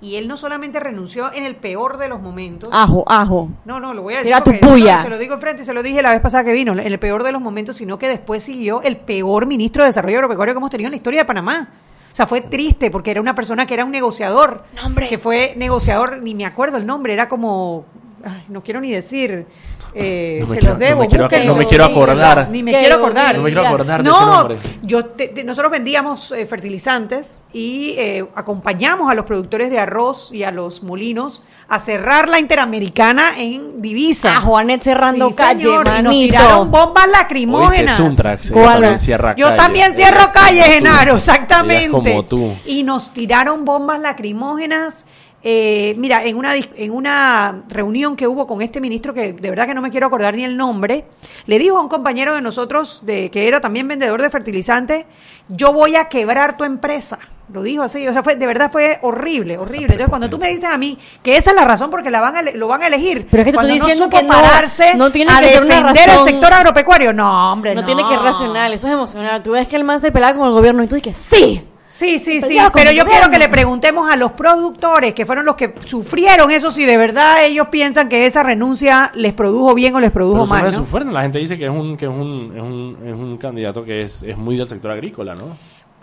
Y 0.02 0.16
él 0.16 0.28
no 0.28 0.38
solamente 0.38 0.80
renunció 0.80 1.30
en 1.30 1.44
el 1.44 1.56
peor 1.56 1.98
de 1.98 2.08
los 2.08 2.22
momentos. 2.22 2.70
Ajo, 2.72 3.04
ajo. 3.06 3.50
No, 3.66 3.80
no, 3.80 3.92
lo 3.92 4.02
voy 4.02 4.14
a 4.14 4.18
decir. 4.18 4.32
Tira 4.32 4.42
tu 4.42 4.66
puya. 4.66 4.96
no, 4.96 5.02
se 5.02 5.08
lo 5.10 5.18
digo 5.18 5.34
enfrente 5.34 5.62
y 5.62 5.64
se 5.66 5.74
lo 5.74 5.82
dije 5.82 6.00
la 6.00 6.12
vez 6.12 6.22
pasada 6.22 6.42
que 6.44 6.52
vino, 6.52 6.72
en 6.72 6.80
el 6.80 6.98
peor 6.98 7.22
de 7.22 7.32
los 7.32 7.42
momentos, 7.42 7.76
sino 7.76 7.98
que 7.98 8.08
después 8.08 8.42
siguió 8.42 8.80
el 8.80 8.96
peor 8.96 9.44
ministro 9.44 9.82
de 9.82 9.88
Desarrollo 9.88 10.16
Agropecuario 10.16 10.54
que 10.54 10.58
hemos 10.58 10.70
tenido 10.70 10.88
en 10.88 10.92
la 10.92 10.96
historia 10.96 11.20
de 11.20 11.24
Panamá. 11.26 11.68
O 12.12 12.16
sea, 12.16 12.26
fue 12.26 12.40
triste 12.40 12.90
porque 12.90 13.10
era 13.10 13.20
una 13.20 13.34
persona 13.34 13.66
que 13.66 13.74
era 13.74 13.84
un 13.84 13.90
negociador. 13.92 14.64
Que 15.08 15.18
fue 15.18 15.54
negociador, 15.56 16.22
ni 16.22 16.34
me 16.34 16.44
acuerdo 16.44 16.76
el 16.76 16.86
nombre, 16.86 17.12
era 17.12 17.28
como. 17.28 17.84
Ay, 18.24 18.44
no 18.48 18.62
quiero 18.62 18.80
ni 18.80 18.90
decir. 18.92 19.46
eh, 19.92 20.38
No 20.40 20.46
me 20.46 20.54
se 20.54 20.60
quiero- 20.60 20.74
los 20.74 20.78
debo. 20.78 20.94
no 20.94 21.00
me 21.00 21.08
quiero- 21.08 21.44
no 21.46 21.54
me 21.56 21.66
quiero 21.66 21.84
acordar. 21.84 22.48
Ni 22.48 22.62
me 22.62 22.70
quiero 22.72 22.94
acordar. 22.94 23.36
No 23.36 23.42
me 23.42 23.50
quiero 23.50 23.66
acordar 23.66 24.02
de 24.04 24.08
No, 24.08 24.16
ese 24.16 24.26
nombre. 24.54 24.56
yo 24.82 25.04
te- 25.06 25.28
te- 25.28 25.42
nosotros 25.42 25.72
vendíamos 25.72 26.30
eh, 26.30 26.46
fertilizantes 26.46 27.44
y 27.52 27.96
eh, 27.98 28.24
acompañamos 28.36 29.10
a 29.10 29.14
los 29.14 29.24
productores 29.26 29.68
de 29.70 29.80
arroz 29.80 30.30
y 30.32 30.44
a 30.44 30.52
los 30.52 30.84
molinos 30.84 31.42
a 31.68 31.80
cerrar 31.80 32.28
la 32.28 32.38
interamericana 32.38 33.32
en 33.38 33.82
divisa. 33.82 34.36
A 34.36 34.40
Juanet 34.42 34.80
cerrando 34.82 35.28
Sí, 35.30 35.34
calle, 35.36 35.62
señor, 35.62 35.88
y 35.98 36.02
nos 36.02 36.12
tiraron 36.12 36.70
bombas 36.70 37.08
lacrimógenas. 37.08 37.96
Suntrax, 37.96 38.50
¿Cuál? 38.52 38.64
ella 38.64 38.76
también 38.80 38.98
cierra 39.00 39.34
Yo 39.34 39.46
calle. 39.46 39.56
también 39.56 39.92
cierro 39.94 40.26
tú. 40.32 40.38
Genaro, 40.70 41.16
exactamente. 41.16 41.90
como 41.90 42.24
tú. 42.24 42.56
Y 42.64 42.84
nos 42.84 43.12
tiraron 43.12 43.64
bombas 43.64 44.00
lacrimógenas. 44.00 45.06
Eh, 45.42 45.94
mira, 45.96 46.22
en 46.24 46.36
una, 46.36 46.54
en 46.54 46.90
una 46.90 47.62
reunión 47.68 48.14
que 48.14 48.26
hubo 48.28 48.46
con 48.46 48.60
este 48.60 48.80
ministro, 48.80 49.14
que 49.14 49.32
de 49.32 49.48
verdad 49.50 49.66
que 49.66 49.72
no 49.74 49.80
me 49.80 49.90
quiero 49.90 50.06
acordar 50.06 50.34
ni 50.34 50.44
el 50.44 50.54
nombre, 50.56 51.06
le 51.46 51.58
dijo 51.58 51.78
a 51.78 51.80
un 51.80 51.88
compañero 51.88 52.34
de 52.34 52.42
nosotros, 52.42 53.00
de, 53.06 53.30
que 53.30 53.48
era 53.48 53.60
también 53.60 53.88
vendedor 53.88 54.20
de 54.20 54.28
fertilizante, 54.28 55.06
yo 55.48 55.72
voy 55.72 55.96
a 55.96 56.06
quebrar 56.10 56.56
tu 56.58 56.64
empresa. 56.64 57.18
Lo 57.52 57.62
dijo 57.62 57.82
así, 57.82 58.06
o 58.06 58.12
sea, 58.12 58.22
fue, 58.22 58.36
de 58.36 58.46
verdad 58.46 58.70
fue 58.70 58.98
horrible, 59.02 59.56
horrible. 59.58 59.86
Entonces, 59.94 60.08
cuando 60.08 60.30
tú 60.30 60.38
me 60.38 60.48
dices 60.48 60.66
a 60.70 60.76
mí 60.78 60.96
que 61.22 61.36
esa 61.36 61.50
es 61.50 61.56
la 61.56 61.64
razón 61.64 61.90
porque 61.90 62.08
la 62.10 62.20
van 62.20 62.36
a 62.36 62.42
lo 62.42 62.68
van 62.68 62.82
a 62.82 62.86
elegir, 62.86 63.26
Pero 63.28 63.40
es 63.40 63.46
que 63.46 63.50
te 63.52 63.56
cuando 63.56 63.72
estoy 63.72 63.90
diciendo 63.92 64.04
no 64.04 64.10
supo 64.10 64.16
que 64.18 64.22
no- 64.22 64.42
pararse 64.42 64.94
no 64.94 65.10
tiene 65.10 65.32
a 65.32 65.40
que 65.40 65.46
ser 65.48 65.64
una 65.64 65.74
defender 65.76 66.04
el 66.04 66.10
razón. 66.10 66.24
sector 66.28 66.52
agropecuario, 66.52 67.12
no, 67.12 67.52
hombre, 67.52 67.74
No, 67.74 67.80
no. 67.80 67.86
tiene 67.86 68.04
que 68.08 68.16
racional, 68.16 68.72
eso 68.72 68.86
es 68.86 68.92
emocional. 68.92 69.42
Tú 69.42 69.52
ves 69.52 69.66
que 69.66 69.74
el 69.74 69.82
man 69.84 69.98
se 70.00 70.12
pelaba 70.12 70.36
con 70.38 70.46
el 70.46 70.52
gobierno 70.52 70.84
y 70.84 70.86
tú 70.86 70.94
dices, 70.94 71.16
sí. 71.16 71.60
Sí, 72.00 72.18
sí, 72.18 72.40
sí, 72.40 72.56
pero 72.72 72.92
yo 72.92 73.04
quiero 73.04 73.28
que 73.28 73.38
le 73.38 73.50
preguntemos 73.50 74.10
a 74.10 74.16
los 74.16 74.32
productores, 74.32 75.12
que 75.12 75.26
fueron 75.26 75.44
los 75.44 75.54
que 75.54 75.74
sufrieron 75.84 76.50
eso, 76.50 76.70
si 76.70 76.86
de 76.86 76.96
verdad 76.96 77.44
ellos 77.44 77.68
piensan 77.68 78.08
que 78.08 78.24
esa 78.24 78.42
renuncia 78.42 79.12
les 79.14 79.34
produjo 79.34 79.74
bien 79.74 79.94
o 79.94 80.00
les 80.00 80.10
produjo 80.10 80.46
Pero 80.50 80.84
mal. 80.86 81.12
La 81.12 81.20
gente 81.20 81.38
dice 81.40 81.58
que 81.58 81.66
es 81.66 81.70
un, 81.70 81.98
que 81.98 82.06
es 82.06 82.10
un, 82.10 82.52
es 82.56 82.62
un, 82.62 82.96
es 83.06 83.12
un 83.14 83.36
candidato 83.36 83.84
que 83.84 84.00
es, 84.00 84.22
es 84.22 84.34
muy 84.38 84.56
del 84.56 84.66
sector 84.66 84.90
agrícola, 84.92 85.34
¿no? 85.34 85.58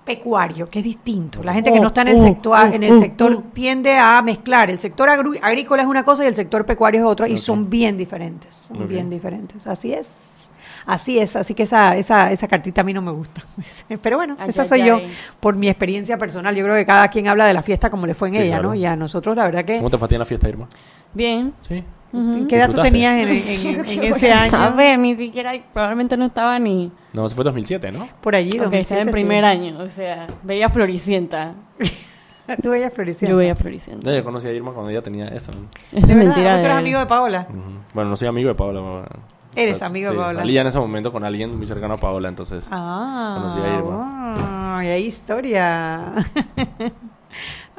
Pecuario, 0.05 0.67
que 0.67 0.79
es 0.79 0.85
distinto. 0.85 1.41
La 1.41 1.53
gente 1.53 1.71
que 1.71 1.79
Oh, 1.79 1.81
no 1.81 1.87
está 1.87 2.03
en 2.03 2.09
el 2.09 2.17
oh, 2.17 2.23
sector, 2.23 2.59
oh, 2.59 2.73
en 2.75 2.83
el 2.83 2.93
oh, 2.93 2.99
sector 2.99 3.43
tiende 3.51 3.97
a 3.97 4.21
mezclar. 4.21 4.69
El 4.69 4.77
sector 4.79 5.09
agru- 5.09 5.39
agrícola 5.41 5.81
es 5.81 5.87
una 5.87 6.03
cosa 6.03 6.23
y 6.23 6.27
el 6.27 6.35
sector 6.35 6.63
pecuario 6.63 7.01
es 7.01 7.07
otra, 7.07 7.27
y 7.27 7.39
son 7.39 7.69
bien 7.71 7.97
diferentes, 7.97 8.67
son 8.67 8.87
bien 8.87 9.09
diferentes. 9.09 9.65
Así 9.65 9.91
es. 9.93 10.51
Así 10.87 11.19
es, 11.19 11.35
así 11.35 11.53
que 11.53 11.63
esa, 11.63 11.95
esa, 11.97 12.31
esa 12.31 12.47
cartita 12.47 12.79
a 12.81 12.83
mí 12.85 12.93
no 12.93 13.01
me 13.01 13.11
gusta. 13.11 13.43
Pero 14.01 14.15
bueno, 14.17 14.37
Ay, 14.39 14.49
esa 14.49 14.61
ay, 14.63 14.67
soy 14.69 14.83
yo 14.85 14.99
por 15.41 15.55
mi 15.57 15.67
experiencia 15.67 16.17
personal. 16.17 16.55
Yo 16.55 16.63
creo 16.63 16.75
que 16.77 16.85
cada 16.85 17.09
quien 17.09 17.27
habla 17.27 17.45
de 17.45 17.53
la 17.53 17.61
fiesta 17.61 17.89
como 17.89 18.07
le 18.07 18.13
fue 18.15 18.29
en 18.29 18.35
Sí, 18.35 18.39
ella, 18.41 18.53
claro. 18.55 18.69
¿no? 18.69 18.75
Y 18.75 18.85
a 18.85 18.95
nosotros 18.95 19.35
la 19.35 19.43
verdad 19.43 19.65
que... 19.65 19.77
¿Cómo 19.77 19.89
te 19.89 19.97
fue 19.97 20.05
a 20.05 20.07
ti 20.09 20.15
en 20.15 20.19
la 20.19 20.25
fiesta, 20.25 20.47
Irma? 20.47 20.67
Bien. 21.13 21.53
Sí. 21.61 21.83
¿Qué 22.47 22.55
edad 22.55 22.71
tú 22.71 22.81
tenías 22.81 23.19
en, 23.21 23.27
en- 23.27 23.85
en- 23.89 24.03
en 24.05 24.13
ese 24.15 24.31
año? 24.31 24.49
saber, 24.49 24.97
ni 24.97 25.15
siquiera, 25.17 25.51
probablemente 25.73 26.15
no 26.15 26.25
estaba 26.25 26.57
ni... 26.57 26.89
No, 27.11 27.25
eso 27.25 27.35
fue 27.35 27.43
2007, 27.43 27.91
¿no? 27.91 28.07
Por 28.21 28.33
allí, 28.35 28.47
Ok, 28.47 28.71
estaba 28.73 29.01
2007, 29.01 29.01
en 29.01 29.07
sí. 29.07 29.11
primer 29.11 29.43
año, 29.43 29.79
o 29.79 29.89
sea, 29.89 30.25
veía 30.41 30.69
Floricienta. 30.69 31.51
Tú 32.63 32.69
veías 32.69 32.93
Floricienta. 32.93 33.29
Yo 33.31 33.35
veía 33.37 33.55
Floricienta. 33.57 34.09
Ya 34.09 34.17
yo 34.19 34.23
conocí 34.23 34.47
a 34.47 34.53
Irma 34.53 34.71
cuando 34.71 34.89
ella 34.89 35.01
tenía 35.01 35.27
eso. 35.27 35.51
¿no? 35.51 35.67
Eso 35.91 35.97
es 35.99 36.07
¿De 36.07 36.15
verdad? 36.15 36.27
mentira. 36.29 36.59
¿Tú 36.59 36.65
eres 36.65 36.77
amigo 36.77 36.99
de 36.99 37.05
Paola? 37.07 37.45
Bueno, 37.93 38.09
no 38.09 38.15
soy 38.15 38.29
amigo 38.29 38.47
de 38.47 38.55
Paola. 38.55 39.03
Eres 39.57 39.81
amigo 39.81 40.09
de 40.09 40.13
sí, 40.15 40.19
Paola. 40.19 40.39
Salía 40.39 40.61
en 40.61 40.67
ese 40.67 40.79
momento 40.79 41.11
con 41.11 41.23
alguien 41.23 41.57
muy 41.57 41.65
cercano 41.65 41.95
a 41.95 41.99
Paola, 41.99 42.29
entonces. 42.29 42.67
Ah, 42.71 43.39
Conocí 43.41 43.59
a 43.59 43.77
Irma. 43.77 44.77
ay, 44.77 44.87
hay 44.87 45.03
historia. 45.05 46.13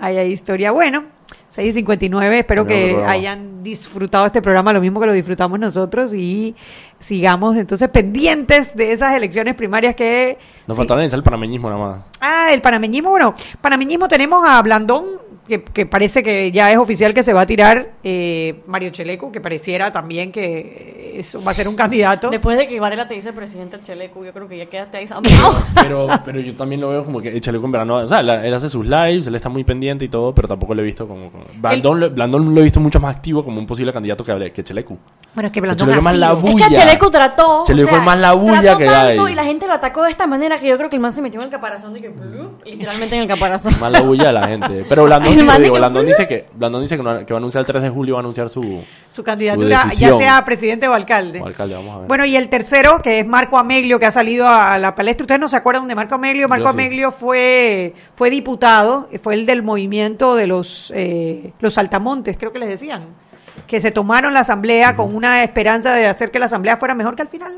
Ay, 0.01 0.16
hay 0.16 0.31
historia. 0.31 0.70
Bueno, 0.70 1.05
6 1.49 1.70
y 1.70 1.72
59. 1.72 2.39
Espero 2.39 2.64
que 2.64 2.91
programa. 2.91 3.11
hayan 3.12 3.62
disfrutado 3.64 4.26
este 4.26 4.41
programa 4.41 4.72
lo 4.72 4.81
mismo 4.81 5.01
que 5.01 5.07
lo 5.07 5.12
disfrutamos 5.12 5.59
nosotros 5.59 6.14
y 6.14 6.55
sigamos 7.01 7.57
entonces 7.57 7.89
pendientes 7.89 8.76
de 8.76 8.93
esas 8.93 9.14
elecciones 9.14 9.57
primarias 9.57 9.97
que... 9.97 10.39
Nos 10.68 10.76
sí. 10.76 10.81
faltó 10.81 10.95
analizar 10.95 11.18
el 11.18 11.24
panameñismo 11.24 11.68
nada 11.68 11.81
más. 11.85 12.01
Ah, 12.20 12.53
el 12.53 12.62
panameñismo. 12.62 13.11
Bueno, 13.11 13.35
panameñismo 13.61 14.07
tenemos 14.07 14.49
a 14.49 14.62
Blandón, 14.62 15.05
que, 15.49 15.62
que 15.62 15.86
parece 15.86 16.22
que 16.22 16.53
ya 16.53 16.70
es 16.70 16.78
oficial 16.78 17.14
que 17.14 17.22
se 17.22 17.32
va 17.32 17.40
a 17.42 17.46
tirar 17.46 17.92
eh, 18.05 18.61
Mario 18.66 18.90
Cheleco, 18.90 19.32
que 19.32 19.40
pareciera 19.40 19.90
también 19.90 20.30
que 20.30 21.14
eso 21.18 21.42
va 21.42 21.51
a 21.51 21.55
ser 21.55 21.66
un 21.68 21.74
candidato. 21.74 22.30
Después 22.30 22.57
de 22.57 22.68
que 22.68 22.78
Varela 22.78 23.09
te 23.09 23.14
dice 23.14 23.32
presidente 23.32 23.78
Chelecu, 23.82 24.24
yo 24.24 24.32
creo 24.32 24.46
que 24.49 24.57
ya 24.59 24.66
quedaste 24.66 24.99
ahí. 24.99 25.07
Pero, 25.74 26.07
pero 26.24 26.40
yo 26.40 26.55
también 26.55 26.80
lo 26.80 26.90
veo 26.90 27.05
como 27.05 27.20
que 27.20 27.36
échale 27.36 27.59
con 27.61 27.72
verano. 27.72 27.96
O 27.96 28.07
sea, 28.09 28.22
la- 28.22 28.46
él 28.46 28.53
hace 28.55 28.68
sus 28.68 28.84
lives, 28.86 29.26
él 29.26 29.34
está 29.34 29.49
muy 29.49 29.64
pendiente 29.64 30.05
y 30.05 30.09
todo, 30.09 30.34
pero 30.34 30.46
tampoco 30.49 30.74
lo 30.74 30.82
he 30.82 30.84
visto 30.84 31.09
como. 31.09 31.30
como- 31.30 31.44
Blandón, 31.57 32.01
lo- 32.01 32.11
Blandón 32.11 32.55
lo 32.55 32.61
he 32.61 32.64
visto 32.64 32.78
mucho 32.80 33.01
más 33.01 33.16
activo 33.16 33.44
como 33.44 33.59
un 33.59 33.66
posible 33.66 33.92
candidato 33.92 34.22
que, 34.24 34.53
que 34.53 34.62
Chelecu. 34.62 34.99
Bueno, 35.34 35.46
es 35.49 35.53
que 35.53 35.61
Blandón 35.61 35.90
es 35.90 36.03
más 36.03 36.14
la 36.16 36.28
es. 36.32 36.32
Es 36.34 36.40
bulla. 36.42 36.68
que 36.68 36.76
a 36.76 36.78
Chelecu 36.78 37.11
trató. 37.11 37.64
Chelecu 37.66 37.86
o 37.88 37.90
sea, 37.90 37.99
es 37.99 38.05
más 38.05 38.18
la 38.18 38.32
bulla 38.34 38.61
trató 38.61 38.78
que 38.78 38.84
tanto 38.86 39.24
hay. 39.26 39.32
y 39.32 39.34
la 39.34 39.44
gente 39.44 39.66
lo 39.66 39.72
atacó 39.72 40.03
de 40.05 40.11
esta 40.11 40.26
manera 40.26 40.59
que 40.61 40.68
yo 40.68 40.76
creo 40.76 40.90
que 40.90 40.96
el 40.96 41.03
man 41.03 41.12
se 41.12 41.22
metió 41.22 41.40
en 41.40 41.46
el 41.46 41.51
caparazón 41.51 41.94
de 41.94 42.01
que 42.01 42.09
blup, 42.09 42.62
literalmente 42.64 43.16
en 43.16 43.22
el 43.22 43.28
caparazón. 43.28 43.74
Más 43.80 43.90
la 43.92 44.03
bulla 44.03 44.26
de 44.26 44.32
la 44.32 44.46
gente. 44.46 44.84
Pero 44.88 45.05
Blandón, 45.05 45.38
El 45.41 45.47
man 45.47 45.62
digo, 45.62 45.76
Blandón 45.76 46.07
dice 46.07 46.26
que 46.26 46.47
Blandón 46.55 46.82
dice 46.82 46.97
que, 46.97 47.03
no- 47.03 47.24
que 47.26 47.32
va 47.32 47.39
a 47.39 47.41
anunciar 47.41 47.61
el 47.62 47.66
3 47.66 47.82
de 47.82 47.91
julio, 47.91 48.14
va 48.14 48.20
a 48.20 48.22
anunciar 48.22 48.49
su, 48.49 48.82
Su 49.09 49.22
candidatura, 49.22 49.89
ya 49.95 50.12
sea 50.16 50.45
presidente 50.45 50.89
o 50.89 50.95
alcalde. 50.95 51.39
su 51.41 51.47
alcalde. 51.47 51.74
Vamos 51.74 51.95
a 51.95 51.99
ver. 52.01 52.09
Bueno, 52.09 52.24
y 52.24 52.36
el 52.36 52.49
tercero, 52.49 53.01
que 53.03 53.20
es 53.20 53.26
Marco 53.26 53.59
Ameglio, 53.59 53.99
que 53.99 54.07
ha 54.07 54.11
salido 54.11 54.49
a 54.49 54.78
la 54.78 54.95
palestra. 54.95 55.24
¿Ustedes 55.24 55.41
no 55.41 55.49
se 55.49 55.57
acuerdan 55.57 55.86
de 55.89 55.95
Marco 55.95 56.14
Ameglio? 56.16 56.49
Marco 56.49 56.64
sí. 56.66 56.70
Ameglio 56.70 57.11
fue, 57.12 57.95
fue 58.14 58.30
diputado, 58.30 59.09
fue 59.22 59.34
el 59.34 59.47
del 59.47 59.62
movimiento 59.62 60.34
de 60.34 60.47
los, 60.47 60.93
eh, 60.97 61.53
los 61.61 61.74
saltamontes, 61.74 62.36
creo 62.39 62.53
que 62.53 62.59
les 62.59 62.68
decían, 62.68 63.07
que 63.66 63.80
se 63.80 63.91
tomaron 63.91 64.32
la 64.34 64.41
asamblea 64.41 64.97
con 64.97 65.14
una 65.14 65.43
esperanza 65.43 65.93
de 65.95 66.07
hacer 66.07 66.30
que 66.30 66.39
la 66.39 66.47
asamblea 66.47 66.76
fuera 66.76 66.95
mejor 66.95 67.16
que 67.16 67.22
al 67.22 67.28
final. 67.28 67.53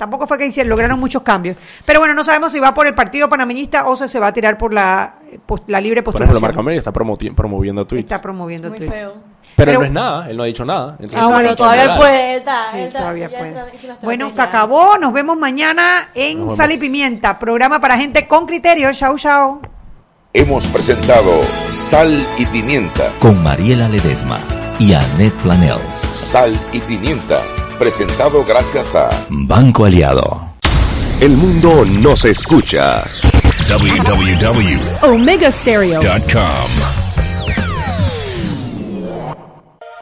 Tampoco 0.00 0.26
fue 0.26 0.38
que 0.38 0.46
hicieron, 0.46 0.70
lograron 0.70 0.98
muchos 0.98 1.22
cambios. 1.22 1.58
Pero 1.84 2.00
bueno, 2.00 2.14
no 2.14 2.24
sabemos 2.24 2.50
si 2.52 2.58
va 2.58 2.72
por 2.72 2.86
el 2.86 2.94
partido 2.94 3.28
panameñista 3.28 3.86
o 3.86 3.94
si 3.94 4.08
se 4.08 4.18
va 4.18 4.28
a 4.28 4.32
tirar 4.32 4.56
por 4.56 4.72
la, 4.72 5.16
eh, 5.30 5.38
la 5.66 5.78
libre 5.78 6.02
Por 6.02 6.14
postulación. 6.14 6.30
ejemplo, 6.36 6.48
Marco 6.48 6.60
Amelia 6.60 6.78
está 6.78 6.90
promoviendo 6.90 7.86
tweets. 7.86 8.06
Está 8.06 8.22
promoviendo 8.22 8.70
Muy 8.70 8.78
tweets. 8.78 8.94
feo. 8.94 9.10
Pero, 9.56 9.72
Pero- 9.72 9.78
no 9.80 9.84
es 9.84 9.92
nada, 9.92 10.30
él 10.30 10.36
no 10.38 10.42
ha 10.44 10.46
dicho 10.46 10.64
nada. 10.64 10.92
Entonces, 10.92 11.20
Ah, 11.20 11.26
bueno, 11.26 11.50
no 11.50 11.56
todavía 11.56 11.96
puede. 11.98 12.36
Está, 12.36 12.68
Sí, 12.70 12.78
él 12.78 12.86
está- 12.86 12.98
todavía 13.00 13.28
puede. 13.28 13.48
está- 13.48 13.96
Bueno, 14.06 14.34
que 14.34 14.40
acabó. 14.40 14.96
Nos 14.96 15.12
vemos 15.12 15.36
mañana 15.36 16.08
en 16.14 16.50
Sal 16.50 16.72
y. 16.72 16.78
Pimienta, 16.78 17.38
programa 17.38 17.78
para 17.78 17.98
gente 17.98 18.26
con 18.26 18.46
criterio. 18.46 18.90
Chau, 18.94 19.18
chau. 19.18 19.60
Hemos 20.32 20.66
presentado 20.68 21.42
Sal 21.68 22.26
y 22.38 22.46
Pimienta. 22.46 23.10
Con 23.18 23.42
Mariela 23.42 23.86
Ledesma 23.86 24.38
y 24.78 24.94
Annette 24.94 25.34
Planels. 25.42 25.92
Sal 26.14 26.58
y 26.72 26.78
Pimienta. 26.80 27.38
Presentado 27.80 28.44
gracias 28.44 28.94
a 28.94 29.08
Banco 29.30 29.86
Aliado. 29.86 30.50
El 31.18 31.30
mundo 31.30 31.86
nos 31.86 32.26
escucha. 32.26 33.02
www.com 33.70 35.10
Omega 35.10 35.50
Stereo. 35.50 36.02